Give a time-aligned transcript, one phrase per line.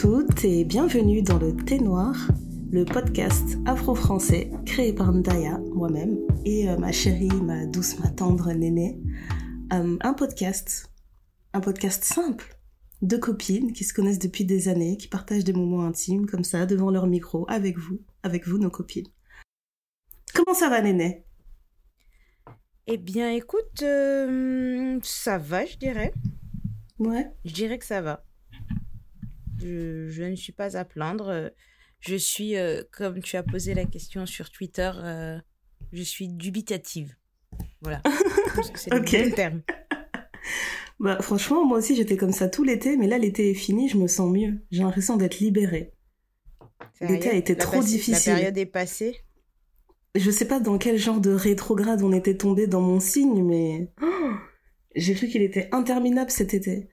[0.00, 2.14] Toutes et bienvenue dans le Thé Noir,
[2.70, 8.52] le podcast afro-français créé par Ndaya, moi-même, et euh, ma chérie, ma douce, ma tendre
[8.52, 9.00] nénée.
[9.72, 10.92] Euh, un podcast,
[11.52, 12.56] un podcast simple,
[13.02, 16.64] de copines qui se connaissent depuis des années, qui partagent des moments intimes comme ça
[16.64, 19.08] devant leur micro avec vous, avec vous nos copines.
[20.32, 21.24] Comment ça va Néné
[22.86, 26.14] Eh bien écoute, euh, ça va je dirais.
[27.00, 27.32] Ouais.
[27.44, 28.27] Je dirais que ça va.
[29.60, 31.50] Je, je ne suis pas à plaindre.
[32.00, 35.38] Je suis, euh, comme tu as posé la question sur Twitter, euh,
[35.92, 37.16] je suis dubitative.
[37.82, 38.02] Voilà.
[38.74, 39.62] C'est le bon terme.
[41.00, 43.96] Bah franchement, moi aussi j'étais comme ça tout l'été, mais là l'été est fini, je
[43.96, 44.58] me sens mieux.
[44.72, 45.92] J'ai l'impression d'être libérée.
[47.00, 48.32] L'été a été La trop difficile.
[48.32, 49.16] La période est passée.
[50.16, 53.92] Je sais pas dans quel genre de rétrograde on était tombé dans mon signe, mais
[54.02, 54.30] oh,
[54.96, 56.88] j'ai cru qu'il était interminable cet été.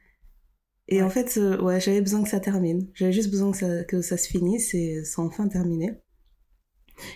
[0.88, 1.02] Et Ouais.
[1.04, 2.88] en fait, euh, ouais, j'avais besoin que ça termine.
[2.94, 5.94] J'avais juste besoin que ça, que ça se finisse et c'est enfin terminé.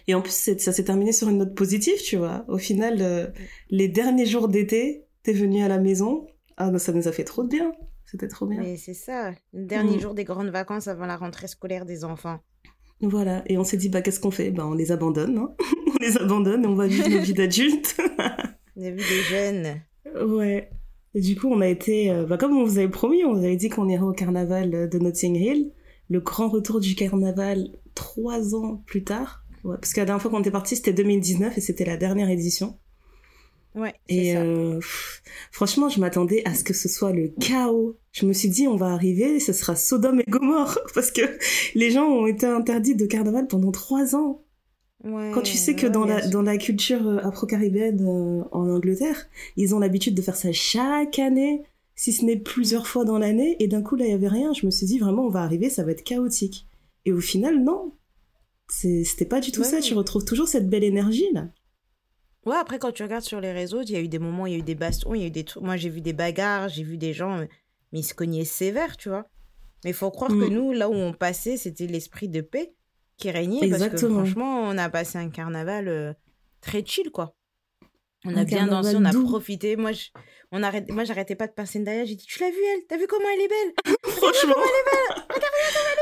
[0.07, 2.43] Et en plus, ça s'est terminé sur une note positive, tu vois.
[2.47, 3.27] Au final, euh,
[3.69, 6.27] les derniers jours d'été, t'es venu à la maison.
[6.57, 7.71] Ah, non, ça nous a fait trop de bien.
[8.05, 8.59] C'était trop bien.
[8.59, 9.99] Mais c'est ça, le dernier Mm.
[9.99, 12.39] jour des grandes vacances avant la rentrée scolaire des enfants.
[13.01, 13.43] Voilà.
[13.45, 14.51] Et on s'est dit, bah, qu'est-ce qu'on fait?
[14.51, 15.55] Bah, on les abandonne, hein.
[15.87, 17.95] on les abandonne et on va vivre nos vies d'adultes.
[18.19, 19.81] A vu des jeunes.
[20.27, 20.69] Ouais.
[21.15, 23.43] Et du coup, on a été, euh, bah, comme on vous avait promis, on vous
[23.43, 25.71] avait dit qu'on irait au carnaval euh, de Notting Hill.
[26.09, 29.43] Le grand retour du carnaval trois ans plus tard.
[29.63, 32.29] Ouais, parce que la dernière fois qu'on était parti, c'était 2019 et c'était la dernière
[32.29, 32.77] édition.
[33.75, 34.39] Ouais, Et ça.
[34.41, 35.21] euh, pff,
[35.51, 37.97] franchement, je m'attendais à ce que ce soit le chaos.
[38.11, 41.21] Je me suis dit, on va arriver, et ce sera Sodome et Gomorre, parce que
[41.75, 44.43] les gens ont été interdits de carnaval pendant trois ans.
[45.03, 46.31] Ouais, Quand tu sais que ouais, dans la, sûr.
[46.31, 51.19] dans la culture euh, afro-caribéenne euh, en Angleterre, ils ont l'habitude de faire ça chaque
[51.19, 51.63] année,
[51.95, 54.53] si ce n'est plusieurs fois dans l'année, et d'un coup là il y avait rien,
[54.53, 56.65] je me suis dit vraiment on va arriver, ça va être chaotique.
[57.05, 57.93] Et au final non,
[58.67, 61.47] c'était pas du tout Ouais, ça, tu retrouves toujours cette belle énergie là.
[62.45, 64.53] Ouais, après, quand tu regardes sur les réseaux, il y a eu des moments, il
[64.53, 65.61] y a eu des bastons, il y a eu des trucs.
[65.61, 67.45] Moi, j'ai vu des bagarres, j'ai vu des gens, euh,
[67.91, 69.27] mais ils se cognaient sévère, tu vois.
[69.83, 70.53] Mais il faut croire que Mm.
[70.53, 72.73] nous, là où on passait, c'était l'esprit de paix
[73.19, 73.59] qui régnait.
[73.59, 74.23] Parce que Exactement.
[74.23, 76.13] franchement, on a passé un carnaval euh,
[76.61, 77.35] très chill, quoi.
[78.25, 79.23] On Un a bien dansé, on a doux.
[79.25, 79.75] Profité.
[79.77, 80.07] Moi, je,
[80.51, 82.05] on arrête, moi j'arrêtais pas de passer derrière.
[82.05, 82.81] J'ai dit, tu l'as vue, elle?
[82.87, 83.95] T'as vu comment elle est belle?
[84.17, 84.55] Franchement.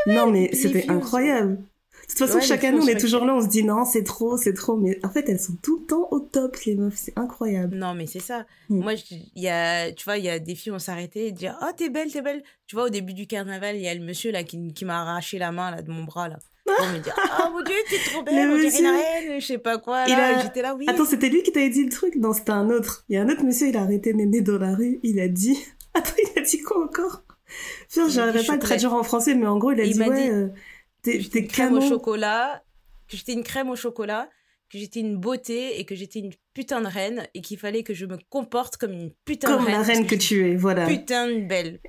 [0.07, 1.57] non mais Les c'était filles, on se- incroyable.
[1.57, 4.03] De toute façon, Ouais, chaque année on est toujours là, on se dit non c'est
[4.03, 6.95] trop, c'est trop, mais en fait elles sont tout le temps au top les meufs,
[6.95, 7.75] c'est incroyable.
[7.75, 8.45] Non, mais c'est ça.
[8.69, 8.79] Mm.
[8.81, 11.57] Moi, il y a, tu vois, il y a des filles, on s'arrêtait et dire,
[11.61, 12.41] oh, t'es belle, t'es belle.
[12.65, 15.01] Tu vois, au début du carnaval, il y a le monsieur là qui, qui m'a
[15.01, 16.39] arraché la main là de mon bras là.
[16.77, 19.57] Pour me dire, oh mon dieu, t'es trop belle, on dirait une reine, je sais
[19.57, 20.05] pas quoi.
[20.07, 20.85] Il Là, a- j'étais là, oui.
[20.87, 22.15] Attends, c'était lui qui t'avait dit le truc?
[22.15, 23.05] Non, c'était un autre.
[23.09, 25.27] Il y a un autre monsieur, il a arrêté Néné dans la rue, il a
[25.27, 25.57] dit...
[25.93, 27.23] Attends, il a dit quoi encore?
[27.93, 29.99] Dit j'arriverai pas à le traduire en français, mais en gros, il a Il dit,
[30.01, 30.47] ouais, dit- euh,
[31.01, 32.61] t'es J'étais t'es une crème au chocolat,
[33.09, 34.29] que j'étais une crème au chocolat,
[34.69, 37.93] que j'étais une beauté et que j'étais une putain de reine et qu'il fallait que
[37.93, 39.71] je me comporte comme une putain Comme de reine.
[39.71, 40.85] la parce reine que tu es, voilà.
[40.87, 41.79] Putain de belle.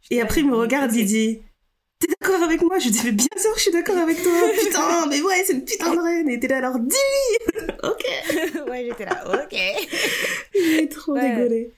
[0.00, 1.42] J'étais Et après, il me regarde, il dit...
[2.02, 2.78] T'es d'accord avec moi?
[2.78, 5.52] Je dis, mais bien sûr que je suis d'accord avec toi Putain, mais ouais, c'est
[5.52, 6.96] une putain de reine Et t'es là, alors dis
[7.82, 8.04] Ok
[8.70, 9.58] ouais, j'étais là, ok.
[10.54, 11.34] J'ai trop Ouais.
[11.36, 11.72] rigolé.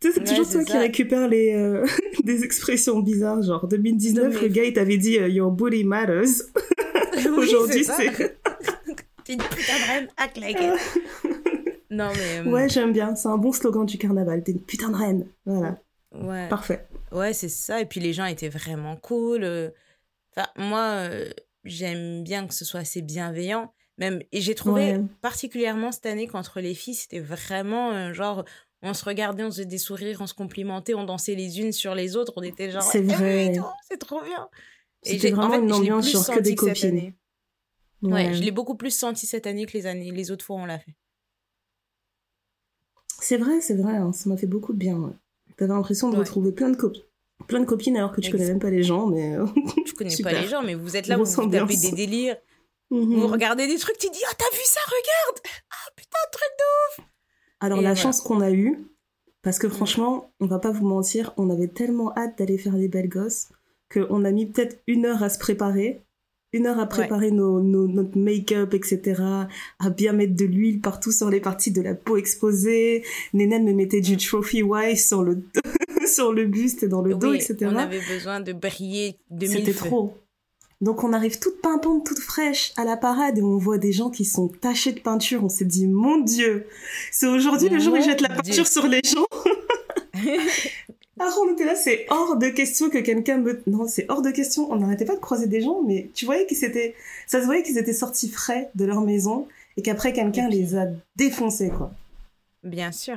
[0.00, 0.78] Tu sais, c'est Ouais, toujours toi qui ça.
[0.78, 1.86] récupères les, euh,
[2.24, 5.84] des expressions bizarres, genre 2019, Non, mais- le gars il t'avait dit euh, Your booty
[5.84, 6.24] matters.
[7.16, 8.36] Oui, Aujourd'hui, c'est.
[9.24, 11.32] T'es une putain de reine, act like it.
[11.90, 12.46] Non, mais.
[12.46, 14.42] euh, Ouais, j'aime bien, c'est un bon slogan du carnaval.
[14.44, 15.26] T'es une putain de reine.
[15.46, 15.78] Voilà,
[16.14, 16.86] Ouais, parfait.
[17.16, 17.80] Ouais c'est ça.
[17.80, 19.42] Et puis les gens étaient vraiment cool.
[19.44, 19.70] euh.
[20.36, 21.28] Enfin, moi, euh,
[21.64, 23.72] j'aime bien que ce soit assez bienveillant.
[23.98, 25.00] Même, et j'ai trouvé Ouais.
[25.22, 28.44] particulièrement cette année qu'entre les filles, c'était vraiment euh, genre.
[28.82, 31.72] On se regardait, on se faisait des sourires, on se complimentait, on dansait les unes
[31.72, 32.34] sur les autres.
[32.36, 32.82] On était genre.
[32.82, 33.52] C'est Eh vrai.
[33.88, 34.48] c'est trop bien.
[35.02, 37.14] C'était j'ai- en vraiment fait, une ambiance genre que des que copines.
[38.02, 40.66] Ouais, je l'ai beaucoup plus senti cette année que les années, les autres fois on
[40.66, 40.94] l'a fait.
[43.18, 44.96] C'est vrai, c'est vrai, hein, ça m'a fait beaucoup de bien.
[44.98, 45.12] ouais.
[45.56, 46.20] T'avais l'impression de Ouais.
[46.20, 47.02] retrouver plein de, copines
[47.46, 49.36] plein de copines alors que tu connais même pas les gens, mais.
[49.36, 49.46] euh,
[49.86, 50.32] Je connais Super.
[50.32, 52.36] pas les gens, mais vous êtes là, vous, vous tapez des délires,
[52.90, 53.14] mhm.
[53.20, 55.40] vous regardez des trucs, tu dis, ah, t'as vu ça, regarde
[55.70, 57.06] Ah, putain, truc
[57.60, 58.00] Alors Et la voilà.
[58.02, 58.78] chance qu'on a eue,
[59.42, 62.88] parce que franchement, on va pas vous mentir, on avait tellement hâte d'aller faire des
[62.88, 63.48] belles gosses
[63.92, 66.02] qu'on a mis peut-être une heure à se préparer,
[66.52, 69.22] une heure à préparer nos, nos- notre make-up, etc.,
[69.78, 73.04] à bien mettre de l'huile partout sur les parties de la peau exposées.
[73.34, 75.38] Nénène me mettait du trophy wife sur le
[76.14, 77.56] sur le buste et dans le dos, Oui, etc.
[77.72, 80.14] on avait besoin de briller de C'était trop.
[80.82, 84.10] Donc on arrive toute pimpante, toute fraîche à la parade et on voit des gens
[84.10, 85.42] qui sont tachés de peinture.
[85.42, 86.66] On s'est dit, mon Dieu,
[87.10, 88.36] c'est aujourd'hui le jour où ils jettent la Dieu.
[88.42, 89.26] peinture sur les gens.
[91.18, 93.62] Ah, on était là, c'est hors de question que quelqu'un me...
[93.66, 94.70] Non, c'est hors de question.
[94.70, 96.94] On n'arrêtait pas de croiser des gens, mais tu voyais qu'ils étaient...
[97.26, 99.48] Ça se voyait qu'ils étaient sortis frais de leur maison
[99.78, 101.90] et qu'après, quelqu'un les a défoncés, quoi.
[102.62, 103.16] Bien sûr.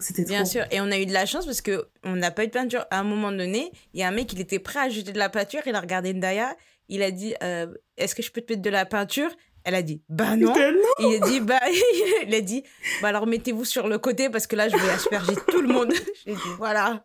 [0.00, 0.64] C'était Bien sûr.
[0.70, 2.84] Et on a eu de la chance parce que on n'a pas eu de peinture.
[2.90, 5.18] À un moment donné, il y a un mec, il était prêt à jeter de
[5.18, 5.60] la peinture.
[5.66, 6.56] Il a regardé Ndaya.
[6.88, 9.30] Il a dit euh, Est-ce que je peux te mettre de la peinture?
[9.64, 10.52] Elle a dit Bah non.
[10.98, 11.60] Il a dit Bah,
[12.26, 12.64] il a dit
[13.00, 15.92] Bah alors mettez-vous sur le côté parce que là, je vais asperger tout le monde.
[16.26, 17.04] J'ai dit Voilà.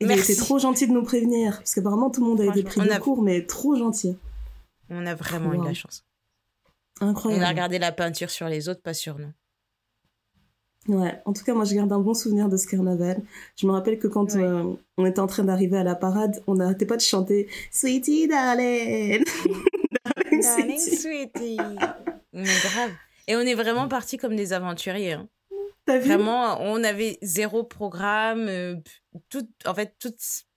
[0.00, 1.58] Il était trop gentil de nous prévenir.
[1.58, 4.16] Parce qu'apparemment, tout le monde a été pris de court, mais trop gentil.
[4.88, 6.04] On a vraiment eu de la chance.
[7.00, 7.42] Incroyable.
[7.42, 9.32] On a regardé la peinture sur les autres, pas sur nous.
[10.90, 13.22] Ouais, en tout cas, moi, je garde un bon souvenir de ce carnaval.
[13.54, 16.56] Je me rappelle que quand euh, on était en train d'arriver à la parade, on
[16.56, 19.22] n'arrêtait pas de chanter Sweetie darling.
[20.42, 21.58] darling, sweetie.
[22.32, 22.90] Mais grave.
[23.28, 25.12] Et on est vraiment partis comme des aventuriers.
[25.12, 25.28] Hein.
[25.86, 26.08] T'as vu?
[26.08, 28.48] Vraiment, on avait zéro programme.
[28.48, 28.74] Euh,
[29.28, 30.14] tout, en fait, tout,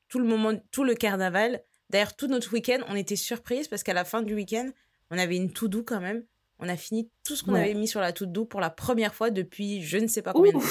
[0.08, 1.62] tout le moment, tout le carnaval.
[1.92, 4.68] D'ailleurs, tout notre week-end, on était surprise parce qu'à la fin du week-end,
[5.12, 6.24] on avait une tout doux quand même
[6.64, 9.14] on a fini tout ce qu'on avait mis sur la toute doux pour la première
[9.14, 10.66] fois depuis je ne sais pas combien de temps.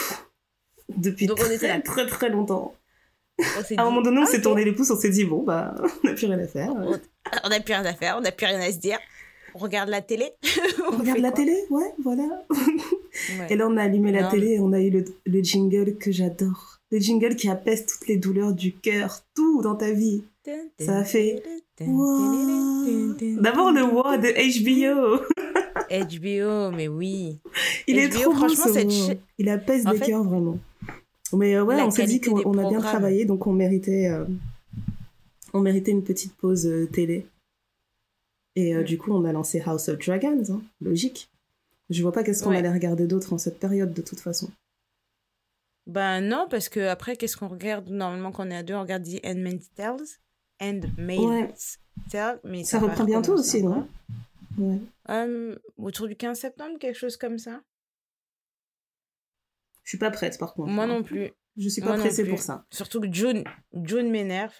[0.96, 1.80] Depuis Donc, on était là.
[1.80, 2.74] très très longtemps.
[3.76, 6.08] à un moment donné, on s'est tourné les pouces, on s'est dit bon bah on
[6.08, 6.72] n'a plus rien à faire.
[7.44, 8.98] On n'a plus rien à faire, on n'a plus rien à se dire.
[9.54, 10.32] On regarde la télé.
[10.90, 12.24] on, regarde la télé, ouais, voilà.
[13.50, 16.10] Et là, on a allumé la télé et on a eu le, le jingle que
[16.10, 16.78] j'adore.
[16.90, 20.24] Le jingle qui apaise toutes les douleurs du cœur, tout dans ta vie.
[20.80, 21.42] Ça a fait.
[21.78, 25.20] D'abord le wow de HBO.
[25.92, 27.38] HBO, mais oui.
[27.86, 30.58] Il est trop franchement, cette Il apaise le cœur vraiment.
[31.32, 34.24] Mais euh, ouais, on s'est dit qu'on a bien travaillé, donc on méritait, euh,
[35.52, 37.26] on méritait une petite pause euh, télé.
[38.54, 41.30] Et du coup, on a lancé House of Dragons, hein, logique.
[41.88, 44.50] Je vois pas qu'est-ce qu'on allait regarder d'autre en cette période de toute façon.
[45.86, 48.74] Ben non, parce que après, qu'est-ce qu'on regarde normalement quand on est à deux?
[48.74, 50.06] On regarde The Handmaid's Tales.
[50.60, 51.78] Handmaid's
[52.10, 52.40] Tales.
[52.44, 53.88] Mais ça, reprend bientôt aussi, non?
[54.58, 55.56] Ouais.
[55.76, 57.62] Autour du 15 septembre, quelque chose comme ça.
[59.82, 60.70] Je suis pas prête par contre.
[60.70, 60.88] Moi hein.
[60.88, 61.30] non plus.
[61.56, 62.64] Je suis pas pressée pour ça.
[62.70, 63.44] Surtout que June,
[63.84, 64.54] June m'énerve.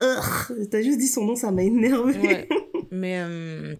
[0.00, 2.18] T'as juste dit son nom, ça m'a énervé.
[2.18, 2.48] Ouais.
[2.90, 3.20] Mais.
[3.20, 3.74] Euh,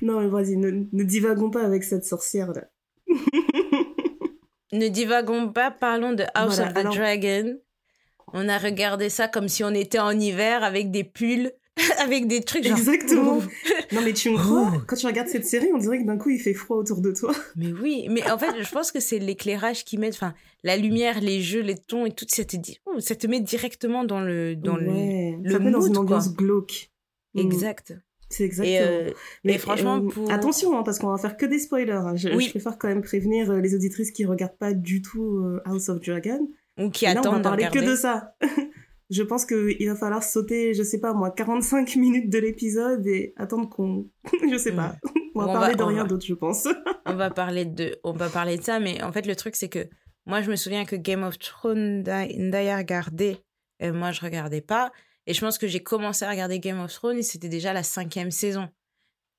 [0.00, 2.64] non, mais vas-y, ne, ne divagons pas avec cette sorcière là.
[4.72, 7.58] ne divagons pas, parlons de House of the Dragon.
[8.32, 11.52] On a regardé ça comme si on était en hiver avec des pulls
[11.98, 12.76] avec des trucs genre...
[12.76, 13.40] Exactement.
[13.92, 16.30] non mais tu me crois Quand tu regardes cette série, on dirait que d'un coup
[16.30, 17.34] il fait froid autour de toi.
[17.56, 21.20] Mais oui, mais en fait, je pense que c'est l'éclairage qui met, enfin, la lumière,
[21.20, 24.20] les jeux, les tons et tout, ça te dit, oh, ça te met directement dans
[24.20, 26.90] le dans ouais, le, ça le dans une ambiance glauque.
[27.34, 27.40] Mm.
[27.40, 27.94] Exact.
[28.28, 28.78] C'est exactement.
[28.80, 29.10] Euh,
[29.44, 30.30] mais franchement, euh, pour...
[30.32, 31.92] attention, hein, parce qu'on va faire que des spoilers.
[31.92, 32.16] Hein.
[32.16, 35.88] Je, je, préfère quand même prévenir euh, les auditrices qui regardent pas du tout House
[35.90, 36.48] of Dragon.
[36.78, 37.26] Ou qui attendent.
[37.26, 38.34] on va parler que de ça
[39.12, 43.34] je pense qu'il va falloir sauter, je sais pas moi, 45 minutes de l'épisode et
[43.36, 44.08] attendre qu'on,
[44.50, 44.96] je sais pas,
[45.34, 46.66] on va parler de rien d'autre, je pense.
[47.06, 49.68] on va parler de, on va parler de ça, mais en fait le truc c'est
[49.68, 49.86] que
[50.26, 53.38] moi je me souviens que Game of Thrones, Ndaya regardait,
[53.80, 54.90] et moi je regardais pas,
[55.26, 57.82] et je pense que j'ai commencé à regarder Game of Thrones et c'était déjà la
[57.82, 58.68] cinquième saison.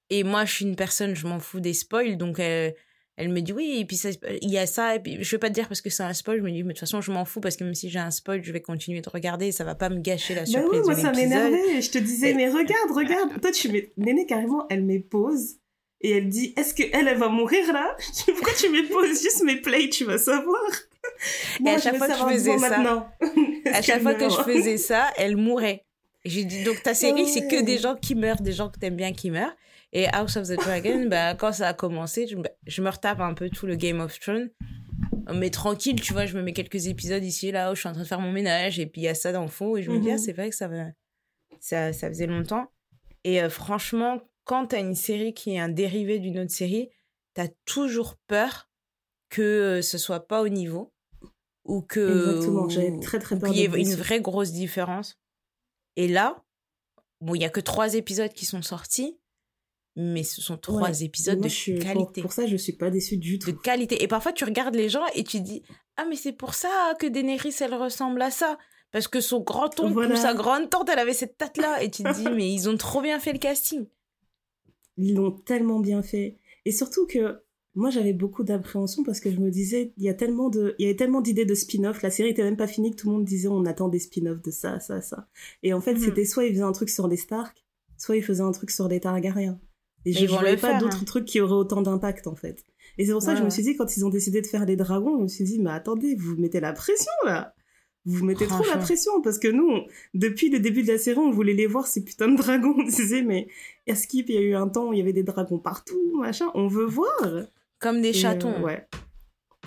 [0.10, 2.72] Et moi je suis une personne, je m'en fous des spoils, donc euh,
[3.16, 4.00] elle me dit oui, et puis
[4.42, 6.14] il y a ça, et puis je vais pas te dire parce que c'est un
[6.14, 7.90] spoil, je me dis, mais de toute façon, je m'en fous parce que même si
[7.90, 10.46] j'ai un spoil, je vais continuer de regarder, et ça va pas me gâcher la
[10.46, 10.82] surprise.
[10.82, 14.26] Bah oui, moi ça m'énervait, je te disais, mais regarde, regarde, toi tu mets, Néné
[14.26, 15.58] carrément, elle met pause,
[16.02, 17.96] et elle dit, est-ce que elle, elle va mourir là?
[18.26, 20.62] Pourquoi tu mets pause Juste mes play, tu vas savoir?
[21.64, 23.12] et à chaque fois que je faisais ça,
[23.74, 25.84] à chaque fois que je faisais ça, elle mourait.
[26.26, 28.96] J'ai dit, donc ta série, c'est que des gens qui meurent, des gens que t'aimes
[28.96, 29.56] bien qui meurent.
[29.94, 32.36] Et House of the Dragon, bah, quand ça a commencé, je,
[32.66, 34.50] je, me retape un peu tout le Game of Thrones.
[35.34, 37.88] Mais tranquille, tu vois, je me mets quelques épisodes ici et là où je suis
[37.88, 39.78] en train de faire mon ménage et puis il y a ça dans le fond
[39.78, 40.20] et je me dis, ah, mhm.
[40.20, 40.88] c'est vrai que ça, va...
[41.62, 42.72] ça, ça faisait longtemps.
[43.24, 46.90] Et euh, franchement, quand t'as une série qui est un dérivé d'une autre série,
[47.36, 48.70] t'as toujours peur
[49.30, 50.94] que euh, ce soit pas au niveau
[51.64, 52.36] ou que.
[52.36, 52.68] Exactement,
[53.00, 53.50] très très peur.
[53.50, 55.18] Qu'il y ait une vraie grosse différence.
[55.96, 56.44] Et là,
[57.22, 59.20] bon, il y a que trois épisodes qui sont sortis
[59.96, 62.22] mais ce sont trois épisodes de qualité.
[62.22, 63.52] Pour, ça, je suis pas déçue du tout.
[63.52, 64.02] De qualité.
[64.02, 65.62] Et parfois, tu regardes les gens et tu dis
[65.98, 68.58] Ah, mais c'est pour ça que Daenerys, elle ressemble à ça.
[68.92, 71.84] Parce que son grand-oncle ou sa grande-tante, elle avait cette tête-là.
[71.84, 73.86] Et tu te dis Mais ils ont trop bien fait le casting.
[74.98, 76.38] Ils l'ont tellement bien fait.
[76.66, 77.44] Et surtout que
[77.76, 80.84] moi, j'avais beaucoup d'appréhension parce que je me disais Il y a tellement de, il
[80.84, 82.02] y avait tellement d'idées de spin-off.
[82.02, 84.42] La série était même pas finie que tout le monde disait On attend des spin-offs
[84.42, 85.28] de ça, ça, ça.
[85.62, 86.00] Et en fait, mhm.
[86.00, 87.64] c'était soit ils faisaient un truc sur les Stark,
[87.98, 89.60] soit ils faisaient un truc sur les Targaryens.
[90.06, 91.06] Et je ne voyais pas d'autres hein.
[91.06, 92.66] trucs qui auraient autant d'impact, en fait.
[92.98, 94.66] Et c'est pour ça que je me suis dit, quand ils ont décidé de faire
[94.66, 97.56] les dragons, je me suis dit, mais attendez, vous mettez la pression, là.
[98.06, 99.70] vous mettez trop la pression parce que nous,
[100.14, 102.76] depuis le début de la série, on voulait les voir ces putains de dragons.
[102.78, 103.48] On disait, mais
[103.88, 106.52] est-ce qu'il y a eu un temps où il y avait des dragons partout, machin
[106.54, 107.48] On veut voir.
[107.80, 108.62] Comme des chatons.
[108.62, 108.88] ouais.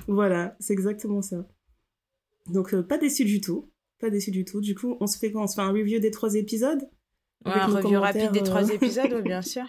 [0.07, 1.47] Voilà, c'est exactement ça.
[2.49, 3.71] Donc, euh, pas déçu du tout.
[3.99, 4.61] Pas déçu du tout.
[4.61, 5.43] Du coup, on se fait quoi?
[5.43, 6.89] On se fait un review des trois épisodes?
[7.45, 9.65] Ouais, un review rapide des trois euh, épisodes, bien sûr.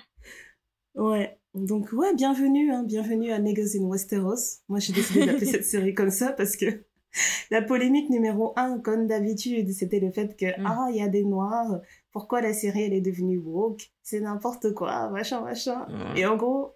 [0.98, 1.38] Ouais.
[1.54, 4.62] Donc, ouais, bienvenue, hein, bienvenue à Niggas in Westeros.
[4.68, 6.66] Moi, j'ai décidé d'appeler cette série comme ça parce que
[7.52, 10.66] la polémique numéro un, comme d'habitude, c'était le fait que, mm.
[10.66, 13.92] ah, il y a des noirs, pourquoi la série, elle est devenue woke?
[14.02, 15.88] C'est n'importe quoi, machin, machin.
[16.16, 16.74] Et en gros,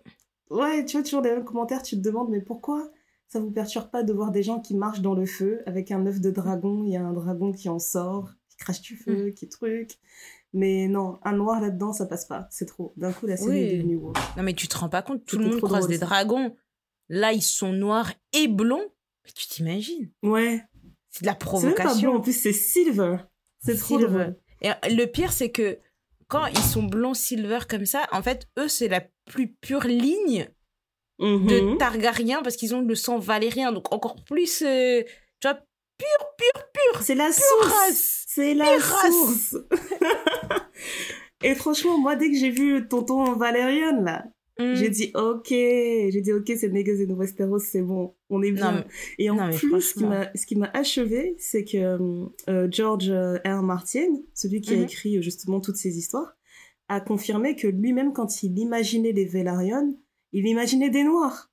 [0.52, 2.92] ouais, tu vois, toujours les mêmes commentaires, tu te demandes, mais pourquoi
[3.28, 6.06] ça vous perturbe pas de voir des gens qui marchent dans le feu avec un
[6.06, 9.30] œuf de dragon, il y a un dragon qui en sort, qui crache du feu,
[9.30, 9.34] mm.
[9.34, 9.98] qui truc.
[10.54, 12.48] Mais non, un noir là-dedans, ça passe pas.
[12.50, 12.94] C'est trop.
[12.98, 14.18] D'un coup, la série est devenue woke.
[14.36, 16.56] Non, mais tu te rends pas compte, tout le monde croise des dragons.
[17.10, 18.86] Là, ils sont noirs et blonds.
[19.26, 20.12] Mais tu t'imagines?
[20.24, 20.62] Ouais.
[21.10, 22.16] C'est de la provocation.
[22.16, 23.18] En plus, c'est silver.
[23.60, 24.38] C'est trop drôle.
[24.62, 25.80] Et le pire, c'est que
[26.28, 30.48] quand ils sont blonds silver comme ça, en fait, eux, c'est la plus pure ligne
[31.20, 31.78] de mhm.
[31.78, 33.72] Targaryen parce qu'ils ont le sang valérien.
[33.72, 35.04] Donc, encore plus, euh,
[35.40, 35.60] tu vois,
[36.02, 37.02] pur, pur, pur.
[37.04, 38.26] C'est la source.
[38.28, 39.58] C'est la source.
[41.44, 44.26] Et franchement, moi, dès que j'ai vu tonton Valérian, là,
[44.62, 44.76] Mm.
[44.76, 48.86] J'ai dit ok, j'ai dit ok, c'est Niggas in Westeros, c'est bon, on est bien.
[49.18, 53.64] et en plus, ce qui m'a achevé, c'est que euh, euh, George euh, R.
[53.64, 54.84] Martin, celui qui a mm-hmm.
[54.84, 56.34] écrit justement toutes ces histoires,
[56.90, 59.98] a confirmé que lui-même, quand il imaginait les Velaryon,
[60.34, 61.51] il imaginait des Noirs.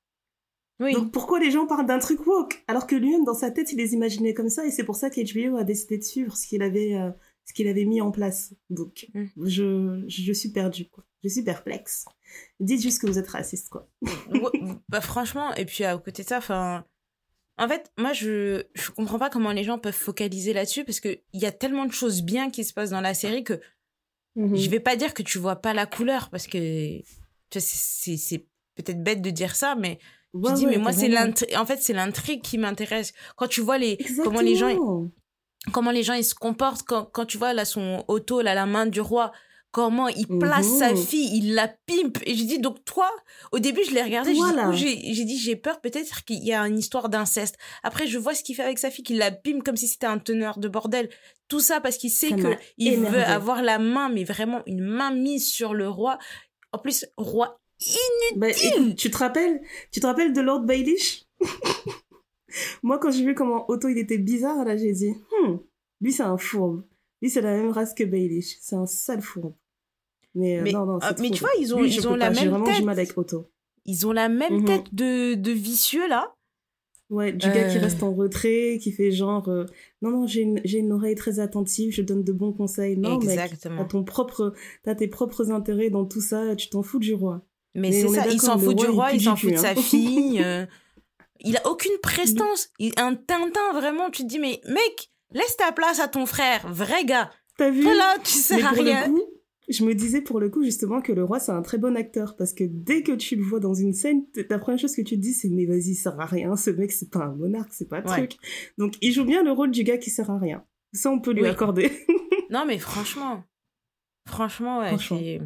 [0.81, 0.93] Oui.
[0.93, 3.79] Donc pourquoi les gens parlent d'un truc woke alors que lui-même dans sa tête il
[3.79, 6.63] les imaginait comme ça et c'est pour ça qu'HBO a décidé de suivre ce qu'il
[6.63, 6.97] avait
[7.45, 8.55] ce qu'il avait mis en place.
[8.71, 9.27] Donc mm.
[9.45, 11.05] je je suis perdue quoi.
[11.25, 12.05] Je suis perplexe.
[12.61, 13.89] Dites juste que vous êtes raciste, quoi.
[14.89, 16.85] bah, franchement, et puis à côté de ça, enfin.
[17.61, 21.21] En fait, moi, je, je comprends pas comment les gens peuvent focaliser là-dessus parce qu'il
[21.33, 23.61] y a tellement de choses bien qui se passent dans la série que
[24.37, 24.55] mhm.
[24.55, 27.01] je vais pas dire que tu vois pas la couleur parce que
[27.51, 29.99] c'est peut-être bête de dire ça, mais
[30.35, 31.57] tu dis, mais moi, c'est l'intrigue.
[31.57, 33.13] En fait, c'est l'intrigue qui m'intéresse.
[33.37, 35.09] Quand tu vois les, comment les gens,
[35.73, 38.67] comment les gens ils se comportent quand, quand tu vois là son auto, là, la
[38.67, 39.33] main du roi,
[39.71, 40.97] comment il place sa mhm.
[40.97, 42.19] fille, il la pimpe.
[42.25, 43.11] Et j'ai dit, donc toi,
[43.53, 44.35] au début, je l'ai regardé,
[44.73, 47.57] j'ai dit, j'ai peur peut-être qu'il y a une histoire d'inceste.
[47.83, 50.07] Après, je vois ce qu'il fait avec sa fille, qu'il la pimpe comme si c'était
[50.07, 51.09] un teneur de bordel.
[51.49, 55.11] Tout ça parce qu'il sait que il veut avoir la main, mais vraiment une main
[55.11, 56.19] mise sur le roi.
[56.73, 57.61] En plus, roi
[58.37, 58.95] bah, inutile.
[58.97, 59.61] tu te rappelles,
[59.93, 61.25] tu te rappelles de Lord Baelish?
[62.83, 65.57] Moi, quand j'ai vu comment Otto il était bizarre, là, j'ai dit, hmm,
[66.01, 66.83] lui c'est un fourbe.
[67.21, 68.59] Lui, c'est la même race que Baelish.
[68.61, 69.55] C'est un sale fourbe.
[70.35, 72.85] Mais, euh, non, non, euh, mais tu vois, ils ont, ils ont la même tête.
[72.85, 73.51] mal avec Otto.
[73.85, 74.65] Ils ont la même mhm.
[74.65, 76.35] tête de, de vicieux, là.
[77.11, 77.81] Ouais, du gars qui euh.
[77.81, 79.49] reste en retrait, qui fait genre
[80.03, 82.99] non non j'ai une j'ai une oreille très attentive, je donne de bons conseils.
[82.99, 83.77] Non Exactement.
[83.77, 87.15] mec, t'as ton propre t'as tes propres intérêts dans tout ça, tu t'en fous du
[87.15, 87.43] roi.
[87.75, 89.75] Mais, c'est ça, il s'en fout du roi, il s'en fout de sa hein.
[89.77, 90.45] fille.
[91.41, 95.73] il a aucune prestance, il, un Tintin vraiment, tu te dis mais mec, laisse ta
[95.73, 97.31] place à ton frère, vrai gars.
[97.57, 99.13] T'as vu Voilà, tu sers à rien
[99.69, 102.37] je me disais pour le coup justement que le roi c'est un très bon acteur
[102.37, 105.17] parce que dès que tu le vois dans une scène, la première chose que tu
[105.17, 107.73] te dis c'est mais vas-y, ça sert à rien, ce mec c'est pas un monarque,
[107.73, 108.37] c'est pas un truc.
[108.79, 110.65] Donc il joue bien le rôle du gars qui sert à rien.
[110.93, 111.93] Ça on peut lui accorder.
[112.51, 113.45] non mais franchement,
[114.27, 115.41] franchement ouais.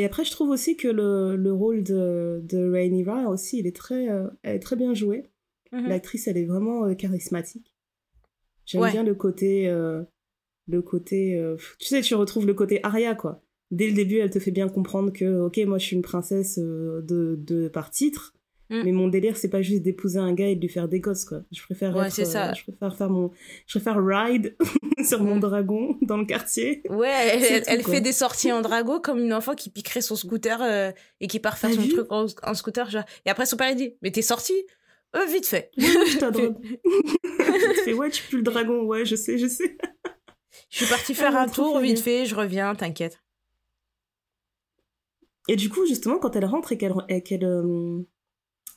[0.00, 3.76] Et après je trouve aussi que le, le rôle de, de Rhaenyra aussi il est
[3.76, 5.30] très, euh, elle est très bien joué.
[5.72, 5.88] Mm-hmm.
[5.88, 7.74] L'actrice elle est vraiment euh, charismatique.
[8.64, 10.02] J'aime bien le côté euh,
[10.68, 11.42] le côté
[11.78, 14.68] tu sais tu retrouves le côté Arya quoi dès le début elle te fait bien
[14.68, 18.34] comprendre que ok moi je suis une princesse euh, de, de par titre
[18.70, 18.82] mm.
[18.84, 21.24] mais mon délire c'est pas juste d'épouser un gars et de lui faire des gosses
[21.24, 22.50] quoi je préfère ouais, c'est ça.
[22.50, 23.30] Euh, je préfère faire mon
[23.66, 24.56] je préfère ride
[25.04, 25.40] sur mon mm.
[25.40, 29.70] dragon dans le quartier ouais elle, fait des sorties en dragon comme une enfant qui
[29.70, 33.04] piquerait son scooter et qui part faire son truc en, scooter genre.
[33.26, 34.54] et après son père il dit mais t'es sorti
[35.16, 35.72] euh, vite fait.
[35.76, 36.14] je
[37.94, 39.76] ouais, tu pues le dragon, ouais, je sais, je sais.
[40.68, 43.20] Je suis partie faire un tour, vite fait, je reviens, t'inquiète.
[45.48, 48.06] Et du coup, justement, quand elle rentre et qu'elle qu'elle euh,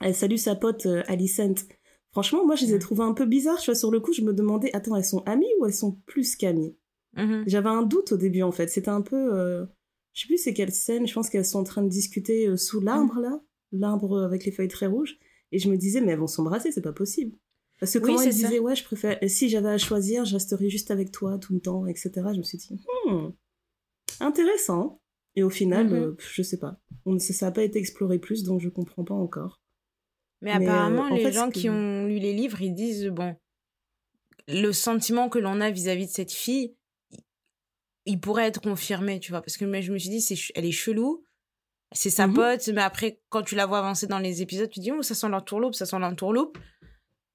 [0.02, 1.68] elle salue sa pote euh, Alicent,
[2.12, 3.60] franchement, moi, je les ai trouvées un peu bizarres.
[3.60, 5.94] Tu vois, sur le coup, je me demandais, attends, elles sont amies ou elles sont
[6.06, 6.76] plus qu'amies?
[7.18, 7.44] Mm-hmm.
[7.48, 8.70] J'avais un doute au début, en fait.
[8.70, 9.34] C'était un peu...
[9.34, 9.66] Euh,
[10.14, 11.08] je sais plus c'est quelle scène.
[11.08, 13.42] Je pense qu'elles sont en train de discuter sous l'arbre, là.
[13.72, 15.18] L'arbre avec les feuilles très rouges.
[15.52, 17.36] Et je me disais, mais elles vont s'embrasser, c'est pas possible.
[17.80, 20.90] Parce que quand il disait, ouais, je préfère, si j'avais à choisir, je resterais juste
[20.90, 22.12] avec toi tout le temps, etc.
[22.32, 22.70] Je me suis dit,
[23.06, 23.30] hmm,
[24.20, 25.02] intéressant.
[25.36, 25.94] Et au final, mhm.
[25.94, 26.80] euh, je sais pas.
[27.06, 29.62] On, ça n'a pas été exploré plus, donc je comprends pas encore.
[30.44, 33.36] Mais, apparemment, euh, les gens qui ont lu les livres, ils disent, bon,
[34.48, 36.76] le sentiment que l'on a vis-à-vis de cette fille,
[38.06, 39.42] il pourrait être confirmé, tu vois.
[39.42, 41.24] Parce que je me suis dit, c'est, elle est chelou,
[41.94, 42.34] c'est sa Mhm.
[42.34, 45.16] pote, mais après, quand tu la vois avancer dans les épisodes, tu dis, oh, ça
[45.16, 46.58] sent l'entourloupe, ça sent l'entourloupe.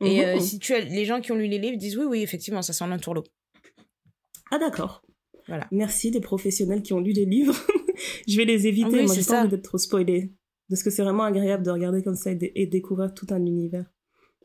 [0.04, 0.40] Et euh, Mhm.
[0.40, 2.72] si tu as, les gens qui ont lu les livres disent, oui, oui, effectivement, ça
[2.74, 3.28] sent l'entourloupe.
[4.50, 5.02] Ah d'accord.
[5.46, 5.66] Voilà.
[5.72, 7.56] Merci les professionnels qui ont lu les livres.
[8.28, 10.30] je vais les éviter, Oui, moi j'ai pas envie d'être trop spoilée.
[10.68, 13.44] Parce que c'est vraiment agréable de regarder comme ça et, de- et découvrir tout un
[13.44, 13.86] univers.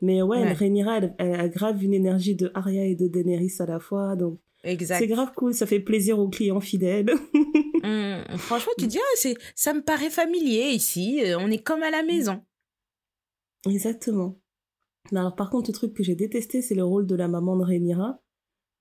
[0.02, 0.54] Mais ouais, Ouais.
[0.54, 4.16] Rhaenyra, elle, elle a grave une énergie de Arya et de Daenerys à la fois,
[4.16, 5.00] donc Exact.
[5.00, 7.10] c'est grave cool, ça fait plaisir aux clients fidèles.
[7.84, 11.64] Hum, franchement, tu te dis, ah, c'est, ça me paraît familier ici, euh, on est
[11.64, 12.42] comme à la maison.
[13.66, 14.40] Exactement.
[15.12, 17.64] Alors par contre, le truc que j'ai détesté, c'est le rôle de la maman de
[17.64, 18.22] Rhaenyra,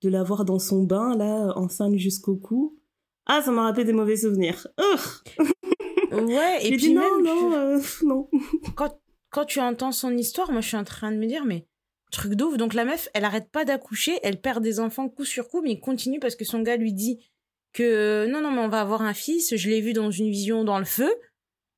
[0.01, 2.77] de la voir dans son bain, là, enceinte jusqu'au cou.
[3.25, 4.67] Ah, ça m'a rappelé des mauvais souvenirs.
[6.21, 8.29] Ouais, et puis dit même, non, non, tu- euh, non.
[8.75, 11.65] quand, quand tu entends son histoire, moi je suis en train de me dire, mais
[12.11, 12.57] truc d'ouf.
[12.57, 15.71] Donc la meuf, elle arrête pas d'accoucher, elle perd des enfants coup sur coup, mais
[15.71, 17.19] il continue parce que son gars lui dit
[17.73, 20.29] que euh, non, non, mais on va avoir un fils, je l'ai vu dans une
[20.29, 21.11] vision dans le feu.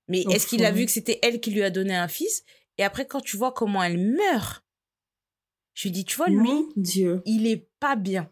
[0.07, 2.43] Mais Oh, est-ce qu'il a vu que c'était elle qui lui a donné un fils?
[2.77, 4.63] Et après, quand tu vois comment elle meurt,
[5.73, 7.21] je lui dis, tu vois, lui, Mon Dieu.
[7.25, 8.29] il est pas bien.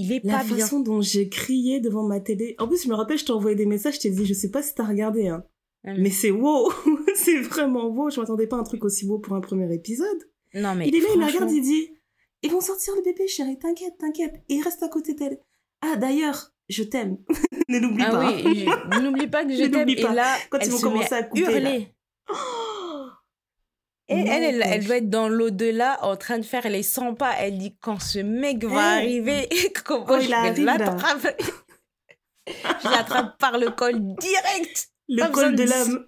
[0.00, 0.56] Il est La pas bien.
[0.58, 2.54] façon dont j'ai crié devant ma télé.
[2.58, 4.50] En plus, je me rappelle, je t'ai envoyé des messages, je t'ai dit, je sais
[4.50, 5.44] pas si t'as regardé, hein.
[5.86, 5.96] Hum.
[5.98, 6.70] Mais c'est wow
[7.14, 10.18] C'est vraiment wow Je m'attendais pas à un truc aussi beau pour un premier épisode.
[10.54, 11.88] Non, mais il est là, il la regarde, il dit
[12.42, 14.34] Ils vont sortir le bébé, chérie, t'inquiète, t'inquiète.
[14.48, 15.38] Et il reste à côté d'elle.
[15.82, 17.18] Ah, d'ailleurs, je t'aime.
[17.68, 18.32] ne l'oublie Ah pas.
[18.32, 19.88] oui, je- n'oublie pas que je t'aime.
[19.88, 21.72] Et là, Quand ils vont commencer à couper, là.
[22.32, 22.34] Oh
[24.10, 27.34] elle, elle, elle doit être dans l'au-delà en train de faire les 100 pas.
[27.38, 29.48] Elle dit quand ce mec va arriver,
[29.84, 31.36] comment Quand je vais l'attraper?
[32.46, 34.88] Je l'attrape par le col direct.
[35.08, 36.06] Le Pas col de l'âme.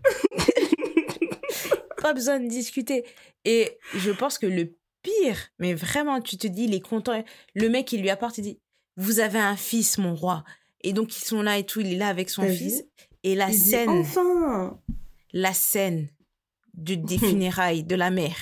[2.03, 3.05] Pas besoin de discuter.
[3.45, 7.23] Et je pense que le pire, mais vraiment, tu te dis, il est content.
[7.55, 8.61] Le mec, il lui apporte, il dit
[8.97, 10.45] Vous avez un fils, mon roi.
[10.83, 11.81] Et donc, ils sont là et tout.
[11.81, 12.85] Il est là avec son fils.
[13.23, 13.89] Et la scène.
[13.89, 14.81] Enfin
[15.33, 16.09] la scène
[16.75, 18.37] de, des funérailles de la mère.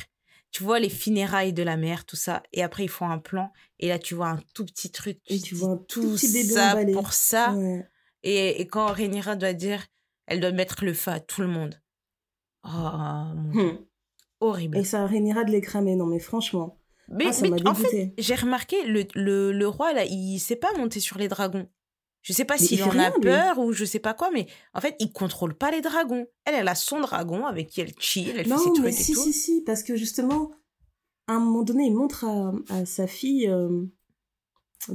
[0.53, 2.43] Tu vois les funérailles de la mère, tout ça.
[2.53, 3.53] Et après, ils font un plan.
[3.79, 5.19] Et là, tu vois un tout petit truc.
[5.29, 6.93] Et te tu vois un tout tout petit bébé ça emballé.
[6.93, 7.53] pour ça.
[7.53, 7.87] Ouais.
[8.23, 9.87] Et, et quand Rhaenyra doit dire,
[10.27, 11.81] elle doit mettre le feu à tout le monde.
[12.64, 13.61] Oh, mon Dieu.
[13.61, 13.79] Hum.
[14.40, 14.79] horrible.
[14.79, 16.77] Et ça Rhaenyra de les cramer, non mais franchement.
[17.09, 20.38] Mais, ah, ça mais m'a en fait, j'ai remarqué, le, le, le roi, là, il
[20.38, 21.69] sait pas monter sur les dragons.
[22.23, 23.21] Je sais pas s'il il en a lui.
[23.23, 26.27] peur ou je sais pas quoi, mais en fait, il contrôle pas les dragons.
[26.45, 28.93] Elle, elle a son dragon avec qui elle chill, elle fait ses Non, mais et
[28.93, 29.23] si, tout.
[29.23, 30.51] si, si, parce que justement,
[31.27, 33.85] à un moment donné, il montre à, à sa fille, euh,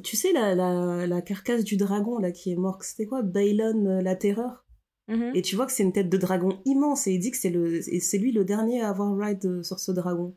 [0.03, 3.21] tu sais, la, la, la carcasse du dragon, là, qui est mort, c'était quoi?
[3.23, 4.61] Balon, euh, la terreur
[5.07, 5.33] Mhm.
[5.35, 7.51] Et tu vois que c'est une tête de dragon immense, et il dit que c'est
[7.51, 10.35] le, et c'est lui le dernier à avoir ride euh, sur ce dragon.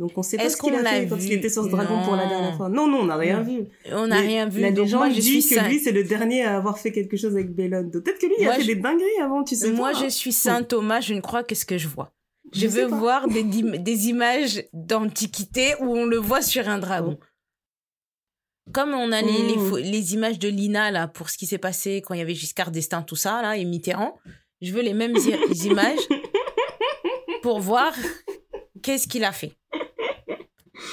[0.00, 2.16] Donc on sait pas ce qu'il a fait quand il était sur ce dragon pour
[2.16, 2.70] la dernière fois.
[2.70, 3.66] Non, non, on n'a rien vu.
[3.92, 4.62] On n'a rien vu.
[4.62, 7.18] La légende moi, je dit suis que lui, c'est le dernier à avoir fait quelque
[7.18, 7.54] chose avec.
[7.54, 9.92] Donc peut-être que lui, il Moi, a fait je- des dingueries avant, tu sais Moi,
[9.92, 10.08] je hein.
[10.08, 12.14] suis Saint Thomas, je ne crois qu'est-ce que je vois.
[12.54, 17.18] Je, Je veux voir des, images d'antiquité où on le voit sur un dragon.
[18.72, 22.14] Comme on a les, les, images de Lina, là, pour ce qui s'est passé quand
[22.14, 24.16] il y avait Giscard d'Estaing, tout ça, là, et Mitterrand,
[24.62, 25.16] je veux les mêmes
[25.64, 25.98] images
[27.42, 27.92] pour voir
[28.82, 29.52] qu'est-ce qu'il a fait.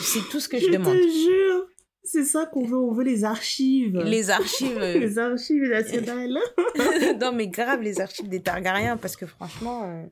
[0.01, 0.95] C'est tout ce que je, Je demande.
[0.97, 1.67] te jure,
[2.03, 3.97] c'est ça qu'on veut, on veut les archives.
[4.05, 4.77] Les archives.
[4.79, 6.37] Les archives nationales.
[7.21, 9.83] non, mais grave, les archives des Targaryens, parce que franchement.
[9.85, 10.05] euh,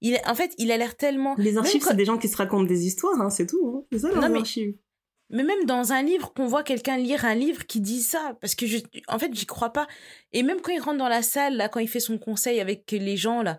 [0.00, 1.34] Il, en fait, il a l'air tellement.
[1.38, 3.66] Les archives, quand- c'est des gens qui se racontent des histoires, hein, c'est tout.
[3.76, 3.84] Hein.
[3.92, 4.74] C'est ça, leurs mais- archives.
[5.30, 8.54] Mais même dans un livre, qu'on voit quelqu'un lire un livre qui dit ça, parce
[8.54, 9.86] que je, en fait, j'y crois pas.
[10.32, 12.90] Et même quand il rentre dans la salle, là, quand il fait son conseil avec
[12.92, 13.58] les gens, là,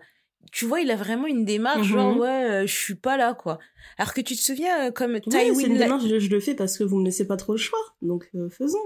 [0.52, 3.58] tu vois, il a vraiment une démarche, genre, ouais, euh, je suis pas là, quoi.
[3.98, 6.54] Alors que tu te souviens, euh, comme c'est Tywin La- démarche, je, je le fais
[6.54, 7.78] parce que vous me laissez pas trop le choix.
[8.02, 8.78] Donc, euh, faisons.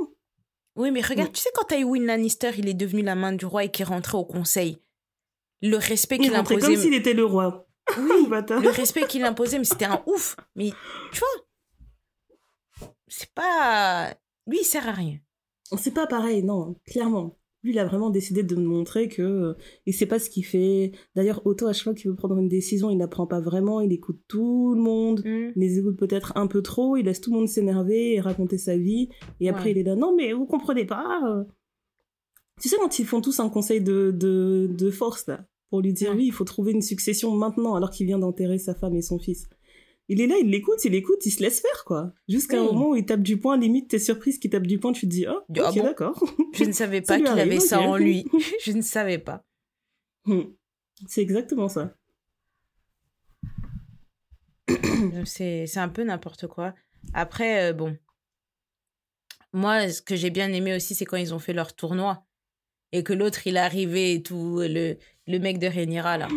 [0.77, 1.33] Oui, mais regarde, Mm.
[1.35, 3.89] tu sais, quand Tywin Lannister, il est devenu la main du roi et qu'il est
[3.89, 4.79] rentré au conseil,
[5.63, 6.61] le respect Il qu'il imposait.
[6.61, 7.67] comme s'il était le roi.
[7.99, 10.37] Oui, le respect qu'il imposait, mais c'était un ouf.
[10.57, 10.71] Mais
[11.13, 14.15] tu vois, c'est pas.
[14.47, 15.19] Lui, il sert à rien.
[15.79, 17.37] C'est pas pareil, non, clairement.
[17.65, 19.55] Lui, il a vraiment décidé de me montrer que euh,
[19.87, 20.93] il sait pas ce qu'il fait.
[21.17, 23.81] D'ailleurs, Otto, à chaque fois qu'il veut prendre une décision, il la prend pas vraiment.
[23.81, 25.21] Il écoute tout le monde.
[25.25, 25.53] Hmm.
[25.57, 26.97] Il les écoute peut-être un peu trop.
[26.97, 29.09] Il laisse tout le monde s'énerver et raconter sa vie.
[29.41, 29.71] Et après, Ouais.
[29.73, 31.23] il est là, non, mais vous comprenez pas.
[31.27, 31.45] euh.
[32.61, 35.93] Tu sais, quand ils font tous un conseil de, de, de force, là, pour lui
[35.93, 36.17] dire, Ouais.
[36.19, 39.19] oui, il faut trouver une succession maintenant, alors qu'il vient d'enterrer sa femme et son
[39.19, 39.49] fils.
[40.09, 42.13] Il est là, il l'écoute, il écoute, il se laisse faire, quoi.
[42.29, 44.93] Jusqu'à un moment où il tape du poing, limite, t'es surprise qu'il tape du poing,
[44.93, 46.25] tu te dis, oh, ok, Ah bon d'accord.
[46.53, 48.27] Je ne savais pas qu'il avait ça en lui.
[48.63, 49.45] Je ne savais pas.
[50.27, 50.43] Hmm.
[51.07, 51.95] C'est exactement ça.
[55.25, 56.75] C'est c'est un peu n'importe quoi.
[57.13, 57.97] Après, euh, bon,
[59.53, 62.25] moi, ce que j'ai bien aimé aussi, c'est quand ils ont fait leur tournoi
[62.93, 66.29] et que l'autre, il est arrivé et tout, le, le mec de Rhaenyra, là.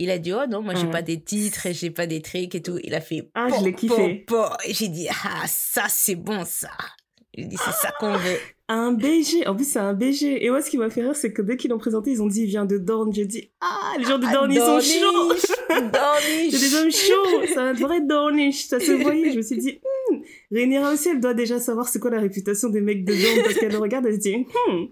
[0.00, 2.54] Il a dit, oh non, moi, j'ai pas des titres et j'ai pas des trucs
[2.54, 2.78] et tout.
[2.84, 4.24] Il a fait, ah, je l'ai kiffé.
[4.64, 6.70] Et j'ai dit, ah, ça, c'est bon, ça.
[7.36, 8.38] J'ai dit, c'est ça qu'on veut.
[8.68, 9.48] Un BG.
[9.48, 10.44] En plus, c'est un BG.
[10.44, 12.28] Et moi, ce qui m'a fait rire, c'est que dès qu'ils l'ont présenté, ils ont
[12.28, 13.12] dit, il vient de Dorne.
[13.12, 15.34] J'ai dit, ah, les gens de Dorne, ils sont chauds.
[16.50, 17.42] c'est des hommes chauds.
[17.46, 18.68] C'est un vrai Dornish.
[18.68, 19.32] Ça se voyait.
[19.32, 19.80] Je me suis dit,
[20.10, 20.20] hmm.
[20.52, 23.54] Rhaenyra aussi, elle doit déjà savoir c'est quoi la réputation des mecs de Dorne parce
[23.54, 24.84] qu'elle le regarde, elle se dit, hmm.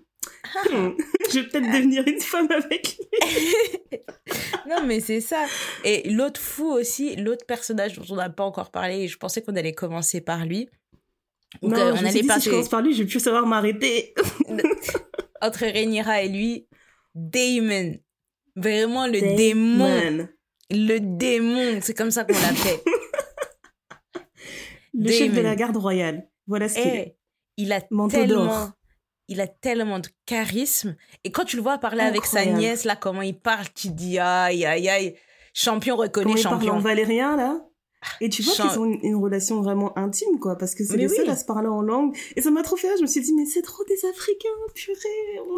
[0.64, 3.98] Je vais peut-être devenir une femme avec lui.
[4.68, 5.44] non, mais c'est ça.
[5.84, 9.42] Et l'autre fou aussi, l'autre personnage dont on n'a pas encore parlé, et je pensais
[9.42, 10.68] qu'on allait commencer par lui.
[11.62, 14.14] non, on allait dit, si je commence par lui, je vais plus savoir m'arrêter.
[15.42, 16.68] Entre Rhaenyra et lui,
[17.14, 17.96] Damon.
[18.56, 20.28] Vraiment le démon.
[20.70, 22.80] Le démon, c'est comme ça qu'on l'appelle.
[24.94, 26.28] le chef de la garde royale.
[26.46, 27.16] Voilà ce qu'il eh, est.
[27.58, 28.72] Il a tellement
[29.28, 30.96] il a tellement de charisme.
[31.24, 34.18] Et quand tu le vois parler avec sa nièce, là, comment il parle, tu dis
[34.18, 35.16] aïe, aïe, aïe.
[35.52, 36.60] Champion reconnu, comment champion.
[36.60, 37.66] Il parle en valérien, là?
[38.20, 41.28] Et tu vois qu'ils ont une, relation vraiment intime, quoi, parce que c'est les seuls
[41.28, 42.16] à se parler en langue.
[42.36, 44.48] Et ça m'a trop fait rire, je me suis dit, mais c'est trop des Africains,
[44.74, 44.98] purée.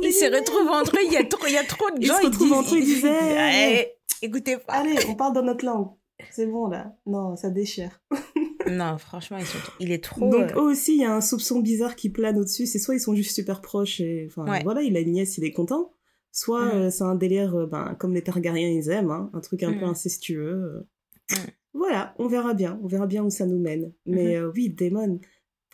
[0.03, 2.15] ils se retrouvent entre eux, il y a trop, il y a trop de gens.
[2.19, 4.75] Ils se retrouvent entre eux, ils disaient, écoutez pas.
[4.75, 5.89] Allez, on parle dans notre langue.
[6.31, 6.93] C'est bon, là.
[7.07, 8.01] Non, ça déchire.
[8.71, 9.39] non, franchement,
[9.81, 10.31] il est trop.
[10.31, 12.67] Donc, euh, eux aussi, il y a un soupçon bizarre qui plane au-dessus.
[12.67, 14.27] C'est soit ils sont juste super proches et.
[14.29, 15.93] Enfin, voilà, il a une nièce, il est content.
[16.33, 16.77] Soit mm.
[16.77, 19.73] euh, c'est un délire, euh, ben, comme les Targaryens, ils aiment, hein, un truc un
[19.73, 19.91] peu mm.
[19.91, 20.87] incestueux.
[21.31, 21.35] Mm.
[21.75, 22.79] Voilà, on verra bien.
[22.83, 23.93] On verra bien où ça nous mène.
[24.07, 24.53] Mais mm-hmm.
[24.55, 25.21] oui, Damon,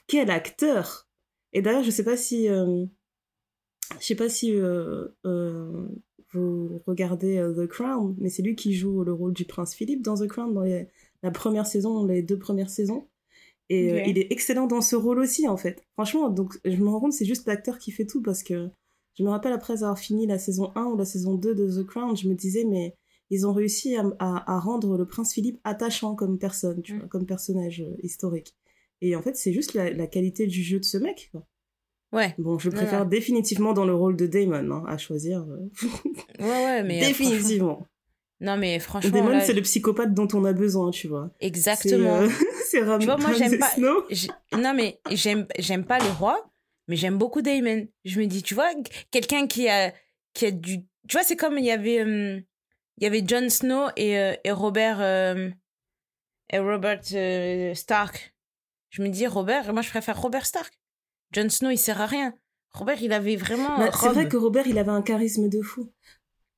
[0.06, 1.08] quel acteur
[1.52, 2.46] Et d'ailleurs, je sais pas si.
[2.46, 2.86] je
[4.00, 4.54] sais pas si
[6.32, 10.16] vous regardez The Crown, mais c'est lui qui joue le rôle du prince Philippe dans
[10.16, 10.88] The Crown, dans les
[11.24, 13.08] la première saison, les deux premières saisons.
[13.70, 15.82] Et euh, il est excellent dans ce rôle aussi, en fait.
[15.94, 18.68] Franchement, donc je me rends compte, c'est juste l'acteur qui fait tout parce que
[19.18, 21.86] je me rappelle après avoir fini la saison 1 ou la saison 2 de The
[21.86, 22.94] Crown, je me disais, mais
[23.30, 26.98] ils ont réussi à, rendre le prince Philippe attachant comme personne, tu mm.
[26.98, 28.54] vois, comme personnage euh, historique.
[29.00, 31.46] Et en fait, c'est juste la, qualité du jeu de ce mec, quoi.
[32.12, 32.34] Ouais.
[32.38, 35.40] Bon, je préfère définitivement dans le rôle de Damon, hein, à choisir.
[35.40, 35.68] Euh.
[36.38, 37.00] ouais, ouais, mais.
[37.00, 37.88] définitivement.
[38.40, 39.10] Non, mais franchement.
[39.10, 41.30] Damon, c'est le psychopathe dont on a besoin, tu vois.
[41.40, 42.28] Exactement.
[42.66, 43.70] C'est euh, Tu vois, moi, j'aime pas.
[44.58, 46.50] Non, mais j'aime, j'aime pas les rois,
[46.88, 47.86] mais j'aime beaucoup Damon.
[48.04, 48.70] Je me dis, tu vois,
[49.10, 49.92] quelqu'un qui a,
[50.34, 50.80] qui a du.
[51.08, 52.42] Tu vois, c'est comme il y avait, hum,
[52.98, 55.50] il y avait Jon Snow et, euh, et Robert, euh,
[56.50, 57.02] et Robert
[57.74, 58.34] Stark.
[58.90, 60.72] Je me dis, Robert, moi, je préfère Robert Stark.
[61.32, 62.34] Jon Snow, il sert à rien.
[62.72, 63.76] Robert, il avait vraiment.
[63.92, 65.92] C'est vrai que Robert, il avait un charisme de fou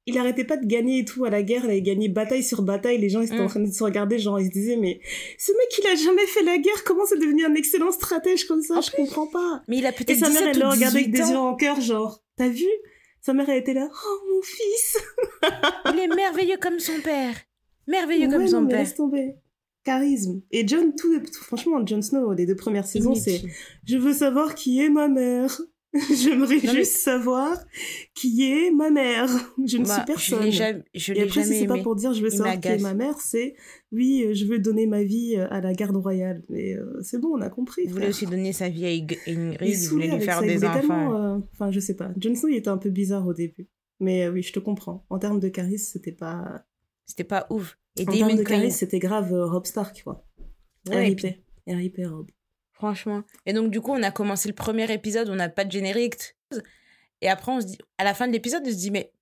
[0.06, 2.62] il arrêtait pas de gagner et tout à la guerre, il avait gagné bataille sur
[2.62, 3.48] bataille, les gens ils étaient en mm.
[3.48, 5.00] train de se regarder, genre ils se disaient mais
[5.36, 8.62] ce mec il a jamais fait la guerre, comment c'est devenu un excellent stratège comme
[8.62, 9.62] ça, je comprends pas.
[9.66, 11.80] Mais il a peut-être Et sa mère elle le regardait avec des yeux en cœur
[11.80, 12.68] genre, t'as vu?
[13.20, 14.98] Sa mère elle était là, oh mon fils
[15.92, 17.34] Il est merveilleux comme son père,
[17.88, 18.78] merveilleux comme son père.
[18.78, 19.34] Laisse tomber.
[19.82, 20.42] Charisme.
[20.50, 23.42] Et John, tout, franchement, Jon Snow, les deux premières saisons, c'est
[23.84, 25.60] je veux savoir qui est ma mère.
[26.14, 27.58] J'aimerais juste savoir
[28.14, 29.28] qui est ma mère.
[29.64, 30.44] Je ne suis personne.
[30.44, 32.94] Je jamais, je Et après, c'est pas pour dire je veux savoir qui est ma
[32.94, 33.54] mère, c'est
[33.92, 36.42] oui, euh, je veux donner ma vie euh, à la garde royale.
[36.48, 37.82] Mais euh, c'est bon, on a compris.
[37.84, 41.42] Il voulait aussi donner sa vie à Ingrid, il voulait lui faire des enfants.
[41.52, 42.10] Enfin, je sais pas.
[42.18, 43.68] Jon Snow, il était un peu bizarre au début.
[44.00, 45.06] Mais oui, je te comprends.
[45.08, 46.64] En termes de charisme, c'était pas.
[47.06, 47.78] C'était pas ouf.
[47.98, 50.26] Et en termes de charisme, c'était grave Rob Stark, quoi.
[50.90, 51.26] RIP.
[51.66, 52.30] RIP Rob.
[52.76, 53.22] Franchement.
[53.46, 56.36] Et donc, du coup, on a commencé le premier épisode, on n'a pas de générique.
[57.22, 59.12] Et après, on se dit, à la fin de l'épisode, on se dit, mais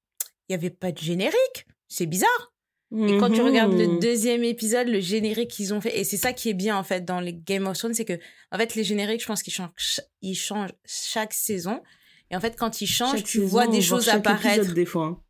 [0.49, 1.67] il n'y avait pas de générique.
[1.89, 2.53] C'est bizarre.
[2.93, 3.99] Et quand tu regardes le mhm.
[3.99, 7.05] deuxième épisode, le générique qu'ils ont fait, et c'est ça qui est bien en fait
[7.05, 8.19] dans les Game of Thrones, c'est que
[8.53, 11.83] en fait les génériques, je pense qu'ils changent, ils changent chaque saison.
[12.31, 14.75] Et en fait, quand ils changent, tu vois des choses apparaître.
[14.75, 15.21] Des fois.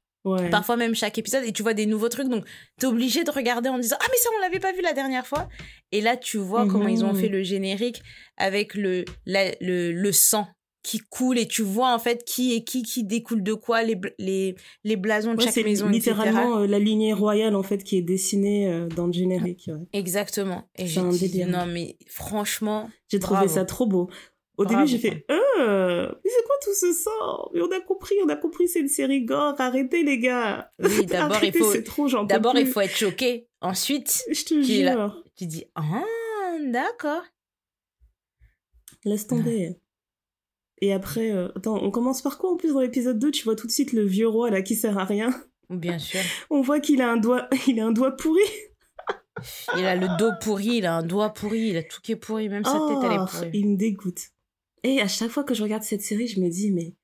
[0.50, 2.46] Parfois même chaque épisode et tu vois des nouveaux trucs donc
[2.78, 5.26] t'es obligé de regarder en disant ah mais ça on l'avait pas vu la dernière
[5.26, 5.48] fois
[5.92, 7.32] et là tu vois comment ils ont fait mhm.
[7.32, 8.02] le générique
[8.38, 10.46] avec le, le le sang
[10.84, 13.98] qui coule et tu vois en fait qui est qui qui découle de quoi les
[14.18, 18.02] les les blasons de chaque maison littéralement euh, la lignée royale en fait qui est
[18.02, 20.68] dessinée euh, dans le générique exactement.
[20.76, 24.10] Et j'ai dit non mais franchement j'ai trouvé ça trop beau
[24.56, 25.26] au début, j'ai fait
[25.58, 27.50] euh, mais c'est quoi tout ce sang?
[27.52, 29.54] Mais on a compris, on a compris, c'est une série gore.
[29.58, 30.70] Arrêtez les gars.
[30.78, 32.24] Oui, d'abord il faut.
[32.24, 33.48] D'abord il faut être choqué.
[33.60, 35.22] Ensuite, je te jure.
[35.36, 36.02] tu dis ah
[36.60, 37.22] d'accord.
[39.04, 39.76] Laisse tomber.
[40.80, 43.56] Et après, euh, attends, on commence par quoi en plus dans l'épisode 2 Tu vois
[43.56, 45.30] tout de suite le vieux roi là qui sert à rien.
[45.70, 46.20] Bien sûr.
[46.50, 48.42] on voit qu'il a un doigt, il a un doigt pourri.
[49.76, 52.16] il a le dos pourri, il a un doigt pourri, il a tout qui est
[52.16, 53.50] pourri, même sa tête elle est oh, pourrie.
[53.52, 54.33] Il me dégoûte.
[54.84, 56.94] Et à chaque fois que je regarde cette série, je me dis, mais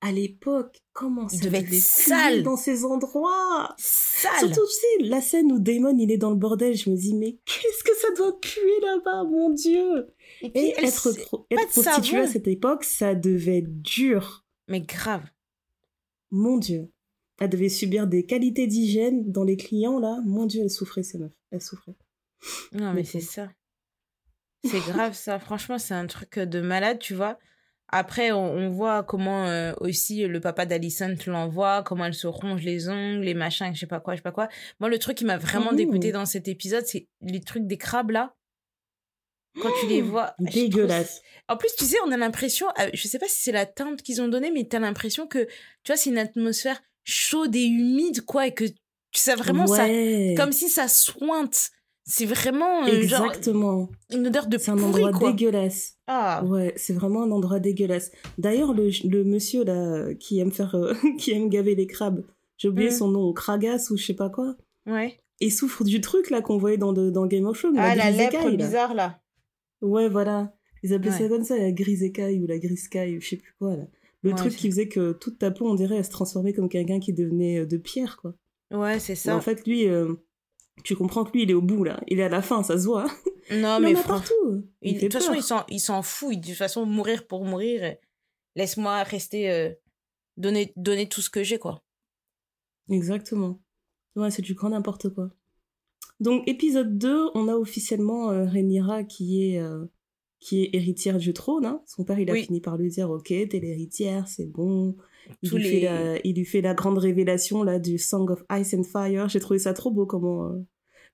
[0.00, 2.42] à l'époque, comment ça devait, être sale.
[2.42, 4.38] dans ces endroits Sale.
[4.40, 7.14] Surtout, tu sais, la scène où Damon, il est dans le bordel, je me dis,
[7.14, 10.08] mais qu'est-ce que ça doit puer là-bas, mon Dieu
[10.42, 14.44] Et puis, Et être, pro- prostituée à cette époque, ça devait être dur.
[14.68, 15.24] Mais grave.
[16.30, 16.90] Mon Dieu.
[17.40, 20.20] Elle devait subir des qualités d'hygiène dans les clients, là.
[20.26, 21.32] Mon Dieu, elle souffrait, ces meufs.
[21.52, 21.94] Elle souffrait.
[22.72, 23.48] Non, Mais mais c'est ça.
[24.64, 25.38] C'est grave, ça.
[25.38, 27.38] Franchement, c'est un truc de malade, tu vois.
[27.90, 32.62] Après, on, on voit comment euh, aussi le papa d'Alison l'envoie, comment elle se ronge
[32.62, 34.48] les ongles, les machins, je sais pas quoi, je sais pas quoi.
[34.80, 35.76] Moi, le truc qui m'a vraiment Mhm.
[35.76, 38.34] dégoûté dans cet épisode, c'est les trucs des crabes, là.
[39.62, 40.34] Quand tu les vois.
[40.38, 41.22] Dégueulasse.
[41.48, 44.02] En plus, tu sais, on a l'impression, euh, je sais pas si c'est la teinte
[44.02, 48.20] qu'ils ont donnée, mais t'as l'impression que, tu vois, c'est une atmosphère chaude et humide,
[48.26, 48.74] quoi, et que tu
[49.14, 49.86] sais vraiment ça,
[50.36, 51.70] comme si ça sointe.
[52.10, 53.88] C'est vraiment euh, genre Exactement.
[54.10, 55.30] une odeur de C'est un endroit quoi.
[55.32, 55.96] dégueulasse.
[56.06, 58.10] Ah, Ouais, c'est vraiment un endroit dégueulasse.
[58.38, 62.24] D'ailleurs, le, le monsieur là qui aime faire, euh, qui aime gaver les crabes,
[62.56, 62.92] j'ai oublié Mm.
[62.92, 65.20] son nom, Kragas ou je sais pas quoi, ouais.
[65.40, 67.76] et souffre du truc là qu'on voyait dans, de- dans Game of Thrones.
[67.78, 69.20] Ah, la grise lèpre écaille, bizarre, là.
[69.82, 70.52] Ouais, voilà.
[70.82, 73.36] Ils appelaient ça comme ça, la grise écaille ou la grise caille ou je sais
[73.36, 73.84] plus quoi là.
[74.22, 76.68] Le Ouais, truc qui faisait que toute ta peau, on dirait, elle se transformait comme
[76.68, 78.34] quelqu'un qui devenait euh, de pierre quoi.
[78.72, 79.36] Ouais, c'est Mais ça.
[79.36, 80.14] en fait, lui, euh,
[80.84, 82.00] tu comprends que lui, il est au bout là.
[82.08, 83.06] Il est à la fin, ça se voit.
[83.50, 84.64] non, il mais en a partout.
[84.82, 85.34] il- de toute façon,
[85.68, 86.30] il s'en, fout.
[86.32, 87.82] Il de toute façon, mourir pour mourir.
[87.84, 87.92] euh,
[88.56, 89.70] Laisse-moi rester, euh,
[90.36, 91.82] donner, donner tout ce que j'ai, quoi.
[92.90, 93.60] Exactement.
[94.16, 95.30] Ouais, c'est du grand n'importe quoi.
[96.20, 99.84] Donc, épisode 2, on a officiellement euh, Rhaenyra qui est, euh,
[100.40, 101.66] qui est héritière du trône.
[101.66, 101.82] hein.
[101.86, 102.44] Son père, il a Oui.
[102.44, 104.96] fini par lui dire, ok, t'es l'héritière, c'est bon.
[105.42, 108.30] Il Tous lui, les- fait la, il lui fait la grande révélation là du Song
[108.30, 109.28] of Ice and Fire.
[109.28, 110.46] J'ai trouvé ça trop beau comment...
[110.46, 110.64] euh,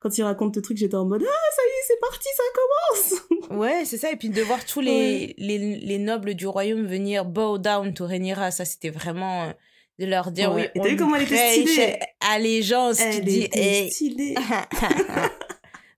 [0.01, 2.43] quand il raconte le truc, j'étais en mode, ah, ça y est, c'est parti, ça
[3.51, 4.11] commence Ouais, c'est ça.
[4.13, 8.05] Et puis de voir tous les, les, les nobles du royaume venir bow down to
[8.07, 9.53] Rhaenyra, ça, c'était vraiment euh,
[9.99, 10.63] de leur dire, Ouais.
[10.63, 11.99] oui, Et t'as vu comment elle était stylée?
[12.21, 14.35] Allégeance, tu dis, était stylée.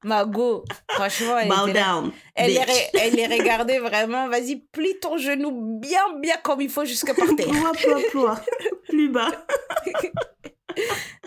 [0.07, 2.61] Mago, franchement, elle Bow était down, Elle les,
[2.95, 4.29] elle les regardait vraiment.
[4.29, 7.49] Vas-y, plie ton genou bien, bien comme il faut jusque par terre.
[7.49, 8.40] Ploie, ploie, ploie.
[8.88, 9.31] Plus bas.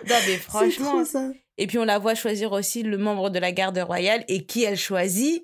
[0.08, 0.92] Non, mais franchement.
[0.92, 1.30] trop ça.
[1.58, 4.24] Et puis on la voit choisir aussi le membre de la garde royale.
[4.30, 5.44] Et qui elle choisit?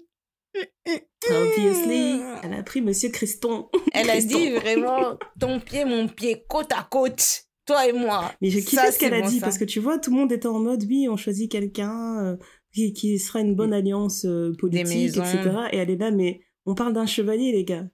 [1.30, 3.68] Obviously, elle a pris Monsieur Creston.
[3.94, 4.38] Elle a Christon.
[4.38, 7.42] dit vraiment ton pied, mon pied, côte à côte.
[7.66, 8.32] Toi et moi.
[8.42, 9.46] Mais j'ai kiffé ce qu'elle a bon, dit ça.
[9.48, 12.38] parce que tu vois, tout le monde était en mode oui, on choisit quelqu'un euh,
[12.76, 15.42] qui, qui sera une bonne alliance euh, politique, etc.
[15.72, 17.88] Et elle est là, mais on parle d'un chevalier, les gars.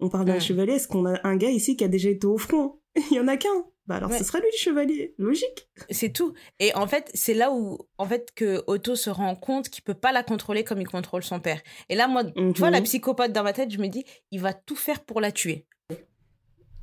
[0.00, 0.72] On parle d'un chevalier.
[0.72, 2.80] Est-ce qu'on a un gars ici qui a déjà été au front?
[3.10, 3.48] Il y en a qu'un.
[3.86, 4.18] Bah alors, Ouais.
[4.18, 5.14] ce sera lui le chevalier.
[5.18, 5.68] Logique.
[5.90, 6.34] C'est tout.
[6.60, 9.94] Et en fait, c'est là où en fait que Otto se rend compte qu'il peut
[9.94, 11.60] pas la contrôler comme il contrôle son père.
[11.88, 12.74] Et là, moi, tu vois, Mhm.
[12.74, 15.66] la psychopathe dans ma tête, je me dis, il va tout faire pour la tuer.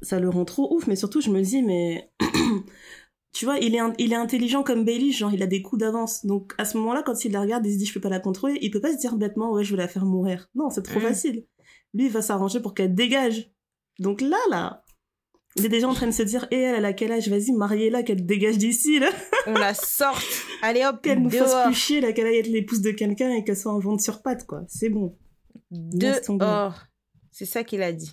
[0.02, 2.10] Ça le rend trop ouf, mais surtout, je me dis, mais.
[3.32, 6.26] tu vois, il est, il est intelligent comme Bailey, genre, il a des coups d'avance.
[6.26, 8.20] Donc, à ce moment-là, quand il la regarde, il se dit, je peux pas la
[8.20, 10.50] contrôler, il peut pas se dire bêtement, ouais, je vais la faire mourir.
[10.56, 11.06] Non, c'est trop Mhm.
[11.08, 11.46] facile.
[11.94, 13.52] Lui, il va s'arranger pour qu'elle dégage.
[14.00, 14.84] Donc là, là,
[15.56, 17.28] il est déjà en train de se dire, et elle, elle a quel âge?
[17.30, 19.10] Vas-y, mariez-la, qu'elle dégage d'ici, là.
[19.48, 20.24] On la sorte.
[20.62, 23.44] Allez hop, Qu'elle nous fasse plus chier, là, qu'elle aille être l'épouse de quelqu'un et
[23.44, 24.64] qu'elle soit en vente sur pattes, quoi.
[24.68, 25.18] C'est bon.
[25.72, 26.84] Dehors.
[27.32, 28.12] C'est ça qu'il a dit.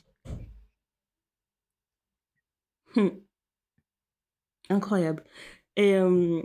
[2.94, 3.08] Hmm.
[4.70, 5.24] Incroyable.
[5.76, 6.42] Et euh,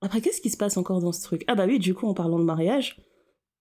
[0.00, 1.44] après, qu'est-ce qui se passe encore dans ce truc?
[1.46, 3.00] Ah bah oui, du coup, en parlant de mariage,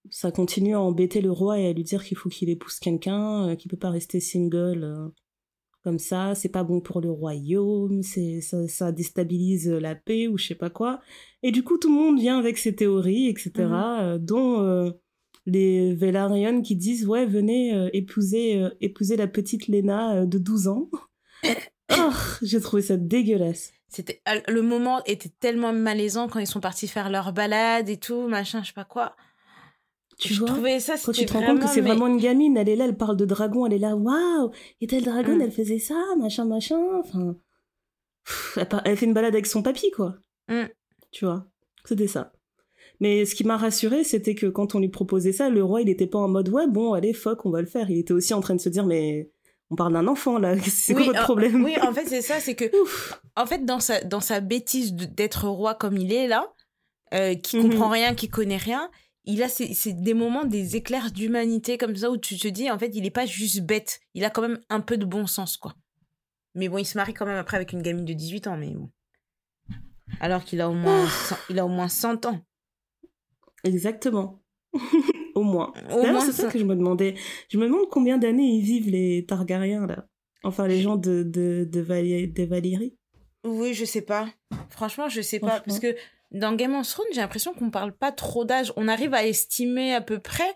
[0.10, 3.50] ça continue à embêter le roi et à lui dire qu'il faut qu'il épouse quelqu'un,
[3.50, 5.08] euh, qu'il peut pas rester single euh,
[5.84, 10.36] comme ça, c'est pas bon pour le royaume, c'est ça, ça déstabilise la paix ou
[10.38, 11.00] je sais pas quoi.
[11.44, 13.74] Et du coup, tout le monde vient avec ses théories, etc., Mhm.
[14.04, 14.92] euh, dont
[15.46, 20.40] les Velaryon qui disent ouais, venez euh, épouser euh, épouser la petite Lena euh, de
[20.40, 20.90] 12 ans.
[21.92, 23.72] Oh, j'ai trouvé ça dégueulasse.
[23.88, 27.98] C'était ah, le moment était tellement malaisant quand ils sont partis faire leur balade et
[27.98, 29.16] tout, machin, je sais pas quoi.
[30.18, 32.18] Tu je vois trouvais ça Quand tu te rends compte que c'est mais- vraiment une
[32.18, 35.36] gamine, elle est là, elle parle de dragon, elle est là, waouh, et telle dragon,
[35.36, 35.42] Mm.
[35.42, 36.80] elle faisait ça, machin, machin.
[37.04, 37.36] Enfin,
[38.26, 40.16] pff, elle, par- elle fait une balade avec son papy, quoi.
[40.48, 40.64] Mm.
[41.12, 41.46] Tu vois,
[41.84, 42.32] c'était ça.
[43.02, 45.90] Mais ce qui m'a rassuré, c'était que quand on lui proposait ça, le roi, il
[45.90, 47.90] était pas en mode, ouais, bon, allez, fuck, on va le faire.
[47.92, 49.30] Il était aussi en train de se dire, mais
[49.76, 52.40] on parle d'un enfant, là, c'est Oui, quoi votre problème Oui, en fait, c'est ça,
[52.40, 53.22] c'est que Ouf.
[53.36, 56.54] en fait dans sa dans sa bêtise d'être roi comme il est là,
[57.14, 57.70] euh, qui Mhm.
[57.72, 58.90] comprend rien, qui connaît rien,
[59.26, 62.72] il a c'est c'est des moments des éclairs d'humanité comme ça où tu te dis
[62.72, 65.28] en fait, il est pas juste bête, il a quand même un peu de bon
[65.28, 65.76] sens quoi.
[66.56, 68.70] Mais bon, il se marie quand même après avec une gamine de 18 ans mais
[68.72, 68.90] bon.
[70.22, 72.40] Alors qu'il a au moins 100 il a au moins 100 ans.
[73.66, 74.42] Exactement.
[75.36, 75.72] au moins.
[75.90, 76.52] D'ailleurs, c'est ça ça.
[76.52, 77.16] que je me demandais.
[77.50, 80.08] Je me demande combien d'années ils vivent les Targaryens là.
[80.44, 82.96] Enfin, les gens de de de, Vali- de Valyrie.
[83.44, 84.28] Oui, je sais pas.
[84.70, 85.60] Franchement, je sais pas.
[85.62, 85.96] Parce que
[86.32, 88.74] dans Game of Thrones, j'ai l'impression qu'on parle pas trop d'âge.
[88.76, 90.52] On arrive à estimer à peu près,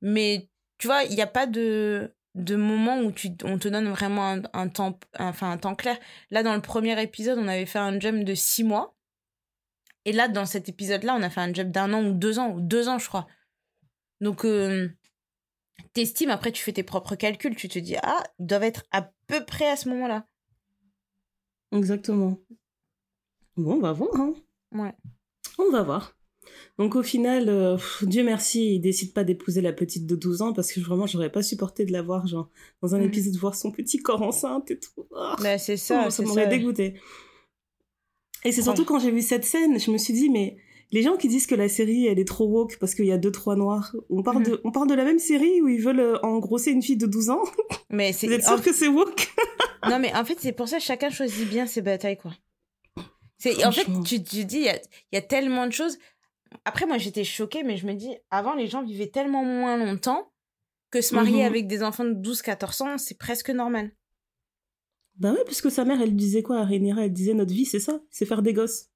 [0.00, 3.88] mais tu vois, il n'y a pas de, de moment où tu, on te donne
[3.88, 5.98] vraiment un, un temps, enfin, un temps clair.
[6.30, 8.94] Là, dans le premier épisode, on avait fait un jump de six mois.
[10.04, 12.50] Et là, dans cet épisode-là, on a fait un jump d'un an ou deux ans,
[12.52, 13.26] ou deux ans, je crois.
[14.24, 14.88] Donc, euh,
[15.92, 17.54] t'estimes, après, tu fais tes propres calculs.
[17.54, 20.26] Tu te dis, ah, ils doivent être à peu près à ce moment-là.
[21.72, 22.38] Exactement.
[23.56, 24.14] Bon, on va voir.
[24.16, 24.34] Hein.
[24.72, 24.92] Ouais.
[25.58, 26.16] On va voir.
[26.78, 30.42] Donc au final, euh, pff, Dieu merci, il décide pas d'épouser la petite de 12
[30.42, 32.50] ans parce que vraiment, j'aurais pas supporté de la voir, genre,
[32.82, 33.04] dans un Mhm.
[33.06, 35.06] épisode, voir son petit corps enceinte et tout.
[35.42, 36.22] Bah, c'est ça, ça.
[36.22, 37.00] m'aurait dégoûté.
[38.44, 40.56] Et c'est surtout quand j'ai vu cette scène, je me suis dit, mais
[40.92, 43.18] les gens qui disent que la série, elle est trop woke parce qu'il y a
[43.18, 44.44] deux, trois noirs, on parle, Mhm.
[44.44, 47.06] de, on parle de la même série où ils veulent euh, engrosser une fille de
[47.06, 47.42] 12 ans?
[47.90, 48.26] Mais c'est.
[48.26, 49.28] Vous êtes en- sûr que c'est woke?
[49.90, 52.32] Non, mais en fait, c'est pour ça que chacun choisit bien ses batailles, quoi.
[53.36, 54.80] C'est, en fait, tu te dis, il y a,
[55.12, 55.98] y a tellement de choses.
[56.64, 60.32] Après, moi, j'étais choquée, mais je me dis, avant, les gens vivaient tellement moins longtemps
[60.90, 61.46] que se marier Mhm.
[61.46, 63.90] avec des enfants de 12-14 ans, c'est presque normal.
[65.16, 67.04] Bah ouais, parce que sa mère, elle disait quoi à Rhaenyra?
[67.04, 68.88] Elle disait notre vie, c'est ça, c'est faire des gosses.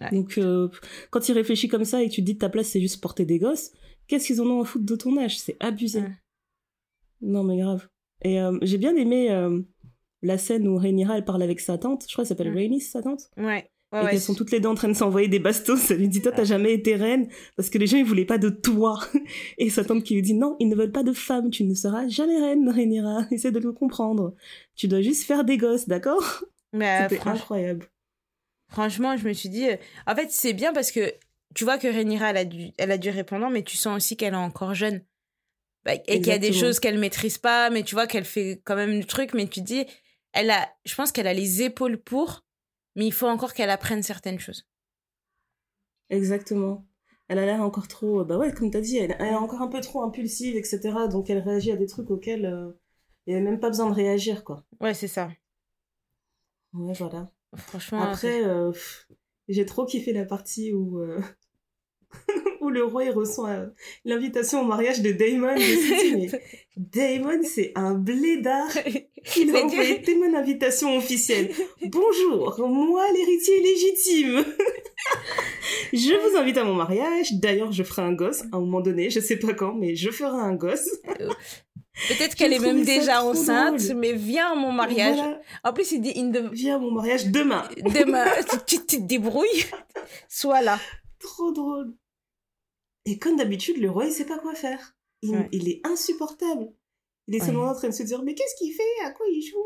[0.00, 0.10] Ouais.
[0.10, 0.68] Donc, euh,
[1.10, 3.24] quand il réfléchit comme ça et que tu te dis ta place, c'est juste porter
[3.24, 3.70] des gosses,
[4.08, 5.38] qu'est-ce qu'ils en ont à foutre de ton âge?
[5.38, 6.00] C'est abusé.
[6.00, 6.12] Ouais.
[7.20, 7.86] Non, mais grave.
[8.22, 9.60] Et euh, j'ai bien aimé euh,
[10.22, 12.04] la scène où Rhaenyra, elle parle avec sa tante.
[12.08, 12.56] Je crois qu'elle s'appelle Mm.
[12.56, 13.30] Rhaenys, sa tante.
[13.36, 13.68] Ouais.
[13.92, 15.92] Ouais, et ouais, qu'elles sont toutes les deux en train de s'envoyer des bastos.
[15.92, 18.38] Elle lui dit, toi, t'as jamais été reine parce que les gens, ils voulaient pas
[18.38, 18.98] de toi.
[19.58, 21.50] Et sa tante qui lui dit, non, ils ne veulent pas de femme.
[21.50, 23.26] Tu ne seras jamais reine, Rhaenyra.
[23.30, 24.34] Essaie de le comprendre.
[24.74, 26.44] Tu dois juste faire des gosses, d'accord?
[27.08, 27.86] C'était franch- incroyable.
[28.74, 29.68] Franchement, je me suis dit.
[29.68, 31.12] euh, En fait, c'est bien parce que
[31.54, 34.16] tu vois que Rhaenyra, elle a du, elle a du répondant, mais tu sens aussi
[34.16, 35.04] qu'elle est encore jeune.
[35.84, 38.60] Bah, et qu'il y a des choses qu'elle maîtrise pas, mais tu vois qu'elle fait
[38.64, 39.86] quand même du truc, mais tu dis,
[40.32, 42.44] elle a, je pense qu'elle a les épaules pour,
[42.96, 44.66] mais il faut encore qu'elle apprenne certaines choses.
[46.10, 46.86] Exactement.
[47.28, 49.68] Elle a l'air encore trop, bah ouais, comme t'as dit, elle, elle est encore un
[49.68, 51.08] peu trop impulsive, etc.
[51.10, 52.72] Donc elle réagit à des trucs auxquels euh,
[53.26, 54.64] il n'y avait même pas besoin de réagir, quoi.
[54.80, 55.30] Ouais, c'est ça.
[56.74, 57.30] Ouais, voilà.
[57.56, 58.02] Franchement.
[58.02, 58.72] Après, euh,
[59.48, 61.20] j'ai trop kiffé la partie où, euh,
[62.60, 63.66] où le roi il reçoit euh,
[64.04, 65.56] l'invitation au mariage de Damon.
[65.56, 66.40] Je me suis dit, mais
[66.76, 68.70] Damon, c'est un blédard.
[69.38, 71.50] Il a envoyé tellement d'invitations officielles.
[71.82, 74.44] Bonjour, moi l'héritier légitime.
[75.94, 77.32] je vous invite à mon mariage.
[77.32, 79.08] D'ailleurs, je ferai un gosse à un moment donné.
[79.08, 80.90] Je sais pas quand, mais je ferai un gosse.
[82.08, 83.96] Peut-être qu'elle est même déjà enceinte, drôle.
[83.96, 85.16] mais viens à mon mariage.
[85.16, 85.40] Voilà.
[85.62, 86.12] En plus, il dit.
[86.52, 87.68] Viens à mon mariage demain.
[87.76, 88.24] demain,
[88.66, 89.64] tu, tu te débrouilles,
[90.28, 90.78] sois là.
[91.20, 91.94] Trop drôle.
[93.06, 94.96] Et comme d'habitude, le roi, il sait pas quoi faire.
[95.22, 95.48] Il, Ouais.
[95.52, 96.72] il est insupportable.
[97.28, 97.46] Il est Ouais.
[97.46, 99.04] seulement en train de se dire, mais qu'est-ce qu'il fait?
[99.06, 99.58] À quoi il joue?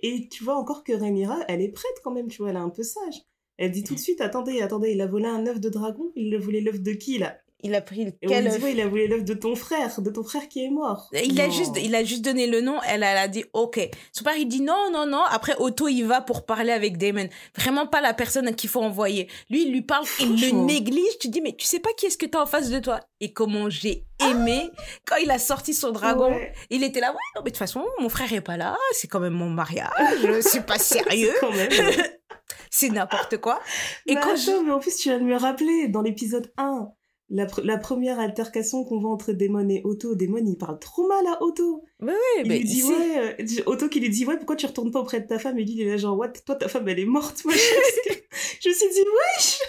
[0.00, 2.60] Et tu vois encore que Rhaenyra, elle est prête quand même, tu vois, elle est
[2.60, 3.22] un peu sage.
[3.56, 6.34] Elle dit tout de suite, attendez, attendez, il a volé un œuf de dragon, il
[6.34, 7.36] a volé l'œuf de qui, là?
[7.62, 10.10] Il a pris Et on quel œuf il a volé l'œuf de ton frère, de
[10.10, 11.08] ton frère qui est mort.
[11.12, 13.80] il a, juste, il a juste donné le nom, elle, elle a dit ok.
[14.12, 15.22] Son père il dit non, non, non.
[15.28, 17.28] Après, Otto il va pour parler avec Damon.
[17.56, 19.28] Vraiment pas la personne qu'il faut envoyer.
[19.50, 21.18] Lui il lui parle, il le néglige.
[21.20, 23.00] Tu dis mais tu sais pas qui est-ce que t'as en face de toi?
[23.20, 24.70] Et comment j'ai aimé
[25.06, 26.30] quand il a sorti son dragon.
[26.32, 28.76] Ouais, Il était là, ouais, non, mais de toute façon, mon frère est pas là,
[28.92, 29.90] c'est quand même mon mariage,
[30.40, 31.70] c'est pas sérieux, quand même.
[32.70, 33.60] c'est n'importe quoi.
[34.06, 36.88] Et quand je- mais en plus, tu viens de me rappeler, dans l'épisode 1,
[37.30, 41.06] la, pr- la première altercation qu'on voit entre Damon et Otto, Damon, il parle trop
[41.06, 41.84] mal à Otto.
[42.00, 42.12] Ouais,
[42.42, 45.00] il mais lui dit, ouais, euh, Otto qui lui dit, ouais, pourquoi tu retournes pas
[45.00, 45.58] auprès de ta femme?
[45.58, 47.44] Et lui, il est là, genre, what, toi, ta femme, elle est morte.
[47.44, 48.12] Moi, je,
[48.60, 49.60] je me suis dit, wesh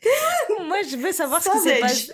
[0.66, 2.12] Moi, je veux savoir ce qui s'est passé.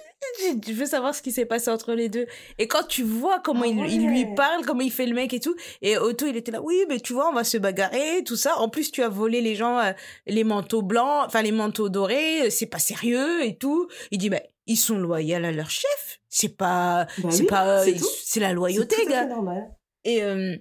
[0.67, 2.27] Je veux savoir ce qui s'est passé entre les deux.
[2.59, 5.35] Et quand tu vois comment Ah il, il lui parle, comment il fait le mec
[5.35, 8.25] et tout, et Otto, il était là, oui, mais tu vois, on va se bagarrer,
[8.25, 8.59] tout ça.
[8.59, 9.93] En plus, tu as volé les gens, euh,
[10.27, 13.87] les manteaux blancs, enfin les manteaux dorés, euh, c'est pas sérieux et tout.
[14.11, 16.21] Il dit, mais ils sont loyaux à leur chef.
[16.29, 17.85] C'est pas, Bah c'est oui, pas,
[18.25, 19.27] c'est la loyauté, tout gars.
[19.27, 19.71] normal.
[20.05, 20.57] Et, euh,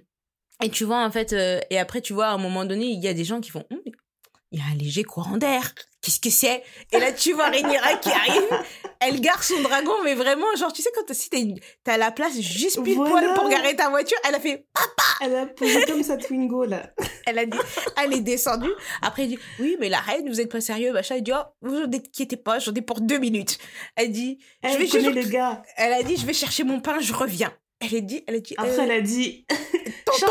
[0.62, 3.02] et tu vois, en fait, euh, et après, tu vois, à un moment donné, il
[3.02, 3.80] y a des gens qui font, Hum,
[4.52, 5.74] il y a un léger courant d'air.
[6.04, 6.62] Qu'est-ce que c'est?
[6.92, 8.42] Et là, tu vois Rhaenyra qui arrive,
[9.00, 11.30] elle gare son dragon, mais vraiment, genre, tu sais, quand t'as- si
[11.82, 13.10] t'as la place juste pile Voilà.
[13.28, 14.66] poil pour garer ta voiture, elle a fait,
[15.22, 16.90] Elle a posé comme sa Twingo, là.
[17.26, 17.56] elle a dit,
[18.02, 18.70] elle est descendue.
[19.00, 21.14] Après, elle dit, oui, mais la reine, vous êtes pas sérieux, machin.
[21.14, 23.56] Elle dit, oh, vous inquiétez pas, j'en ai pour deux minutes.
[23.96, 25.62] Elle dit, je Elle vais connaît chercher, le gars.
[25.78, 27.52] elle a dit, je vais chercher mon pain, je reviens.
[27.80, 29.46] Elle a dit, elle a dit, Après, euh, elle a dit,
[30.04, 30.26] tonton?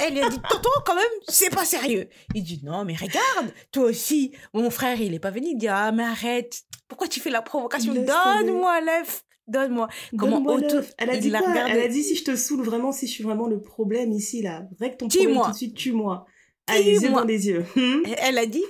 [0.00, 2.08] elle lui a dit, tonton, quand même, c'est pas sérieux.
[2.34, 4.32] Il dit, non, mais regarde, toi aussi.
[4.52, 5.48] Mon frère, il est pas venu.
[5.48, 6.62] Il dit, ah, mais arrête.
[6.88, 7.94] Pourquoi tu fais la provocation?
[7.94, 9.24] Donne-moi l'œuf.
[9.46, 9.88] Donne-moi.
[10.16, 10.78] Comment auto...
[10.98, 11.54] Elle a dit quoi?
[11.68, 14.42] Elle a dit, si je te saoule vraiment, si je suis vraiment le problème ici,
[14.42, 16.26] là, règle ton problème tout de suite, tue-moi.
[16.72, 17.64] Les yeux dans les yeux.
[18.18, 18.64] Elle a dit,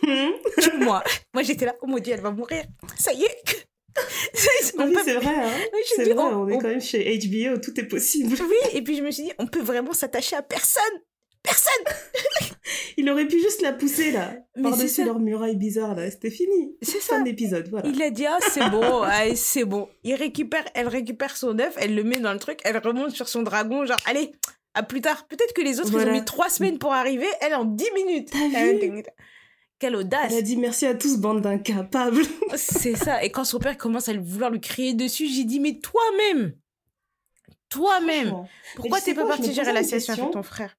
[0.59, 1.05] tue-moi.
[1.33, 2.65] Moi, j'étais là, oh mon Dieu, elle va mourir.
[2.99, 3.67] Ça y est.
[4.79, 5.51] oui, c'est vrai, hein.
[5.95, 8.35] c'est vrai, on, est quand même chez HBO, tout est possible.
[8.41, 10.83] Oui, et puis je me suis dit, on peut vraiment s'attacher à personne.
[11.43, 11.85] Personne
[12.97, 16.11] Il aurait pu juste la pousser, là, par-dessus leur muraille bizarre, là.
[16.11, 16.75] C'était fini.
[16.81, 17.17] C'est ça.
[17.17, 17.87] Fin d'épisode, voilà.
[17.87, 19.03] Il a dit, ah, c'est bon,
[19.35, 19.89] c'est bon.
[20.05, 23.29] Il récupère, elle récupère son œuf, elle le met dans le truc, elle remonte sur
[23.29, 24.33] son dragon, genre, allez,
[24.73, 25.27] à plus tard.
[25.29, 28.31] Peut-être que les autres, ils ont mis trois semaines pour arriver, elle en dix minutes.
[28.33, 29.03] T'as vu?
[29.79, 32.23] Quelle audace Elle a dit merci à tous, bande d'incapables.
[32.57, 33.23] c'est ça.
[33.25, 36.55] Et quand son père commence à vouloir lui crier dessus, j'ai dit mais toi-même,
[37.69, 38.47] toi-même,
[38.77, 40.77] pourquoi t'es pas parti gérer la situation avec ton frère?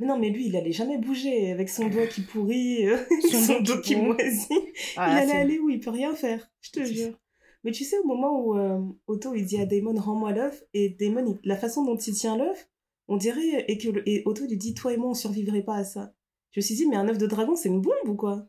[0.00, 2.98] Mais non, mais lui, il allait jamais bouger avec son doigt qui pourrit, euh,
[3.32, 4.48] son, dos qui moisit.
[4.96, 5.70] Ah, il allait aller où?
[5.70, 7.18] Il peut rien faire, je te jure.
[7.64, 10.90] Mais tu sais, au moment où euh, Otto il dit à Damon rends-moi l'œuf, et
[10.90, 12.68] Damon, la façon dont il tient l'œuf,
[13.08, 15.84] on dirait, et que et Otto lui dit toi et moi on survivrait pas à
[15.84, 16.12] ça.
[16.58, 18.44] Je me suis dit, mais un œuf de dragon, c'est une bombe ou quoi?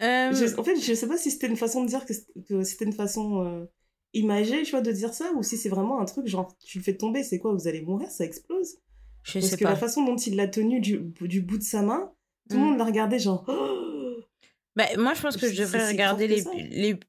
[0.00, 2.14] Euh, En fait, je sais pas si c'était une façon de dire que
[2.62, 3.66] c'était une façon euh,
[4.14, 6.84] imagée, tu vois, de dire ça, ou si c'est vraiment un truc, genre, tu le
[6.84, 7.52] fais tomber, c'est quoi?
[7.52, 8.78] Vous allez mourir, ça explose
[9.24, 12.10] je Parce que la façon dont il l'a tenu du, du, bout de sa main,
[12.48, 12.64] tout le mm.
[12.64, 13.44] monde l'a regardé, genre.
[14.74, 16.28] bah, moi, je pense que je devrais regarder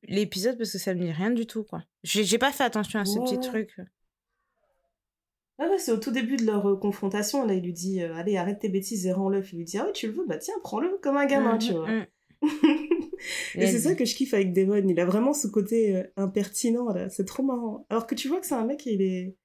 [0.04, 1.82] l'épisode parce que ça me dit rien du tout, quoi.
[2.04, 3.74] J'ai pas fait attention à ce petit truc.
[5.60, 7.46] Ah ouais, c'est au tout début de leur euh, confrontation.
[7.46, 9.44] Là, il lui dit euh, Allez, arrête tes bêtises et rends-le.
[9.52, 10.26] Il lui dit Ah oui, tu le veux?
[10.28, 11.88] Bah tiens, prends-le comme un gamin, mmh, tu vois.
[11.88, 12.06] Mmh.
[13.56, 14.84] et c'est ça que je kiffe avec Devon.
[14.88, 17.10] Il a vraiment ce côté euh, impertinent, là.
[17.10, 17.88] C'est trop marrant.
[17.90, 19.36] Alors que tu vois que c'est un mec, il est.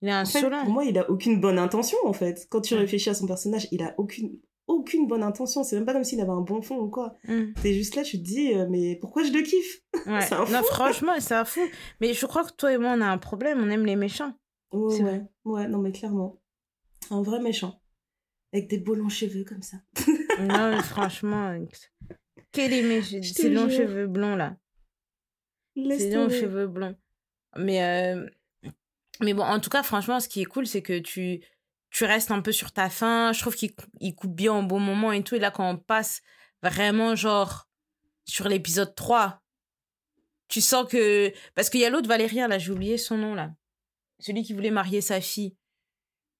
[0.00, 2.46] Il a un en Pour moi, il a aucune bonne intention, en fait.
[2.50, 4.38] Quand tu réfléchis à son personnage, il a aucune
[4.68, 5.64] aucune bonne intention.
[5.64, 7.14] C'est même pas comme s'il avait un bon fond ou quoi.
[7.28, 7.52] Mmh.
[7.62, 9.82] T'es juste là, tu te dis, mais pourquoi je le kiffe?
[10.06, 10.14] Ouais.
[10.32, 10.52] un fou.
[10.52, 11.60] Non, franchement, c'est un fou.
[12.00, 13.60] Mais je crois que toi et moi, on a un problème.
[13.62, 14.32] On aime les méchants.
[14.72, 15.22] Ouais, ouais.
[15.44, 16.40] ouais, non, mais clairement.
[17.10, 17.80] Un vrai méchant.
[18.52, 19.78] Avec des beaux longs cheveux comme ça.
[20.40, 21.58] non, mais franchement,
[22.52, 24.56] quel est mes ces longs cheveux blonds là
[25.74, 26.96] Ces longs cheveux blonds.
[27.56, 28.26] Mais, euh,
[29.20, 31.40] mais bon, en tout cas, franchement, ce qui est cool, c'est que tu,
[31.90, 33.32] tu restes un peu sur ta faim.
[33.32, 33.74] Je trouve qu'il
[34.14, 35.34] coupe bien au bon moment et tout.
[35.34, 36.22] Et là, quand on passe
[36.62, 37.68] vraiment, genre,
[38.24, 39.42] sur l'épisode 3,
[40.48, 41.32] tu sens que.
[41.54, 43.52] Parce qu'il y a l'autre Valérien, là, j'ai oublié son nom, là
[44.22, 45.56] celui qui voulait marier sa fille.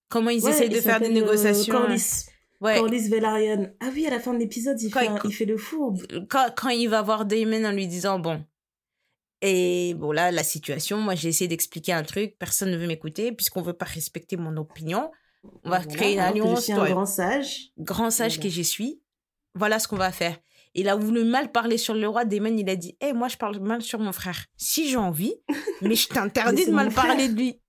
[0.09, 1.73] Comment ils essayent de faire des euh, négociations.
[1.73, 2.27] Corlys.
[2.61, 2.77] Ouais.
[2.77, 3.75] Corlys Velaryon.
[3.81, 6.03] Ah oui, à la fin de l'épisode, il, fait il fait le fourbe.
[6.29, 8.45] Quand, quand il va voir Damon en lui disant, bon,
[9.43, 13.33] et bon, là, la situation, moi, j'ai essayé d'expliquer un truc, personne ne veut m'écouter,
[13.33, 15.11] puisqu'on veut pas respecter mon opinion.
[15.65, 16.61] On va créer une alliance.
[16.61, 17.73] Je suis un grand sage.
[17.77, 19.03] Grand sage que je suis.
[19.57, 20.39] Voilà ce qu'on va faire.
[20.75, 22.25] Il a voulu mal parler sur le roi.
[22.25, 24.47] Damon, il a dit, hé, moi, je parle mal sur mon frère.
[24.57, 25.35] Si j'ai envie,
[25.83, 27.61] mais je t'interdis de mal parler de lui.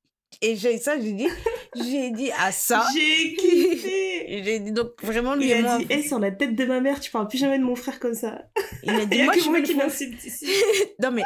[0.42, 1.28] Et j'ai ça, j'ai dit,
[1.76, 2.86] j'ai dit à ça.
[2.94, 4.44] J'ai kiffé.
[4.44, 5.74] j'ai dit donc vraiment lui il et moi.
[5.74, 7.76] a dit, hey, sur la tête de ma mère, tu parles plus jamais de mon
[7.76, 8.44] frère comme ça.
[8.84, 10.48] Il a dit, moi, je moi qui m'insulte ici.
[11.02, 11.24] non mais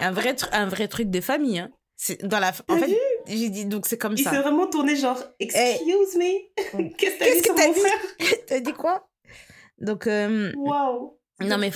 [0.00, 1.58] un vrai un vrai truc de famille.
[1.58, 1.70] Hein.
[1.96, 2.52] C'est dans la.
[2.68, 2.96] En fait,
[3.26, 4.30] j'ai dit donc c'est comme ça.
[4.30, 6.90] Il s'est vraiment tourné genre, excuse me.
[6.96, 8.38] Qu'est-ce que t'as dit sur mon frère?
[8.46, 9.08] T'as dit quoi?
[9.78, 10.06] Donc.
[10.06, 10.52] Euh...
[10.56, 11.18] Waouh.
[11.40, 11.70] Non mais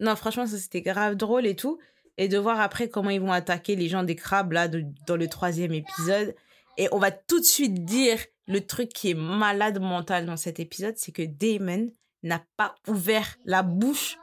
[0.00, 1.78] non franchement ça c'était grave drôle et tout
[2.18, 5.28] et de voir après comment ils vont attaquer les gens des crabes là dans le
[5.28, 6.34] troisième épisode.
[6.76, 10.60] Et on va tout de suite dire le truc qui est malade mental dans cet
[10.60, 11.86] épisode, c'est que Damon
[12.22, 14.18] n'a pas ouvert la bouche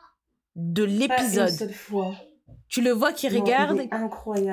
[0.55, 1.71] de l'épisode.
[2.67, 3.81] Tu le vois qui regarde,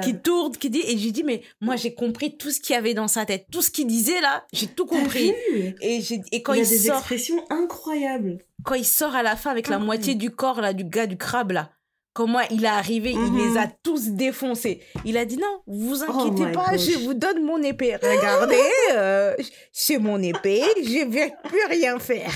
[0.03, 2.77] qui tourne, qui dit, et j'ai dit, mais moi j'ai compris tout ce qu'il y
[2.77, 5.33] avait dans sa tête, tout ce qu'il disait là, j'ai tout compris.
[5.81, 8.39] Et, et quand il, a des sort, expressions incroyables.
[8.65, 11.17] Quand il sort à la fin avec la moitié du corps là du gars du
[11.17, 11.71] crabe là,
[12.19, 13.73] comment il est arrivé, il les a mhm.
[13.85, 14.81] tous défoncés.
[15.05, 17.95] Il a dit non, vous oh inquiétez pas, je vous donne mon épée.
[17.95, 18.57] Regardez,
[18.93, 19.37] euh,
[19.71, 22.33] c'est mon épée, je vais plus rien faire.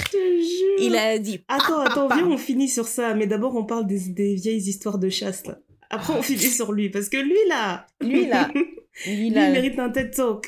[0.79, 1.45] Il a dit.
[1.49, 3.15] Attends, attends, viens, on finit sur ça.
[3.15, 3.97] Mais d'abord, on parle des,
[4.37, 5.59] vieilles histoires de chasse là.
[5.91, 8.51] Après, on finit sur lui parce que lui là, lui là,
[9.07, 10.47] lui, là, il mérite un TED Talk.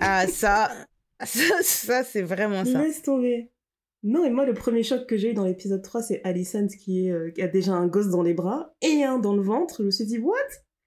[0.00, 0.70] ah ça,
[1.24, 2.82] ça, ça c'est vraiment ça.
[2.82, 3.48] Laisse tomber.
[4.02, 7.06] Non, et moi, le premier choc que j'ai eu dans l'épisode 3, c'est Alicent qui,
[7.06, 9.76] est, euh, qui a déjà un gosse dans les bras et un dans le ventre.
[9.80, 10.36] Je me suis dit, what?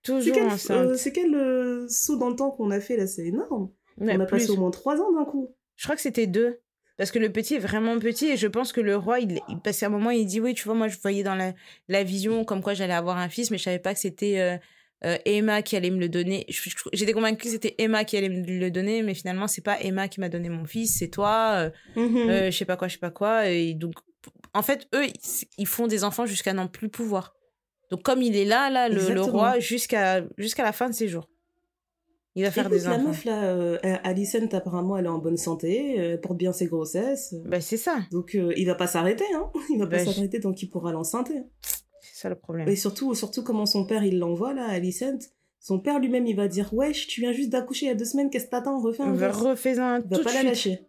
[0.04, 0.36] Toujours
[0.72, 3.08] euh, C'est quel, euh, saut dans le temps qu'on a fait là?
[3.08, 3.72] C'est énorme.
[4.00, 5.54] on a passé au moins trois ans d'un coup.
[5.76, 6.60] Je crois que c'était deux.
[6.98, 9.86] Parce que le petit est vraiment petit et je pense que le roi, il, qu'à
[9.86, 11.54] un moment, il dit, oui, tu vois, moi, je voyais dans la,
[11.88, 14.60] la vision comme quoi j'allais avoir un fils, mais je savais pas que c'était
[15.06, 16.46] euh, Emma qui allait me le donner.
[16.94, 20.08] J'étais convaincue que c'était Emma qui allait me le donner, mais finalement, c'est pas Emma
[20.08, 21.54] qui m'a donné mon fils, c'est toi.
[21.56, 22.18] Euh, Mhm.
[22.30, 23.48] euh, je sais pas quoi, je sais pas quoi.
[23.50, 23.94] Et donc,
[24.54, 25.06] en fait, eux,
[25.58, 27.34] ils- font des enfants jusqu'à n'en plus pouvoir.
[27.92, 31.08] Donc, comme il est là, là, le, le roi, jusqu'à jusqu'à la fin de ses
[31.08, 31.30] jours.
[32.36, 33.04] Il va faire Écoute, des la enfants.
[33.08, 37.34] meuf là, euh, Alicent apparemment elle est en bonne santé, elle porte bien ses grossesses,
[37.46, 37.98] Bah, c'est ça.
[38.12, 39.50] donc il va pas s'arrêter, hein.
[39.72, 41.32] Il va pas Bah, s'arrêter tant qu'il pourra l'enceinte.
[42.20, 42.68] C'est ça le problème.
[42.68, 45.20] Et surtout, surtout comment son père il l'envoie là, Alicent.
[45.62, 48.04] Son père lui-même il va dire wesh, tu viens juste d'accoucher il y a deux
[48.04, 49.40] semaines, qu'est-ce que t'attends, refais un verre.
[49.40, 50.82] Refais-en Il va tout pas la lâcher.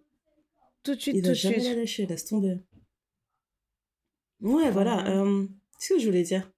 [0.82, 2.56] Tout de suite, Il tout va jamais la lâcher, laisse tomber.
[4.40, 5.06] Ouais, voilà.
[5.08, 5.46] Euh,
[5.78, 6.50] Qu'est-ce que je voulais dire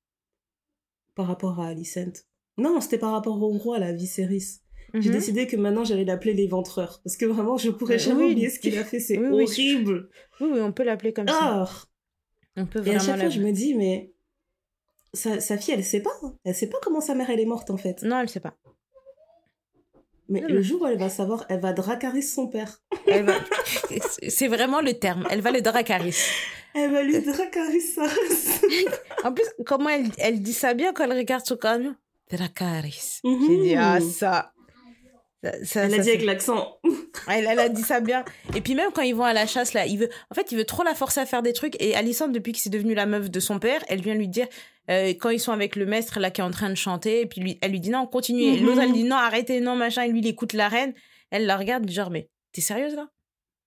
[1.15, 2.25] par rapport à Alicent
[2.57, 4.61] Non, c'était par rapport au roi, la Viserys.
[4.95, 5.15] J'ai Mhm.
[5.15, 7.01] décidé que maintenant j'allais l'appeler l'éventreur.
[7.05, 9.01] Parce que vraiment, je pourrais Euh, jamais oui, oublier ce qu'il a fait.
[9.01, 10.09] C'est oui, horrible.
[10.41, 11.39] Oui, oui, on peut l'appeler comme ça.
[11.67, 11.71] Ah
[12.57, 14.12] On peut Et à vraiment chaque fois, je me dis, mais
[15.15, 16.13] sa, sa fille, elle sait pas.
[16.23, 16.35] hein.
[16.45, 18.03] Elle sait pas comment sa mère, elle est morte, en fait.
[18.03, 18.55] Non, elle sait pas.
[20.29, 22.81] Mais Non, le mais- jour où elle va savoir, elle va dracaris son père.
[23.07, 23.35] Elle va-
[24.29, 25.27] C'est vraiment le terme.
[25.31, 26.17] Elle va le Dracaris.
[26.75, 27.83] Elle va lui dracaris.
[29.25, 31.95] En plus, comment elle, elle dit ça bien quand elle regarde son camion
[32.31, 33.21] Dracaris.
[33.23, 34.53] J'ai dit, ah, ça.
[35.45, 36.79] ça, ça- Elle a dit avec l'accent.
[37.29, 38.25] elle, elle a dit ça bien.
[38.57, 40.57] Et puis même quand ils vont à la chasse, là, il veut, en fait, il
[40.57, 41.77] veut trop la forcer à faire des trucs.
[41.83, 44.47] Et Alison, depuis que c'est devenu la meuf de son père, elle vient lui dire,
[44.91, 47.27] euh, quand ils sont avec le maître, là, qui est en train de chanter, et
[47.27, 48.55] puis lui, elle lui dit non, continuez.
[48.55, 48.67] Et Mhm.
[48.67, 50.03] L'autre, elle dit non, arrêtez, non, machin.
[50.05, 50.93] Et lui, il écoute la reine.
[51.31, 53.09] Elle la regarde, genre, mais t'es sérieuse là?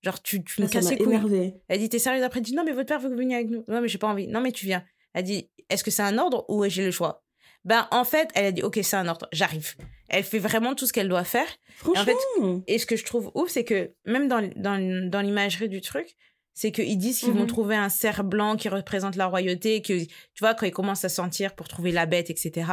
[0.03, 1.53] Genre, tu, tu me casses les couilles.
[1.67, 2.21] Elle dit, t'es sérieuse?
[2.23, 3.63] Après, elle dit, non, mais votre père veut que vous veniez avec nous.
[3.67, 4.27] Non, mais j'ai pas envie.
[4.27, 4.83] Non, mais tu viens.
[5.13, 7.23] Elle dit, est-ce que c'est un ordre ou j'ai le choix?
[7.63, 9.73] Ben, en fait, elle a dit, ok, c'est un ordre, j'arrive.
[10.09, 11.47] Elle fait vraiment tout ce qu'elle doit faire.
[11.77, 12.03] Franchement.
[12.05, 15.81] fait, Et ce que je trouve ouf, c'est que même dans, dans, dans l'imagerie du
[15.81, 16.15] truc,
[16.55, 17.47] c'est qu'ils disent qu'ils vont Mhm.
[17.47, 21.09] trouver un cerf blanc qui représente la royauté, que tu vois, quand ils commencent à
[21.09, 22.71] sentir pour trouver la bête, etc.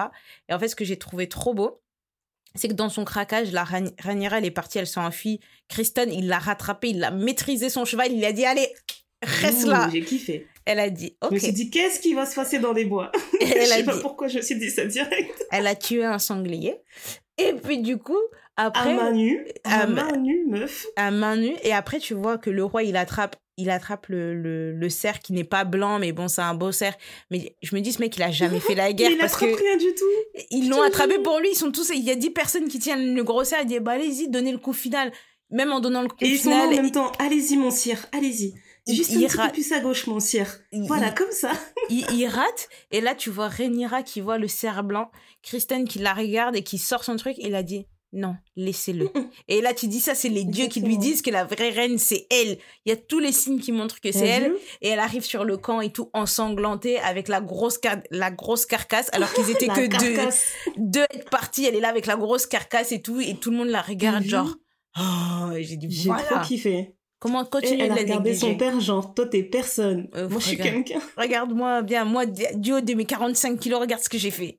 [0.49, 1.83] Et en fait, ce que j'ai trouvé trop beau,
[2.55, 5.41] c'est que dans son craquage, la Rhaenyra, elle est partie, elle s'est enfuie.
[5.69, 8.69] Kristen, il l'a rattrapé, il a maîtrisé son cheval, il a dit, allez,
[9.23, 9.89] reste Ouh, là.
[9.93, 10.47] J'ai kiffé.
[10.65, 11.41] Elle a dit, Je me ok.
[11.43, 13.11] suis dit, qu'est-ce qui va se passer dans les bois?
[13.41, 15.45] Et Je elle a sais pas dit, pourquoi je me suis dit ça direct.
[15.51, 16.77] elle a tué un sanglier.
[17.39, 18.21] Et puis, du coup,
[18.57, 18.95] À après.
[18.95, 19.45] main nue.
[19.65, 20.87] à À ma- main nue, meuf.
[20.97, 24.35] à main nue et après tu vois que le roi il attrape il attrape le,
[24.35, 26.95] le, le cerf qui n'est pas blanc mais bon c'est un beau cerf
[27.31, 29.45] mais je me dis ce mec il a jamais fait la guerre il parce que
[29.45, 30.43] rien du tout.
[30.51, 33.15] ils l'ont attrapé pour lui ils sont tous il y a 10 personnes qui tiennent
[33.15, 35.13] le gros cerf il dit bah allez-y donnez le coup final
[35.51, 37.13] même en donnant le coup Et ils sont là final en même temps.
[37.19, 38.55] Allez-y, mon sire, allez-y.
[38.87, 40.47] Il- Juste il un petit ra- peu plus à gauche, mon sire.
[40.73, 41.51] il, Voilà, il- comme ça.
[41.91, 45.11] il- il rate et là tu vois Rhaenyra qui voit le cerf blanc
[45.43, 49.11] Kristen qui la regarde et qui sort son truc il a dit non laissez-le.
[49.49, 51.97] Et là tu dis ça c'est les dieux qui lui disent que la vraie reine
[51.99, 52.59] c'est elle.
[52.85, 54.55] Il y a tous les signes qui montrent que c'est elle.
[54.83, 57.79] Et elle arrive sur le camp et tout ensanglantée avec la grosse
[58.11, 60.15] la grosse carcasse alors qu'ils étaient que deux.
[60.15, 60.53] carcasse.
[60.77, 63.57] deux être partis elle est là avec la grosse carcasse et tout et tout le
[63.57, 64.55] monde la regarde genre
[64.99, 66.95] oh j'ai dit J'ai voilà trop kiffé.
[67.19, 70.09] comment Et continuer elle de a la regardé son père, genre, toi, t'es personne.
[70.15, 71.01] Euh, Moi, je suis quelqu'un.
[71.17, 74.59] regarde-moi bien moi du haut de mes 45 kilos regarde ce que j'ai fait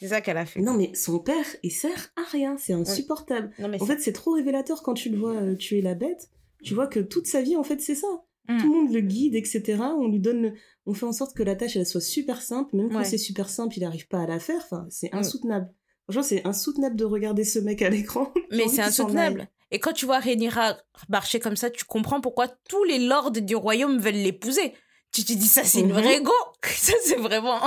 [0.00, 2.56] c'est ça qu'elle a fait Non, mais son père, il sert à rien.
[2.58, 3.50] C'est insupportable.
[3.58, 6.28] non mais En fait, c'est trop révélateur quand tu le vois euh, tuer la bête.
[6.62, 8.06] Tu vois que toute sa vie, en fait, c'est ça.
[8.48, 8.58] Mm.
[8.60, 9.62] Tout le monde le guide, etc.
[9.98, 10.52] On lui donne, le-
[10.86, 12.76] on fait en sorte que la tâche elle soit super simple.
[12.76, 13.04] Même quand Ouais.
[13.04, 14.60] c'est super simple, il n'arrive pas à la faire.
[14.64, 15.18] Enfin, c'est Mm.
[15.18, 15.70] insoutenable.
[16.04, 18.30] Franchement, c'est insoutenable de regarder ce mec à l'écran.
[18.50, 20.76] Mais c'est insoutenable et quand tu vois Rhaenyra
[21.08, 24.74] marcher comme ça tu comprends pourquoi tous les lords du royaume veulent l'épouser
[25.10, 25.92] tu te dis ça c'est une Mhm.
[26.00, 26.32] vraie go
[26.62, 27.58] ça c'est vraiment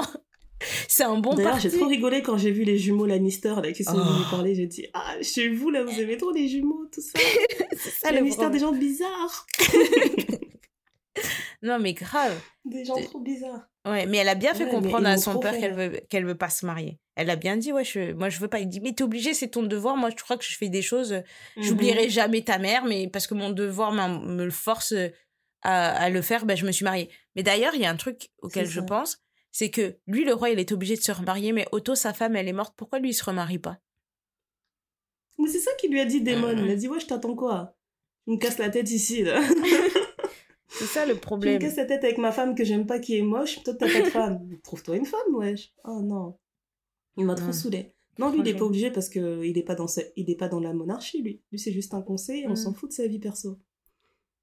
[0.88, 3.84] c'est un bon D'ailleurs, j'ai trop rigolé quand j'ai vu les jumeaux Lannister là qui
[3.84, 4.14] sont Oh.
[4.14, 4.55] venus parler.
[4.55, 7.20] J'ai dit ah chez vous là vous aimez trop les jumeaux tout ça.
[8.01, 8.51] ça le le mystère problème.
[8.53, 9.45] des gens bizarres,
[11.64, 13.68] non mais grave des gens trop bizarres.
[13.88, 16.36] Ouais, mais elle a bien fait Ouais, comprendre à son père qu'elle veut qu'elle veut
[16.36, 16.99] pas se marier.
[17.16, 18.60] Elle a bien dit ouais, je, moi je veux pas.
[18.60, 19.95] Il dit mais t'es obligé, c'est ton devoir.
[19.95, 21.22] Moi je crois que je fais des choses, euh,
[21.55, 21.64] Mhm.
[21.64, 24.93] j'oublierai jamais ta mère, mais parce que mon devoir me le force
[25.64, 27.10] à, à le faire, ben je me suis mariée.
[27.36, 29.20] Mais d'ailleurs, il y a un truc auquel je pense,
[29.60, 32.36] c'est que lui le roi, il est obligé de se remarier, mais Otto sa femme,
[32.36, 32.76] elle est morte.
[32.78, 33.80] Pourquoi lui il se remarie pas?
[35.39, 36.55] Mais c'est ça qu'il lui a dit Damon.
[36.55, 36.66] Mhm.
[36.66, 37.76] Il a dit ouais je t'attends quoi?
[38.26, 39.39] Tu me casses la tête ici là.
[40.70, 41.60] C'est ça le Tu me problème.
[41.60, 43.64] casses la tête avec ma femme que j'aime pas qui est moche.
[43.64, 44.47] Toi t'as pas de femme.
[44.64, 45.74] Trouve-toi une femme wesh.
[45.86, 46.38] Oh non.
[47.18, 47.53] Il m'a trop Mhm.
[47.53, 47.93] saoulé.
[48.20, 48.60] Non lui il est Franchement.
[48.60, 50.01] pas obligé parce que il est pas dans sa...
[50.16, 51.41] il est pas dans la monarchie lui.
[51.51, 52.45] Lui c'est juste un conseil.
[52.45, 52.55] On Mhm.
[52.55, 53.58] s'en fout de sa vie perso.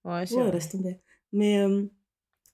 [0.05, 0.53] Ouais, c'est Ouais, vrai.
[0.53, 0.99] laisse tomber.
[1.33, 1.85] Mais, euh,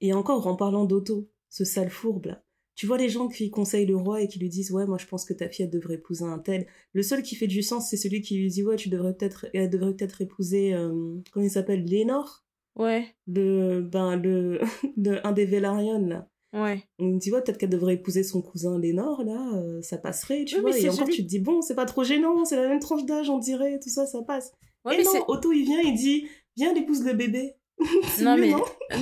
[0.00, 2.42] et encore, en parlant d'Otto, ce sale fourbe, là,
[2.80, 5.04] tu vois les gens qui conseillent le roi et qui lui disent, ouais, moi je
[5.04, 6.66] pense que ta fille, elle devrait épouser un tel.
[6.94, 9.44] Le seul qui fait du sens, c'est celui qui lui dit, ouais, tu devrais peut-être,
[9.52, 12.46] elle devrait peut-être épouser, euh, comment il s'appelle, Lénore
[12.78, 13.04] Ouais.
[13.26, 14.60] le, ben, le,
[14.96, 16.30] de, un des Velaryon, là.
[16.54, 16.82] Ouais.
[16.98, 20.54] On dit, ouais, peut-être qu'elle devrait épouser son cousin Lénore, là, euh, ça passerait, tu
[20.54, 20.78] Oui, vois.
[20.78, 23.28] Et encore, tu te dis, bon, c'est pas trop gênant, c'est la même tranche d'âge,
[23.28, 24.52] on dirait, tout ça, ça passe.
[24.86, 27.56] Ouais, et mais non, Otto, il vient, il dit, viens, elle épouse le bébé.
[28.22, 28.52] Non, mais-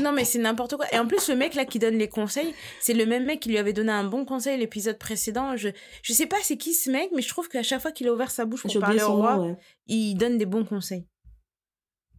[0.00, 0.86] non mais c'est n'importe quoi.
[0.92, 3.48] Et en plus, le mec là qui donne les conseils, c'est le même mec qui
[3.48, 5.56] lui avait donné un bon conseil l'épisode précédent.
[5.56, 5.68] Je,
[6.02, 8.12] je sais pas c'est qui ce mec, mais je trouve qu'à chaque fois qu'il a
[8.12, 9.56] ouvert sa bouche pour parler au roi, nom, ouais.
[9.86, 11.06] il donne des bons conseils.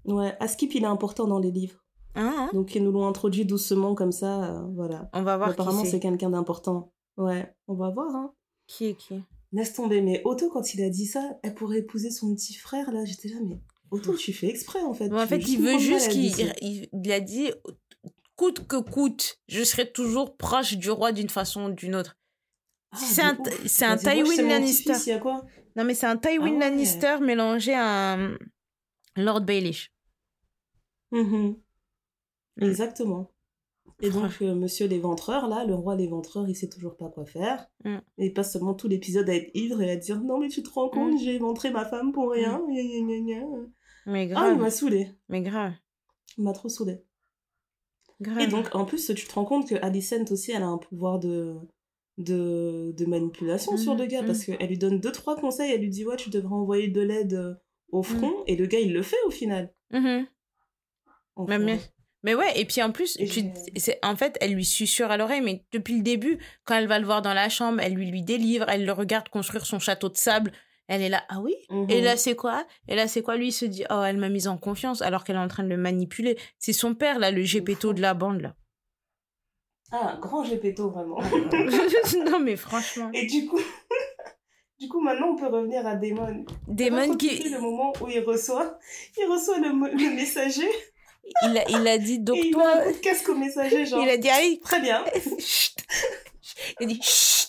[0.06, 1.86] Ouais, Askip, il est important dans les livres.
[2.16, 5.10] Hein, hein Donc, ils nous l'ont introduit doucement, comme ça, euh, voilà.
[5.14, 6.00] On va voir Apparemment, qui c'est c'est.
[6.00, 6.92] quelqu'un d'important.
[7.18, 8.34] Ouais, on va voir, hein.
[8.68, 9.22] Qui est qui?
[9.52, 12.92] Laisse tomber, mais Otto, quand il a dit ça, elle pourrait épouser son petit frère,
[12.92, 13.60] là, j'étais là, mais
[13.92, 15.10] Otto, tu fais exprès, en fait.
[15.10, 16.26] Bon, En fait, il veut juste qu'il
[16.62, 17.52] il, il a dit
[18.36, 22.18] coûte que coûte, je serai toujours proche du roi d'une façon ou d'une autre.
[22.92, 24.84] Ah, c'est un- c'est un Tywin Lannister.
[24.94, 25.46] petit-fils, Il y a quoi?
[25.76, 26.60] Non, mais c'est un Tywin Ah ouais.
[26.60, 28.38] Lannister mélangé à un
[29.16, 29.92] Lord Baelish.
[31.12, 31.56] Mhm.
[32.58, 32.64] Mm.
[32.64, 33.32] Exactement.
[34.02, 37.68] Et donc, euh, monsieur l'éventreur, là, le roi l'éventreur, il sait toujours pas quoi faire.
[37.84, 37.98] Mm.
[38.20, 40.64] Et il passe seulement tout l'épisode à être ivre et à dire Non, mais tu
[40.64, 41.18] te rends compte, Mm.
[41.18, 42.62] j'ai éventré ma femme pour rien.
[44.06, 45.12] Mais Ah, il grave, m'a saoulé.
[45.28, 45.74] mais grave,
[46.38, 47.04] Il m'a trop saoulé.
[48.22, 48.40] grave.
[48.42, 51.20] Et donc, en plus, tu te rends compte que Alicent aussi, elle a un pouvoir
[51.20, 51.56] de,
[52.18, 54.28] de, de manipulation sur Mhm, le gars mhm.
[54.28, 55.72] parce qu'elle lui donne deux, trois conseils.
[55.72, 57.54] Elle lui dit Ouais, tu devrais envoyer de l'aide euh,
[57.92, 58.34] au front.
[58.48, 59.74] Et le gars, il le fait au final.
[59.92, 60.28] Mhm.
[61.36, 61.80] Enfin, Mais, mais,
[62.24, 63.46] mais ouais, et puis en plus, tu,
[64.04, 67.06] en fait, elle lui susurre à l'oreille, mais depuis le début, quand elle va le
[67.06, 70.18] voir dans la chambre, elle lui, lui délivre, elle le regarde construire son château de
[70.18, 70.52] sable.
[70.90, 71.56] Elle est là, ah oui?
[71.88, 72.66] Et là, c'est quoi?
[72.88, 73.38] Et là, c'est quoi?
[73.38, 75.64] Lui, il se dit, oh, elle m'a mise en confiance, alors qu'elle est en train
[75.64, 76.36] de le manipuler.
[76.58, 78.56] C'est son père, là, le gépéto de la bande, là.
[79.92, 81.22] Ah, grand gépéto, vraiment.
[82.26, 83.12] non, mais franchement.
[83.14, 83.60] Et du coup,
[84.80, 86.44] du coup, maintenant, on peut revenir à Damon.
[86.68, 88.80] Damon qui le moment où il reçoit,
[89.16, 90.70] il reçoit le, messager?
[91.44, 92.64] Il a, il a dit, donc et il toi.
[92.64, 94.02] met un coup de casque au messager, genre.
[94.04, 95.06] Il a dit, aïe Très bien.
[96.80, 97.49] Il a dit, chut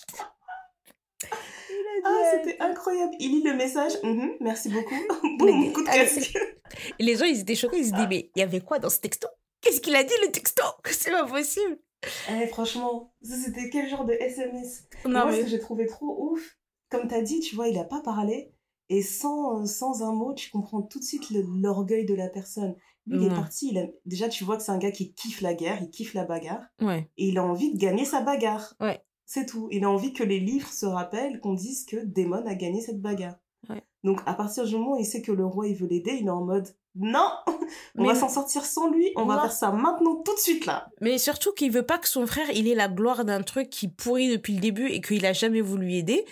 [2.03, 3.13] Ah, c'était incroyable.
[3.19, 3.93] Il lit le message.
[4.03, 4.95] Mhm, merci beaucoup.
[5.37, 6.35] Boum, coup de casque.
[6.99, 7.79] Et les gens, ils étaient choqués.
[7.79, 9.27] Ils se disaient, mais il y avait quoi dans ce texto?
[9.61, 10.63] Qu'est-ce qu'il a dit, le texto?
[10.85, 11.77] C'est pas possible.
[12.31, 16.31] Eh, franchement, ça, c'était quel genre de SMS Non, Moi, ce que j'ai trouvé trop
[16.31, 16.57] ouf,
[16.89, 18.53] comme t'as dit, tu vois, il a pas parlé.
[18.89, 22.75] Et sans, sans un mot, tu comprends tout de suite l'orgueil de la personne.
[23.05, 23.69] Lui, il est parti.
[23.71, 23.85] Il a...
[24.05, 26.63] Déjà, tu vois que c'est un gars qui kiffe la guerre, il kiffe la bagarre.
[26.81, 27.09] Ouais.
[27.17, 28.73] et il a envie de gagner sa bagarre.
[28.79, 29.01] Ouais.
[29.33, 29.69] C'est tout.
[29.71, 32.99] Il a envie que les livres se rappellent qu'on dise que Daemon a gagné cette
[33.01, 33.35] bagarre.
[33.69, 33.81] Ouais.
[34.03, 36.27] Donc à partir du moment où il sait que le roi il veut l'aider, il
[36.27, 39.71] est en mode non, on Mais- va s'en sortir sans lui, on va faire ça
[39.71, 40.89] maintenant tout de suite là.
[40.99, 43.87] Mais surtout qu'il veut pas que son frère, il ait la gloire d'un truc qui
[43.87, 46.25] pourrit depuis le début et qu'il a jamais voulu aider.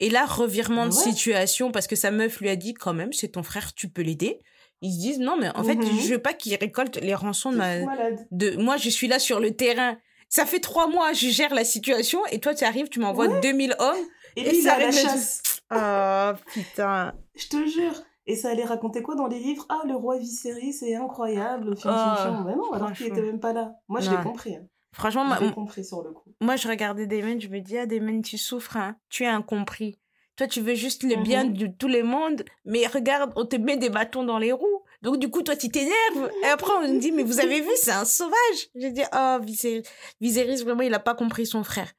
[0.00, 1.00] Et là, revirement de Ouais.
[1.12, 4.02] situation parce que sa meuf lui a dit quand même, c'est ton frère, tu peux
[4.02, 4.40] l'aider.
[4.82, 6.00] Ils se disent non, mais en fait, Mhm.
[6.00, 7.84] je veux pas qu'il récolte les rançons de, ma-
[8.32, 9.96] de moi, je suis là sur le terrain.
[10.30, 13.40] Ça fait trois mois, je gère la situation et toi, tu arrives, tu m'envoies Ouais.
[13.42, 13.96] 2000 hommes.
[14.36, 15.42] Et Et il ça la chasse.
[15.70, 17.12] Ah, putain.
[17.34, 17.92] Je te jure.
[18.26, 19.66] Et ça allait raconter quoi dans les livres?
[19.68, 21.76] Ah, le roi Viserys, c'est incroyable.
[21.76, 22.44] Fion.
[22.44, 23.72] Mais non, alors qu'il était même pas là.
[23.88, 24.54] Moi, je l'ai compris.
[24.54, 24.62] hein.
[24.92, 26.30] Franchement, Je l'ai compris sur le coup.
[26.40, 28.96] moi, je regardais Damon, je me dis, ah, Damon, tu souffres, hein.
[29.08, 29.98] Tu es incompris.
[30.36, 31.22] Toi, tu veux juste le Mhm.
[31.22, 34.79] bien de tous les mondes, mais regarde, on te met des bâtons dans les roues.
[35.02, 36.30] Donc, du coup, toi, tu t'énerves.
[36.42, 38.68] Et après, on me dit, mais vous avez vu, c'est un sauvage.
[38.74, 39.82] J'ai dit, oh, Viserys,
[40.20, 41.90] Viserys, vraiment, il a pas compris son frère.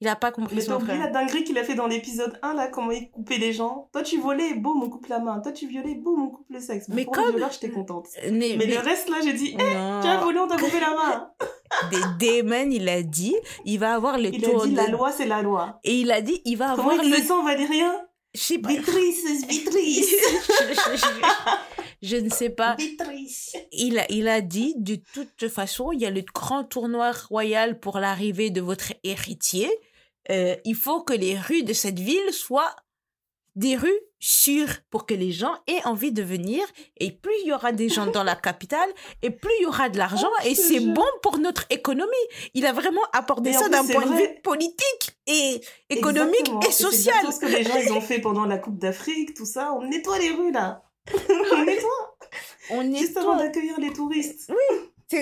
[0.00, 0.98] Il a pas compris Mais son frère.
[0.98, 3.88] la dinguerie qu'il a fait dans l'épisode 1, là, comment il coupait les gens.
[3.92, 5.40] Toi, tu volais, boum, on coupe la main.
[5.40, 6.86] Toi, tu violais, boum, on coupe le sexe.
[6.88, 8.06] Mais Pour comme- violeur, j'étais contente.
[8.24, 10.78] Mais, Mais, mais- le reste, là, j'ai dit, eh, tu as volé, on t'a coupé
[10.80, 11.30] la main.
[12.18, 13.34] Des- Damon, il a dit,
[13.64, 15.78] il va avoir les Il a tours dit, de- la loi, c'est la loi.
[15.84, 17.32] Et il a dit, il va Comment avoir le...
[17.32, 17.94] en valérien?
[18.40, 18.70] Sais pas.
[22.02, 22.76] Je ne sais pas.
[23.72, 27.80] Il a, il a dit, de toute façon, il y a le grand tournoi royal
[27.80, 29.70] pour l'arrivée de votre héritier.
[30.30, 32.74] Euh, il faut que les rues de cette ville soient
[33.56, 36.64] des rues sûres pour que les gens aient envie de venir.
[36.98, 38.88] Et plus il y aura des gens dans la capitale,
[39.22, 40.30] et plus il y aura de l'argent.
[40.30, 42.10] Oh, et c'est bon pour notre économie.
[42.54, 45.60] Il a vraiment abordé en ça d'un c'est point de vue politique et
[45.90, 46.60] économique Exactement.
[46.60, 47.14] et c'est social.
[47.16, 49.74] exactement ce que les gens, ils ont fait pendant la Coupe d'Afrique, tout ça.
[49.74, 50.82] On nettoie les rues, là.
[51.52, 52.16] on nettoie.
[52.70, 54.40] On est Juste avant d'accueillir les touristes.
[54.46, 54.54] C'est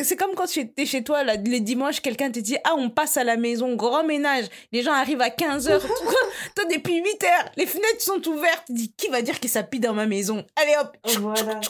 [0.03, 2.91] c'est comme quand tu étais chez toi, là, le dimanche, quelqu'un te dit Ah, on
[2.91, 4.47] passe à la maison, grand ménage.
[4.73, 5.81] Les gens arrivent à 15h.
[6.55, 7.27] toi, depuis 8h,
[7.57, 8.65] les fenêtres sont ouvertes.
[8.67, 10.45] Tu dis Qui va dire que ça pue dans ma maison?
[10.57, 11.61] Allez hop Voilà.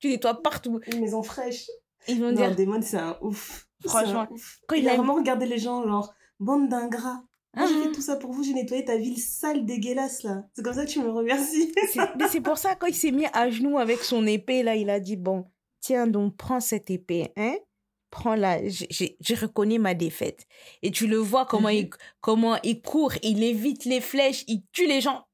[0.00, 0.80] Tu nettoies partout.
[0.92, 1.66] Une maison fraîche.
[2.08, 3.66] Ils vont Non, dire Damon, c'est un ouf.
[3.82, 4.58] C'est Franchement, un ouf.
[4.66, 7.22] quand il, il a vraiment regardé les gens, genre, bande d'ingrats.
[7.56, 10.42] Moi, j'ai fait tout ça pour vous, j'ai nettoyé ta ville sale, dégueulasse, là.
[10.54, 11.72] C'est comme ça que tu me remercies.
[12.18, 14.90] Mais c'est pour ça, quand il s'est mis à genoux avec son épée, là, il
[14.90, 15.46] a dit Bon,
[15.84, 17.56] tiens, donc prends cette épée, hein
[18.14, 18.60] prend la.
[18.68, 20.46] J'ai reconnu ma défaite.
[20.82, 24.86] Et tu le vois comment, il, comment il court, il évite les flèches, il tue
[24.86, 25.24] les gens.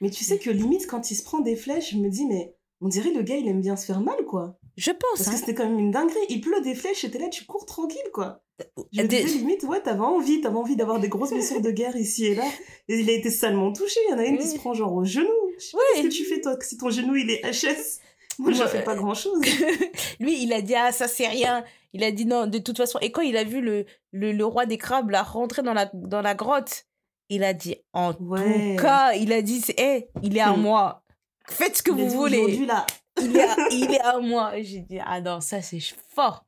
[0.00, 2.54] Mais tu sais que limite, quand il se prend des flèches, je me dis, mais
[2.80, 4.58] on dirait le gars, il aime bien se faire mal, quoi.
[4.76, 5.16] Je pense.
[5.16, 5.32] Parce hein.
[5.32, 6.18] que c'était quand même une dinguerie.
[6.28, 8.44] Il pleut des flèches et t'es là, tu cours tranquille, quoi.
[8.92, 11.96] Je me disais, limite, ouais, t'avais envie, t'avais envie d'avoir des grosses blessures de guerre
[11.96, 12.44] ici et là.
[12.88, 13.98] Et il a été salement touché.
[14.06, 15.26] Il y en a une qui se prend genre au genou.
[15.58, 18.00] Je sais pas ce que tu fais, toi, si ton genou, il est HS.
[18.38, 19.40] Moi, je fais pas grand chose.
[20.20, 21.64] Lui, il a dit, ah, ça, c'est rien.
[21.92, 22.98] Il a dit non, de toute façon.
[23.00, 25.90] Et quand il a vu le, le, le roi des crabes, là, rentrer dans la,
[25.92, 26.84] dans la grotte,
[27.28, 28.34] il a dit, en tout
[28.78, 30.60] cas, il a dit, hé, il est à hmm.
[30.60, 31.02] moi.
[31.48, 32.66] Faites ce que vous voulez.
[32.66, 32.86] Là.
[33.20, 34.52] il, est à, il est à moi.
[34.60, 35.80] J'ai dit, ah non, ça, c'est
[36.14, 36.44] fort.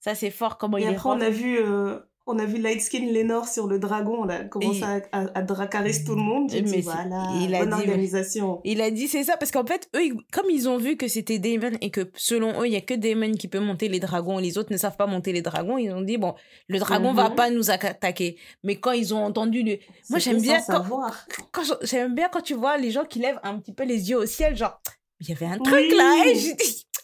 [0.00, 0.58] Ça, c'est fort.
[0.58, 1.98] Comment Et il après, on a vu, euh,
[2.28, 4.18] on a vu Lightskin Lenore sur le dragon.
[4.20, 6.50] On a commencé à, à, dracaris tout le monde.
[6.50, 8.60] J'ai dit, voilà, il a bonne dit, organisation.
[8.64, 9.36] Il a dit, c'est ça.
[9.38, 12.66] Parce qu'en fait, eux, comme ils ont vu que c'était Damon et que selon eux,
[12.66, 14.38] il y a que Damon qui peut monter les dragons.
[14.38, 15.78] Les autres ne savent pas monter les dragons.
[15.78, 16.34] Ils ont dit, bon,
[16.68, 17.34] le dragon va mhm.
[17.34, 18.36] pas nous attaquer.
[18.62, 19.78] Mais quand ils ont entendu le...
[20.10, 20.84] Moi, j'aime bien quand,
[21.50, 24.18] quand j'aime bien quand tu vois les gens qui lèvent un petit peu les yeux
[24.18, 24.80] au ciel, genre,
[25.20, 26.24] il y avait un truc là.
[26.26, 26.36] Et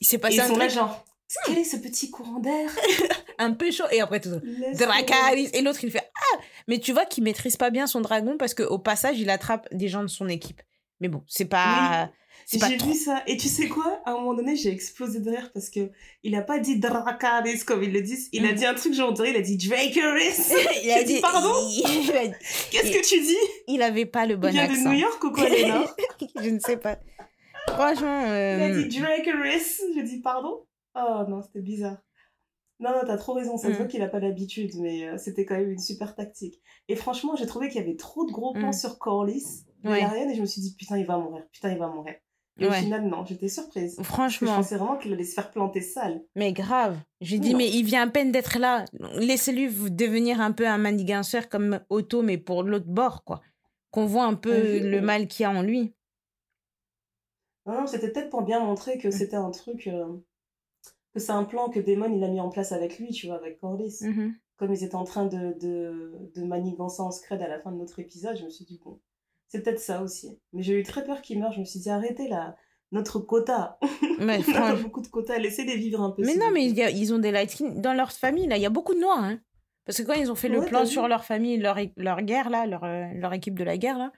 [0.01, 0.65] il s'est passé ils un sont truc.
[0.65, 1.05] Là, genre,
[1.47, 2.71] quel est ce petit courant d'air
[3.39, 3.85] Un peu chaud.
[3.91, 4.87] Et après, tout ça.
[4.87, 5.51] Dracarys.
[5.53, 8.55] Et l'autre, il fait Ah Mais tu vois qu'il maîtrise pas bien son dragon parce
[8.55, 10.63] qu'au passage, il attrape des gens de son équipe.
[11.01, 12.11] Mais bon, c'est pas.
[12.51, 13.23] J'ai vu ça.
[13.27, 14.03] Et tu sais quoi?
[14.05, 15.91] À un moment donné, j'ai explosé de rire parce que
[16.23, 18.29] il a pas dit Dracarys comme ils le disent.
[18.33, 18.55] Il a mm.
[18.55, 19.93] dit un truc genre, il a dit Dracarys.
[20.85, 21.55] il a dit pardon?
[22.71, 23.37] Qu'est-ce que tu dis?
[23.67, 24.75] Il avait pas le bon il accent.
[24.75, 25.85] Il de New York ou quoi, Léna?
[26.43, 26.99] Je ne sais pas.
[27.69, 28.25] Franchement.
[28.27, 29.81] Il a dit euh, Dracarys.
[29.95, 30.67] J'ai dit pardon?
[30.95, 31.99] Oh non, c'était bizarre.
[32.81, 33.57] Non, non, t'as trop raison.
[33.57, 33.89] Ça se voit mm.
[33.89, 36.61] qu'il a pas l'habitude, mais euh, c'était quand même une super tactique.
[36.89, 38.75] Et franchement, j'ai trouvé qu'il y avait trop de gros plans mm.
[38.75, 40.03] sur Corlys, ouais.
[40.03, 42.15] et je me suis dit, putain, il va mourir, putain, il va mourir.
[42.61, 43.99] Et au final, non, j'étais surprise.
[44.03, 44.53] Franchement.
[44.53, 46.23] je pensais vraiment qu'il allait se faire planter sale.
[46.37, 46.97] Mais grave.
[47.21, 48.85] J'ai dit, mais il vient à peine d'être là.
[49.17, 53.41] Laissez-lui devenir un peu un maniganceur comme Otto, mais pour l'autre bord, quoi.
[53.91, 55.95] Qu'on voit un peu le mal qu'il y a en lui.
[57.67, 59.13] Non, non, c'était peut-être pour bien montrer que mm.
[59.13, 59.89] c'était un truc.
[59.89, 60.07] Euh,
[61.15, 63.37] que c'est un plan que Damon il a mis en place avec lui, tu vois,
[63.37, 64.03] avec Corlys.
[64.03, 64.33] Mm-hmm.
[64.57, 67.77] Comme ils étaient en train de, de, de manigancer en scred à la fin de
[67.77, 69.01] notre épisode, je me suis dit, bon,
[69.49, 70.39] c'est peut-être ça aussi.
[70.53, 72.57] Mais j'ai eu très peur qu'il meure, je me suis dit, arrêtez là,
[72.93, 73.79] notre quota.
[74.21, 76.23] Mais on a beaucoup de quotas, laissez-les vivre un peu.
[76.25, 78.95] Mais non, mais ils ont des light dans leur famille, là, il y a beaucoup
[78.95, 79.41] de noirs, hein.
[79.85, 82.67] Parce que quand ils ont fait le plan sur leur famille, leur, leur guerre, là,
[82.67, 84.13] leur, euh, leur équipe de la guerre, là,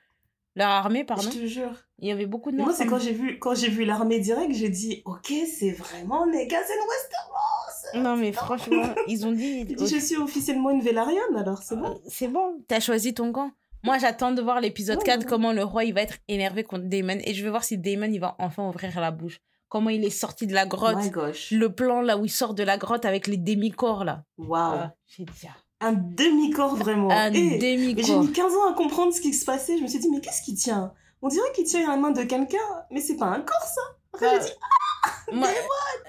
[0.57, 1.30] leur armée, pardon.
[1.30, 1.72] Je te jure.
[1.98, 4.54] Il y avait beaucoup de Moi, c'est quand j'ai vu, quand j'ai vu l'armée directe,
[4.54, 8.02] j'ai dit, ok, c'est vraiment Negas and Westeros.
[8.02, 9.66] Non, mais franchement, ils ont dit.
[9.78, 12.00] je suis officiellement une Velaryon, alors c'est bon.
[12.09, 13.52] C'est bon, t'as choisi ton camp.
[13.84, 17.18] Moi, j'attends de voir l'épisode 4, comment le roi, il va être énervé contre Daemon.
[17.22, 19.40] Et je vais voir si Daemon, il va enfin ouvrir la bouche.
[19.68, 20.96] Comment il est sorti de la grotte.
[21.50, 24.24] Le plan, là, où il sort de la grotte avec les demi-corps, là.
[24.38, 24.74] Waouh.
[24.74, 27.11] Ah, j'ai dit, ah un demi-corps vraiment.
[27.11, 28.05] Un demi-corps.
[28.05, 29.77] J'ai mis 15 ans à comprendre ce qui se passait.
[29.79, 30.93] Je me suis dit, mais qu'est-ce qui tient?
[31.22, 32.59] On dirait qu'il tient la main de quelqu'un,
[32.91, 33.81] mais c'est pas un corps ça.
[34.12, 34.53] Après, j'ai dit,
[35.05, 35.49] ah Moi,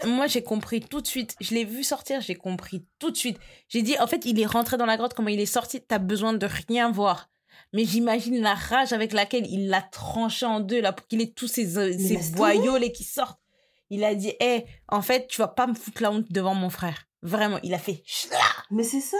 [0.05, 1.35] moi j'ai compris tout de suite.
[1.41, 3.39] Je l'ai vu sortir, j'ai compris tout de suite.
[3.67, 5.99] J'ai dit, en fait, il est rentré dans la grotte, comment il est sorti, t'as
[5.99, 7.29] besoin de rien voir.
[7.73, 11.31] Mais j'imagine la rage avec laquelle il l'a tranché en deux, là, pour qu'il ait
[11.31, 13.39] tous euh, ces boyaux qui sortent.
[13.89, 16.69] Il a dit, hé, en fait, tu vas pas me foutre la honte devant mon
[16.69, 17.07] frère.
[17.21, 18.03] Vraiment, il a fait.
[18.71, 19.17] Mais c'est ça.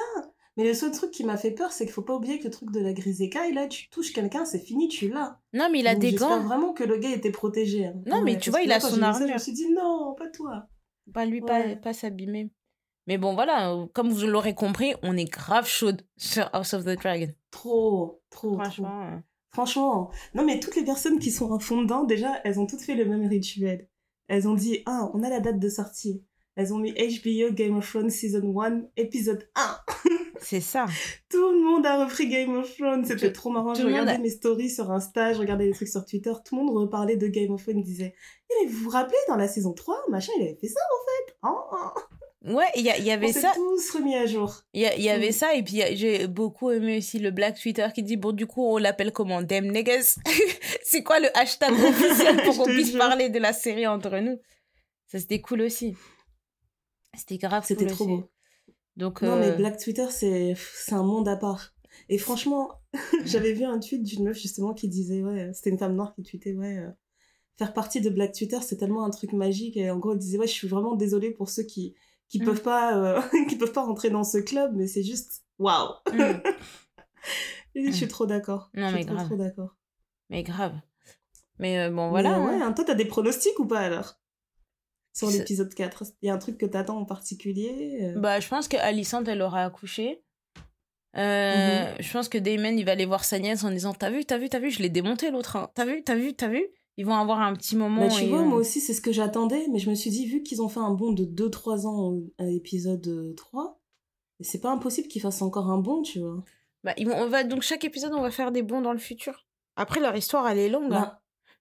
[0.57, 2.49] Mais le seul truc qui m'a fait peur, c'est qu'il faut pas oublier que le
[2.49, 5.39] truc de la grise écaille, là, tu touches quelqu'un, c'est fini, tu l'as.
[5.53, 6.41] Non, mais il a des gants.
[6.41, 7.85] vraiment que le gars était protégé.
[7.85, 7.93] Hein.
[8.07, 9.27] Non, mais tu vois, il a son armure.
[9.27, 10.67] je me suis dit, non, pas toi.
[11.13, 12.49] Pas lui, pas, pas s'abîmer.
[13.05, 16.99] Mais bon, voilà, comme vous l'aurez compris, on est grave chaude sur House of the
[16.99, 17.31] Dragon.
[17.51, 19.21] Trop, trop, Franchement.
[19.49, 20.11] Franchement.
[20.33, 22.95] Non, mais toutes les personnes qui sont en fond dedans, déjà, elles ont toutes fait
[22.95, 23.87] le même rituel.
[24.27, 26.23] Elles ont dit, ah, on a la date de sortie.
[26.57, 29.77] Elles ont mis HBO Game of Thrones Season 1, épisode 1.
[30.41, 30.87] C'est ça.
[31.29, 33.05] Tout le monde a repris Game of Thrones.
[33.05, 33.73] C'était trop marrant.
[33.73, 36.33] Je regardais mes stories sur Insta, je regardais des trucs sur Twitter.
[36.43, 37.81] Tout le monde reparlait de Game of Thrones.
[37.81, 38.15] disait
[38.49, 41.35] mais vous vous rappelez, dans la saison 3, machin, il avait fait ça en fait?
[41.43, 43.51] Oh, Ouais, il y, y, avait On ça.
[43.55, 44.61] tous remis à jour.
[44.73, 45.33] Il y, y, avait mm.
[45.33, 48.63] ça, et puis j'ai beaucoup aimé aussi le Black Twitter qui dit Bon, du coup,
[48.63, 49.41] on l'appelle comment?
[49.41, 50.17] Damn niggas
[50.83, 54.39] C'est quoi le hashtag officiel pour qu'on puisse parler de la série entre nous?
[55.07, 55.97] Ça, c'était cool aussi.
[57.17, 58.29] C'était grave C'était trop beau.
[58.95, 60.55] Donc, non, mais euh, Black Twitter, c'est
[60.91, 61.73] un monde à part.
[62.09, 62.71] Et franchement,
[63.25, 66.23] j'avais vu un tweet d'une meuf justement qui disait, ouais, c'était une femme noire qui
[66.23, 66.89] tweetait, ouais, euh,
[67.57, 69.77] faire partie de Black Twitter, c'est tellement un truc magique.
[69.77, 71.95] Et en gros, elle disait, ouais, je suis vraiment désolée pour ceux qui
[72.29, 72.45] qui mm.
[72.45, 75.93] peuvent pas euh, qui peuvent pas rentrer dans ce club, mais c'est juste waouh.
[77.75, 77.87] Mm.
[77.87, 78.09] je suis mm.
[78.09, 78.71] trop d'accord.
[78.73, 79.25] Non, mais grave.
[79.25, 79.75] trop d'accord.
[80.29, 80.73] Mais grave.
[81.59, 82.39] Mais bon, voilà.
[82.39, 82.71] ouais, hein.
[82.71, 84.17] toi, t'as des pronostics ou pas alors?
[85.17, 88.19] Sur l'épisode 4 Il y a un truc que t'attends en particulier euh?
[88.19, 90.21] Bah, je pense que Alicente, elle aura accouché.
[91.17, 91.95] Euh, Mhm.
[92.01, 94.37] Je pense que Damon, il va aller voir sa nièce en disant T'as vu, t'as
[94.37, 95.55] vu, t'as vu, je l'ai démonté l'autre.
[95.55, 95.69] hein.
[95.73, 96.65] T'as vu, t'as vu, t'as vu?
[96.97, 98.01] Ils vont avoir un petit moment.
[98.07, 100.09] Bah, tu et, vois, euh, moi aussi, c'est ce que j'attendais, mais je me suis
[100.09, 103.79] dit, vu qu'ils ont fait un bond de 2-3 ans à l'épisode euh, 3,
[104.41, 106.43] c'est pas impossible qu'ils fassent encore un bond, tu vois.
[106.83, 108.97] bah, ils vont, on va, donc, chaque épisode, on va faire des bonds dans le
[108.99, 109.47] futur.
[109.75, 110.91] Après, leur histoire, elle est longue.
[110.93, 111.17] hein.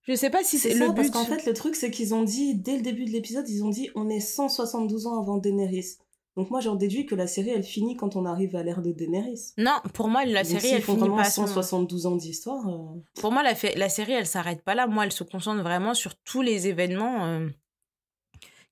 [0.07, 1.12] Je sais pas si c'est c'est le parce but.
[1.12, 3.70] qu'en fait, le truc, c'est qu'ils ont dit, dès le début de l'épisode, ils ont
[3.70, 5.96] dit, on est 172 ans avant Daenerys.
[6.36, 8.92] Donc moi, j'en déduis que la série, elle finit quand on arrive à l'ère de
[8.92, 9.54] Daenerys.
[9.57, 11.52] Non, pour moi, la Donc, série, elle finit vraiment pas à ce moment.
[11.54, 12.68] 172 ans d'histoire.
[12.68, 13.54] euh, Pour moi, la,
[13.88, 14.86] série, elle s'arrête pas là.
[14.86, 17.48] Moi, elle se concentre vraiment sur tous les événements euh,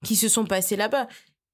[0.05, 1.09] qui se sont passés là-bas.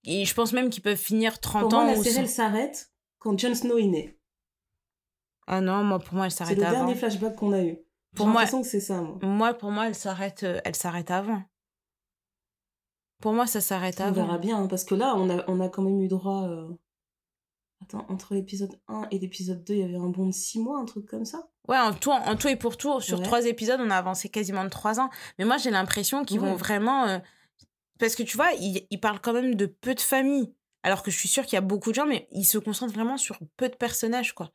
[0.05, 2.91] Et je pense même qu'ils peuvent finir 30 Pour ans moi, la série, elle s'arrête
[3.18, 4.18] quand Jon Snow est né.
[5.47, 6.78] Ah non, moi, pour moi, elle C'est s'arrête le avant.
[6.78, 7.78] dernier flashback qu'on a eu.
[8.17, 9.19] Pour moi- que c'est ça, moi.
[9.23, 11.43] Moi, pour moi, elle s'arrête, euh, elle s'arrête avant.
[13.23, 14.13] Pour moi, ça s'arrête On avant.
[14.27, 16.45] verra bien, hein, parce que là, on a, on a quand même eu droit.
[16.49, 16.69] euh,
[17.83, 20.79] Attends, entre l'épisode 1 et l'épisode 2, il y avait un bond de 6 mois,
[20.79, 21.49] un truc comme ça.
[21.67, 23.25] Ouais, en tout, en tout et pour tout, sur Ouais.
[23.25, 25.09] trois épisodes, on a avancé quasiment de trois ans.
[25.39, 27.07] Mais moi, j'ai l'impression qu'ils vont vraiment.
[27.07, 27.19] euh,
[27.99, 30.55] Parce que tu vois, ils, ils parlent quand même de peu de familles.
[30.83, 32.93] Alors que je suis sûre qu'il y a beaucoup de gens, mais ils se concentrent
[32.95, 34.51] vraiment sur peu de personnages, quoi.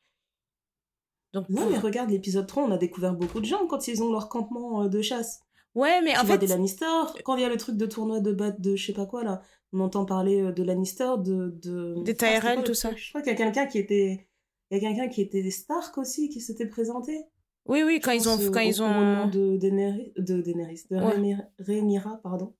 [1.35, 4.01] Donc, Non, pour- mais regarde, l'épisode 3, on a découvert beaucoup de gens quand ils
[4.01, 5.41] ont leur campement euh, de chasse.
[5.75, 6.45] Ouais, mais Tu en vois fait.
[6.45, 6.85] des Lannister,
[7.25, 9.23] quand il y a le truc de tournoi de batte de je sais pas quoi,
[9.25, 9.41] là,
[9.73, 11.53] on entend parler euh, de Lannister, de...
[11.61, 12.01] de...
[12.03, 12.91] Des Tyrell, tout ça.
[12.95, 14.27] Je crois qu'il y a quelqu'un qui était...
[14.71, 17.25] Il y a quelqu'un qui était Stark aussi, qui s'était présenté.
[17.67, 18.37] Oui, oui, quand ils ont.
[18.51, 21.03] Quand euh, ils au moment de Daenerys, de Daenerys, de Ouais.
[21.17, 22.53] Rhaenyra- Rhaenyra, pardon.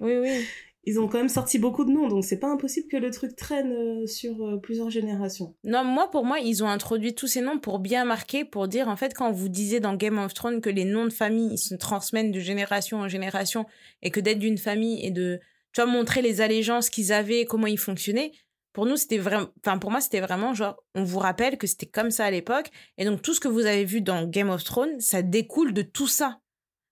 [0.00, 0.44] Oui, oui.
[0.88, 3.34] Ils ont quand même sorti beaucoup de noms, donc c'est pas impossible que le truc
[3.34, 5.56] traîne euh, sur euh, plusieurs générations.
[5.64, 8.86] Non, moi, pour moi, ils ont introduit tous ces noms pour bien marquer, pour dire,
[8.86, 11.74] en fait, quand vous disiez dans Game of Thrones que les noms de famille, se
[11.74, 13.66] transmettent de génération en génération,
[14.02, 15.40] et que d'être d'une famille et de,
[15.72, 18.30] tu vois, montrer les allégeances qu'ils avaient, comment ils fonctionnaient,
[18.72, 21.86] pour nous, c'était vraiment, enfin, pour moi, c'était vraiment genre, on vous rappelle que c'était
[21.86, 24.62] comme ça à l'époque, et donc tout ce que vous avez vu dans Game of
[24.62, 26.38] Thrones, ça découle de tout ça.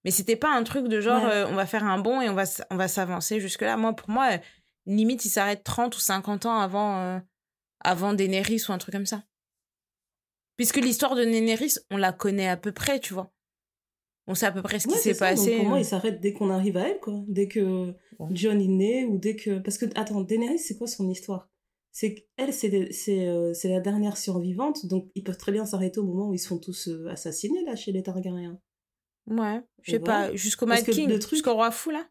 [0.05, 1.31] Mais c'était pas un truc de genre, Ouais.
[1.33, 3.77] euh, on va faire un bond et on va, s- on va s'avancer jusque-là.
[3.77, 4.39] Moi, pour moi,
[4.87, 7.19] limite, ils s'arrêtent 30 ou 50 ans avant, euh,
[7.81, 9.23] avant Daenerys ou un truc comme ça.
[10.57, 13.33] Puisque l'histoire de Daenerys, on la connaît à peu près, tu vois.
[14.27, 15.57] On sait à peu près ce qui s'est donc passé.
[15.57, 15.81] pour moi, euh.
[15.81, 17.23] ils s'arrêtent dès qu'on arrive à elle, quoi.
[17.29, 17.95] Dès que.
[18.31, 19.59] John est né, ou dès que...
[19.59, 21.51] Parce que, attends, Daenerys, c'est quoi son histoire?
[21.93, 25.65] C'est qu'elle, c'est des- c'est euh, c'est la dernière survivante, donc ils peuvent très bien
[25.67, 28.59] s'arrêter au moment où ils se font tous assassinés, là, chez les Targaryens.
[29.27, 32.07] Ouais, je sais pas, jusqu'au Mad King, le truc- jusqu'au Roi Fou, là.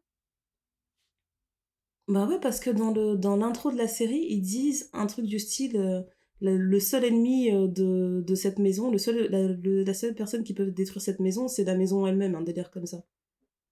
[2.07, 5.26] Bah ouais, parce que dans le dans l'intro de la série, ils disent un truc
[5.26, 6.01] du style euh,
[6.41, 10.14] le, le seul ennemi euh, de, de cette maison, le seul, la, le- la seule
[10.14, 13.03] personne qui peut détruire cette maison, c'est la maison elle-même, un délire comme ça.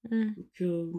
[0.09, 0.29] Hmm.
[0.37, 0.91] Donc, euh,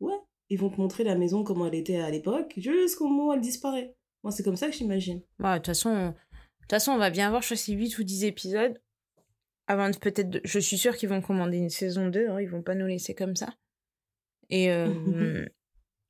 [0.00, 3.32] ouais, ils vont te montrer la maison comment elle était à l'époque, jusqu'au moment où
[3.32, 3.94] elle disparaît.
[4.24, 5.22] Moi, c'est comme ça que j'imagine.
[5.38, 6.14] Ouais, de toute façon, on- de
[6.62, 8.76] toute façon, on va bien voir, je crois que c'est 8 ou 10 épisodes.
[9.70, 10.30] Avant peut-être.
[10.30, 12.86] de- Je suis sûre qu'ils vont commander une saison 2, hein, ils vont pas nous
[12.86, 13.54] laisser comme ça.
[14.48, 15.46] Et, euh,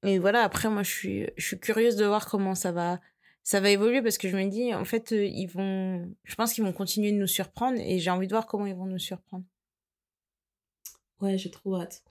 [0.02, 3.00] et voilà, après, moi, je suis, je suis curieuse de voir comment ça va,
[3.42, 6.10] ça va évoluer parce que je me dis, en fait, euh, ils vont.
[6.24, 8.74] Je pense qu'ils vont continuer de nous surprendre et j'ai envie de voir comment ils
[8.74, 9.44] vont nous surprendre.
[11.20, 12.02] Ouais, j'ai trop hâte.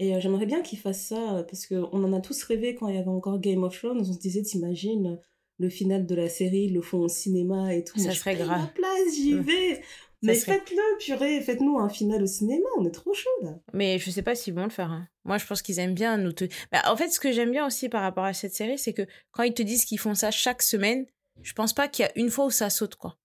[0.00, 2.88] Et euh, j'aimerais bien qu'ils fassent ça, euh, parce qu'on en a tous rêvé quand
[2.88, 4.00] il y avait encore Game of Thrones.
[4.00, 5.20] On se disait, t'imagines,
[5.58, 7.98] le final de la série, ils le font au cinéma et tout.
[8.00, 8.72] Ça serait grave.
[8.74, 9.80] place, j'y vais.
[10.22, 13.54] Mais serait- faites-le, purée, faites-nous un final au cinéma, on est trop chaud là.
[13.72, 14.90] Mais je sais pas s'ils vont le faire.
[14.90, 15.06] hein.
[15.24, 16.32] Moi, je pense qu'ils aiment bien nous.
[16.32, 16.44] Te...
[16.72, 19.06] Bah, en fait, ce que j'aime bien aussi par rapport à cette série, c'est que
[19.30, 21.06] quand ils te disent qu'ils font ça chaque semaine,
[21.42, 23.16] je pense pas qu'il y a une fois où ça saute, quoi.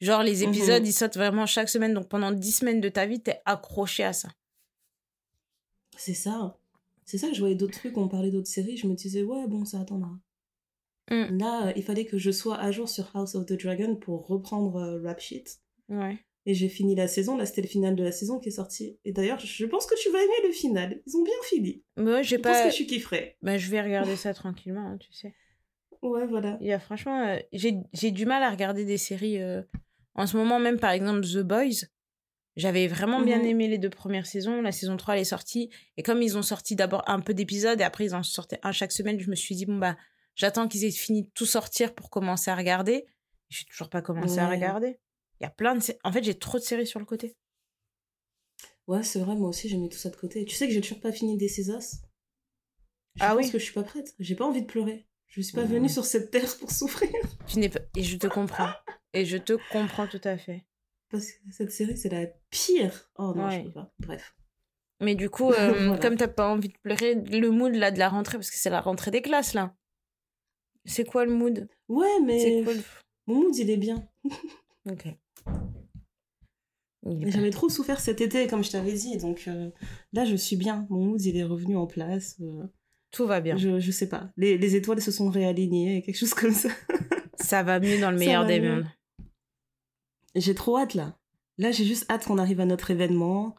[0.00, 0.48] Genre, les Mhm.
[0.48, 1.94] épisodes, ils sautent vraiment chaque semaine.
[1.94, 4.30] Donc, pendant 10 semaines de ta vie, t'es accroché à ça.
[5.96, 6.58] C'est ça.
[7.04, 9.46] C'est ça que je voyais d'autres trucs, on parlait d'autres séries, je me disais, ouais,
[9.46, 10.10] bon, ça attendra.
[11.10, 11.38] Mm.
[11.38, 14.26] Là, euh, il fallait que je sois à jour sur House of the Dragon pour
[14.26, 15.44] reprendre euh, Rap Sheet.
[15.88, 16.18] Ouais.
[16.46, 18.98] Et j'ai fini la saison, là c'était le final de la saison qui est sorti.
[19.04, 21.00] Et d'ailleurs, je pense que tu vas aimer le final.
[21.06, 21.82] Ils ont bien fini.
[21.96, 22.68] Mais ouais, j'ai Je pense pas.
[22.68, 23.38] que je kifferais.
[23.42, 25.34] Bah, je vais regarder ça tranquillement, hein, tu sais.
[26.02, 26.58] Ouais, voilà.
[26.60, 29.40] Il y a franchement, euh, j'ai j'ai du mal à regarder des séries.
[29.40, 29.62] euh,
[30.14, 31.86] En ce moment, même par exemple The Boys,
[32.56, 33.46] j'avais vraiment bien Mhm.
[33.46, 34.60] aimé les deux premières saisons.
[34.60, 35.70] La saison 3, elle est sortie.
[35.96, 38.70] Et comme ils ont sorti d'abord un peu d'épisodes et après ils en sortaient un
[38.72, 39.96] chaque semaine, je me suis dit, bon, bah,
[40.36, 43.06] j'attends qu'ils aient fini de tout sortir pour commencer à regarder.
[43.48, 44.98] J'ai toujours pas commencé à regarder.
[45.40, 45.80] Il y a plein de.
[45.80, 47.36] sé- En fait, j'ai trop de séries sur le côté.
[48.86, 50.44] Ouais, c'est vrai, moi aussi j'ai mis tout ça de côté.
[50.44, 52.02] Tu sais que j'ai toujours pas fini des Césas
[53.14, 53.50] Je Ah pense oui.
[53.52, 54.14] que je suis pas prête.
[54.18, 55.06] J'ai pas envie de pleurer.
[55.26, 55.70] Je suis pas Mhm.
[55.72, 57.10] venue sur cette terre pour souffrir.
[57.48, 57.80] Tu n'es pas...
[57.96, 58.70] Et je te comprends.
[59.14, 60.64] Et je te comprends tout à fait.
[61.10, 63.10] Parce que cette série, c'est la pire.
[63.16, 63.64] Oh non, je Ouais.
[63.64, 63.92] peux pas.
[64.00, 64.34] Bref.
[65.00, 65.98] Mais du coup, euh, Voilà.
[65.98, 68.70] comme t'as pas envie de pleurer, le mood là de la rentrée, parce que c'est
[68.70, 69.74] la rentrée des classes là.
[70.84, 71.68] C'est quoi le mood?
[71.88, 72.82] Ouais, C'est mais quoi le...
[73.26, 74.06] mon mood, il est bien.
[74.90, 75.06] Ok.
[77.26, 79.18] J'avais trop souffert cet été, comme je t'avais dit.
[79.18, 79.68] Donc euh,
[80.14, 80.86] là, je suis bien.
[80.88, 82.36] Mon mood, il est revenu en place.
[82.40, 82.64] euh,
[83.10, 83.56] Tout va bien.
[83.56, 84.30] je, je sais pas.
[84.38, 86.70] Les, les étoiles se sont réalignées, quelque chose comme ça.
[87.36, 88.76] Ça va mieux dans le meilleur des mieux.
[88.76, 88.86] mondes.
[90.34, 91.18] J'ai trop hâte là.
[91.58, 93.54] Là, j'ai juste hâte qu'on arrive à notre événement.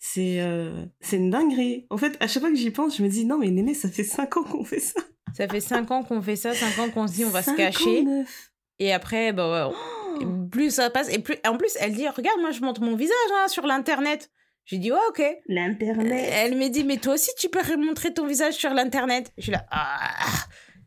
[0.00, 1.86] C'est euh, c'est une dinguerie.
[1.90, 3.88] En fait, à chaque fois que j'y pense, je me dis non, mais Néné, ça
[3.88, 5.00] fait 5 ans qu'on fait ça.
[5.36, 7.54] Ça fait 5 ans qu'on fait ça, 5 ans qu'on se dit on va se
[7.56, 8.00] cacher.
[8.06, 8.24] ans.
[8.80, 9.74] Et après, bah, ouais,
[10.50, 11.12] plus ça passe.
[11.12, 11.36] Et plus...
[11.46, 14.30] en plus, elle dit Regarde, moi je montre mon visage hein, sur l'internet.
[14.64, 15.22] J'ai dit Ouais, ok.
[15.48, 16.30] L'internet.
[16.32, 19.32] Elle me dit Mais toi aussi, tu peux montrer ton visage sur l'internet.
[19.38, 20.44] Je suis là Ah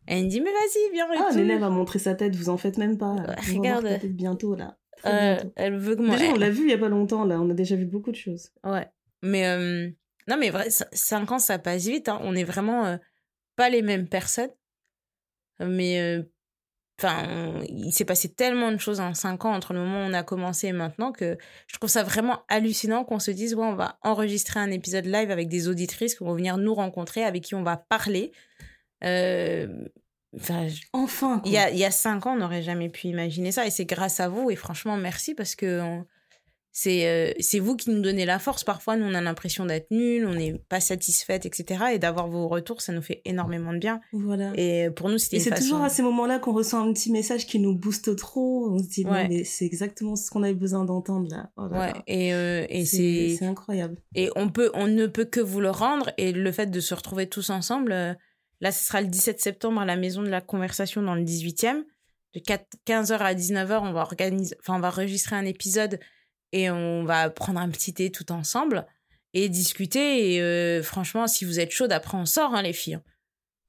[0.07, 1.07] Elle me dit Mais vas-y, viens.
[1.17, 1.33] Ah.
[1.33, 3.13] Néné va montrer sa tête, vous en faites même pas.
[3.13, 3.85] Ouais, regarde.
[3.87, 4.77] ta tête bientôt là.
[5.05, 5.51] Euh, bientôt.
[5.55, 6.15] elle veut que moi.
[6.15, 7.39] Déjà, on l'a vu il y a pas longtemps là.
[7.41, 8.51] On a déjà vu beaucoup de choses.
[8.63, 8.87] Ouais.
[9.23, 9.89] Mais euh,
[10.27, 12.07] non, mais vrai, 5 ans, ça passe vite.
[12.07, 12.19] hein.
[12.23, 12.97] On est vraiment euh,
[13.55, 14.51] pas les mêmes personnes.
[15.59, 16.23] Mais euh,
[17.03, 20.09] enfin, on- il s'est passé tellement de choses en 5 ans entre le moment où
[20.09, 21.37] on a commencé et maintenant que
[21.67, 25.31] je trouve ça vraiment hallucinant qu'on se dise ouais, on va enregistrer un épisode live
[25.31, 28.31] avec des auditrices qui vont venir nous rencontrer, avec qui on va parler.
[29.03, 29.67] Euh,
[30.33, 31.41] Enfin, je- Enfin, quoi.
[31.49, 33.67] il y a, il y a cinq ans, on n'aurait jamais pu imaginer ça.
[33.67, 34.49] Et c'est grâce à vous.
[34.49, 36.05] Et franchement, merci parce que on-
[36.73, 38.63] c'est euh, c'est vous qui nous donnez la force.
[38.63, 41.83] Parfois, nous, on a l'impression d'être nuls, on n'est pas satisfaite, etc.
[41.93, 43.99] Et d'avoir vos retours, ça nous fait énormément de bien.
[44.13, 44.53] Voilà.
[44.55, 45.63] Et pour nous, c'était Et c'est façon...
[45.63, 48.69] toujours à ces moments-là qu'on ressent un petit message qui nous booste trop.
[48.71, 49.23] On se dit, Ouais.
[49.23, 51.49] non, mais c'est exactement ce qu'on avait besoin d'entendre là.
[51.57, 52.97] Oh Ouais, et, euh, et C'est
[53.31, 53.97] c'est c'est incroyable.
[54.15, 56.93] et on peut on ne peut que vous le rendre et le fait de se
[56.93, 58.13] retrouver tous ensemble euh,
[58.61, 61.83] là ce sera le 17 septembre à la maison de la conversation dans le 18e
[62.35, 65.99] de 4 15h à 19h on va organiser enfin on va enregistrer un épisode
[66.51, 68.85] et on va prendre un petit thé tout ensemble
[69.33, 72.99] et discuter et euh, franchement si vous êtes chaudes après on sort hein, les filles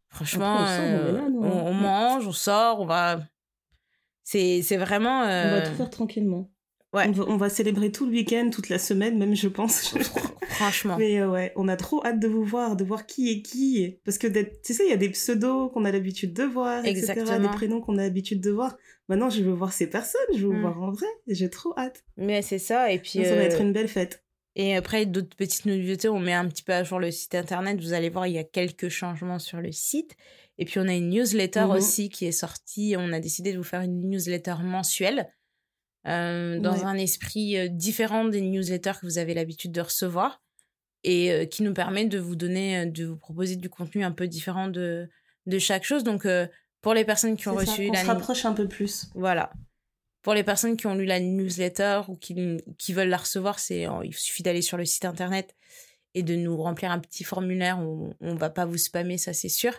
[0.08, 2.86] franchement Après, on sort, on est euh, là, nous, on, on mange on sort on
[2.86, 3.20] va
[4.24, 6.50] c'est c'est vraiment On va euh, tout faire tranquillement.
[6.92, 7.06] Ouais.
[7.08, 9.94] On, va, on va célébrer tout le week-end, toute la semaine, même je pense.
[10.48, 13.42] franchement Mais euh, ouais, on a trop hâte de vous voir, de voir qui est
[13.42, 13.98] qui.
[14.04, 16.98] Parce que tu sais, il y a des pseudos qu'on a l'habitude de voir, etc.
[17.12, 17.38] Exactement.
[17.40, 18.76] Des prénoms qu'on a l'habitude de voir.
[19.08, 20.60] Maintenant, je veux voir ces personnes, je veux vous Mm.
[20.60, 21.06] voir en vrai.
[21.26, 22.04] J'ai trop hâte.
[22.16, 24.22] mais c'est ça et puis Ça va euh, être une belle fête.
[24.54, 27.80] Et après, d'autres petites nouveautés, on met un petit peu à jour le site internet.
[27.80, 30.14] Vous allez voir, il y a quelques changements sur le site.
[30.58, 31.70] Et puis, on a une newsletter Mhm.
[31.70, 32.94] aussi qui est sortie.
[32.98, 35.26] On a décidé de vous faire une newsletter mensuelle
[36.06, 36.84] euh, dans Ouais.
[36.84, 40.42] un esprit euh, différent des newsletters que vous avez l'habitude de recevoir
[41.04, 44.26] et euh, qui nous permet de vous donner, de vous proposer du contenu un peu
[44.28, 45.08] différent de,
[45.46, 46.04] de chaque chose.
[46.04, 46.26] Donc,
[46.80, 49.08] pour les personnes qui ont C'est ça, reçu qu'on la se rapproche un peu plus.
[49.14, 49.52] voilà.
[50.22, 52.36] Pour les personnes qui ont lu la newsletter ou qui,
[52.78, 55.56] qui veulent la recevoir, c'est il suffit d'aller sur le site internet
[56.14, 57.78] et de nous remplir un petit formulaire.
[57.80, 59.72] On, on va pas vous spammer, ça c'est sûr.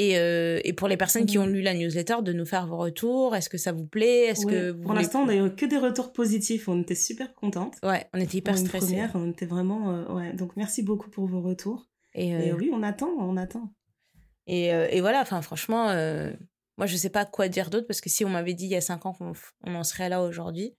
[0.00, 1.44] Et, euh, et pour les personnes qui Mhm.
[1.44, 3.34] ont lu la newsletter, de nous faire vos retours.
[3.34, 4.26] Est-ce que ça vous plaît?
[4.26, 4.52] Est-ce Ouais.
[4.52, 6.68] que vous Pour voulez- l'instant, on a eu que des retours positifs.
[6.68, 7.74] On était super contentes.
[7.82, 8.86] Ouais, on était hyper stressés.
[8.86, 9.90] première, on était vraiment...
[9.90, 10.32] euh, ouais.
[10.34, 11.88] Donc, merci beaucoup pour vos retours.
[12.14, 13.72] Et, euh, Et oui, on attend, on attend.
[14.46, 15.86] Et, et voilà, enfin franchement,
[16.78, 18.76] moi je sais pas quoi dire d'autre parce que si on m'avait dit il y
[18.76, 19.32] a cinq ans qu'on
[19.66, 20.74] on en serait là aujourd'hui,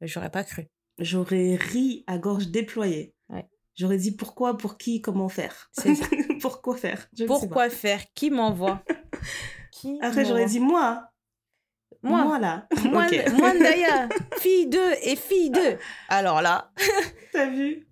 [0.00, 0.66] j'aurais pas cru.
[0.98, 3.14] J'aurais ri à gorge déployée.
[3.28, 3.46] Ouais.
[3.74, 5.68] J'aurais dit pourquoi, pour qui, comment faire.
[5.72, 6.06] C'est ça.
[6.40, 7.08] pourquoi faire?
[7.16, 7.24] Je.
[7.24, 8.00] Pourquoi faire?
[8.14, 8.82] Qui m'envoie?
[9.72, 11.10] Qui Après, j'aurais dit moi.
[12.02, 12.68] Moi, là.
[12.84, 13.32] moi, Ok.
[13.38, 14.08] moi, Ndaya,
[14.38, 15.60] fille 2 et fille 2.
[16.08, 16.70] Alors là,
[17.32, 17.86] T'as vu?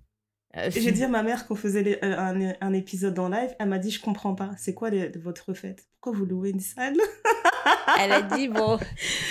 [0.56, 3.50] Euh, J'ai dit à ma mère qu'on faisait les- euh, un, un épisode en live.
[3.58, 4.50] Elle m'a dit je comprends pas.
[4.56, 5.88] C'est quoi les- votre fête?
[6.00, 6.94] Pourquoi vous louez une salle?
[7.98, 8.78] Elle a dit bon,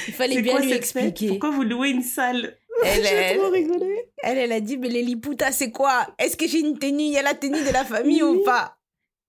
[0.08, 1.30] il fallait bien quoi lui expliquer.
[1.30, 2.58] Pourquoi vous louez une salle?
[2.84, 3.40] Elle, elle,
[4.24, 6.08] elle, elle a dit mais les liputas c'est quoi?
[6.18, 7.04] Est-ce que j'ai une tenue?
[7.04, 8.40] Il y a la tenue de la famille Oui.
[8.40, 8.76] ou pas?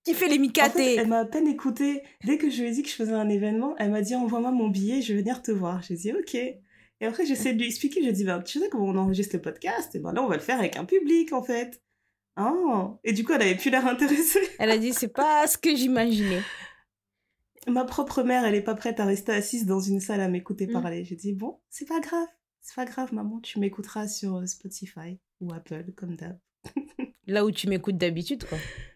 [0.05, 2.03] Qui fait les En micatés fait, elle m'a à peine écouté.
[2.23, 4.51] Dès que je lui ai dit que je faisais un événement, elle m'a dit envoie-moi
[4.51, 5.81] mon billet, je vais venir te voir.
[5.81, 6.35] J'ai dit ok.
[6.35, 8.03] Et après, j'essaie de lui expliquer.
[8.03, 9.93] Je dit bah, tu sais comment on enregistre le podcast?
[9.95, 11.81] Et ben là, on va le faire avec un public en fait.
[12.39, 12.99] Oh.
[13.03, 14.39] Et du coup, elle avait plus l'air intéressée.
[14.59, 16.41] Elle a dit c'est pas ce que j'imaginais.
[17.67, 20.67] Ma propre mère, elle est pas prête à rester assise dans une salle à m'écouter
[20.67, 20.71] Mm.
[20.71, 21.03] parler.
[21.03, 22.27] J'ai dit bon, c'est pas grave.
[22.61, 23.39] C'est pas grave, maman.
[23.41, 26.37] Tu m'écouteras sur euh, Spotify ou Apple, comme d'hab.
[27.27, 28.57] Là où tu m'écoutes d'habitude quoi.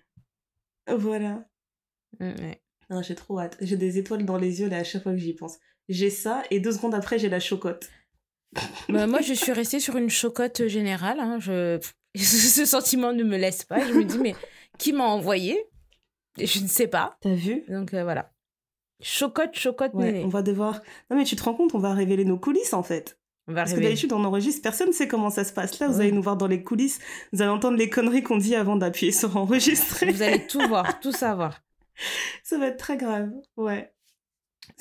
[0.98, 1.46] Voilà.
[2.20, 2.62] Mm, ouais.
[2.90, 3.58] Non, j'ai trop hâte.
[3.62, 5.58] J'ai des étoiles dans les yeux là à chaque fois que j'y pense.
[5.90, 7.90] J'ai ça et deux secondes après, j'ai la chocotte.
[8.90, 11.20] Bah, moi, je suis restée sur une chocotte générale.
[11.20, 11.38] hein.
[11.40, 11.80] Je...
[12.18, 13.80] Ce sentiment ne me laisse pas.
[13.86, 14.34] Je me dis, mais
[14.80, 15.64] qui m'a envoyé?
[16.40, 17.18] Je ne sais pas.
[17.22, 17.64] T'as vu?
[17.70, 18.32] Donc euh, voilà.
[19.02, 20.82] Chocotte, chocotte, Ouais, on va devoir.
[21.10, 23.19] Non mais tu te rends compte, on va révéler nos coulisses en fait.
[23.54, 25.80] Parce que d'habitude, on enregistre, personne ne sait comment ça se passe.
[25.80, 27.00] Là, vous allez nous voir dans les coulisses,
[27.34, 30.12] vous allez entendre les conneries qu'on dit avant d'appuyer sur enregistrer.
[30.12, 31.62] Vous allez tout voir, tout savoir.
[32.43, 33.91] Ça va être très grave, ouais.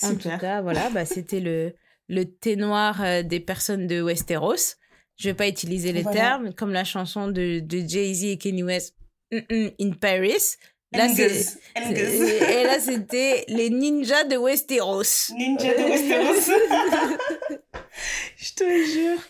[0.03, 1.75] En tout cas, voilà, bah, c'était le,
[2.09, 4.77] le thé noir euh, des personnes de Westeros.
[5.17, 8.95] Je vais pas utiliser les termes, comme la chanson de, de Jay-Z et Kanye West,
[9.33, 10.57] In Paris.
[10.93, 15.33] Là, et là, c'était les ninjas de Westeros.
[15.37, 16.53] Ninjas de Westeros.
[18.37, 19.23] Je te jure.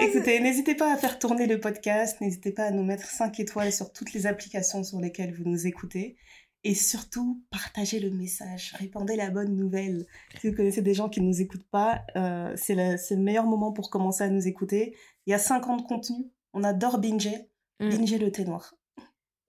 [0.00, 3.72] Écoutez, n'hésitez pas à faire tourner le podcast, n'hésitez pas à nous mettre 5 étoiles
[3.72, 6.16] sur toutes les applications sur lesquelles vous nous écoutez.
[6.62, 10.06] Et surtout, partagez le message, répandez la bonne nouvelle.
[10.40, 13.72] Si vous connaissez des gens qui ne nous écoutent pas, euh, c'est le, meilleur moment
[13.72, 14.94] pour commencer à nous écouter.
[15.26, 17.48] Il y a 50 contenus, on adore binger,
[17.80, 17.88] mm.
[17.88, 18.74] binger le thé noir.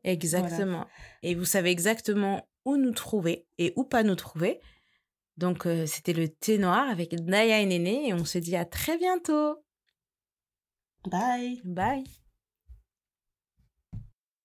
[0.04, 0.88] Exactement.
[1.22, 4.60] Et vous savez exactement où nous trouver et où pas nous trouver.
[5.42, 8.64] Donc, euh, c'était le thé noir avec Naya et Néné et on se dit à
[8.64, 9.58] très bientôt.
[11.10, 11.60] Bye.
[11.66, 12.21] Bye.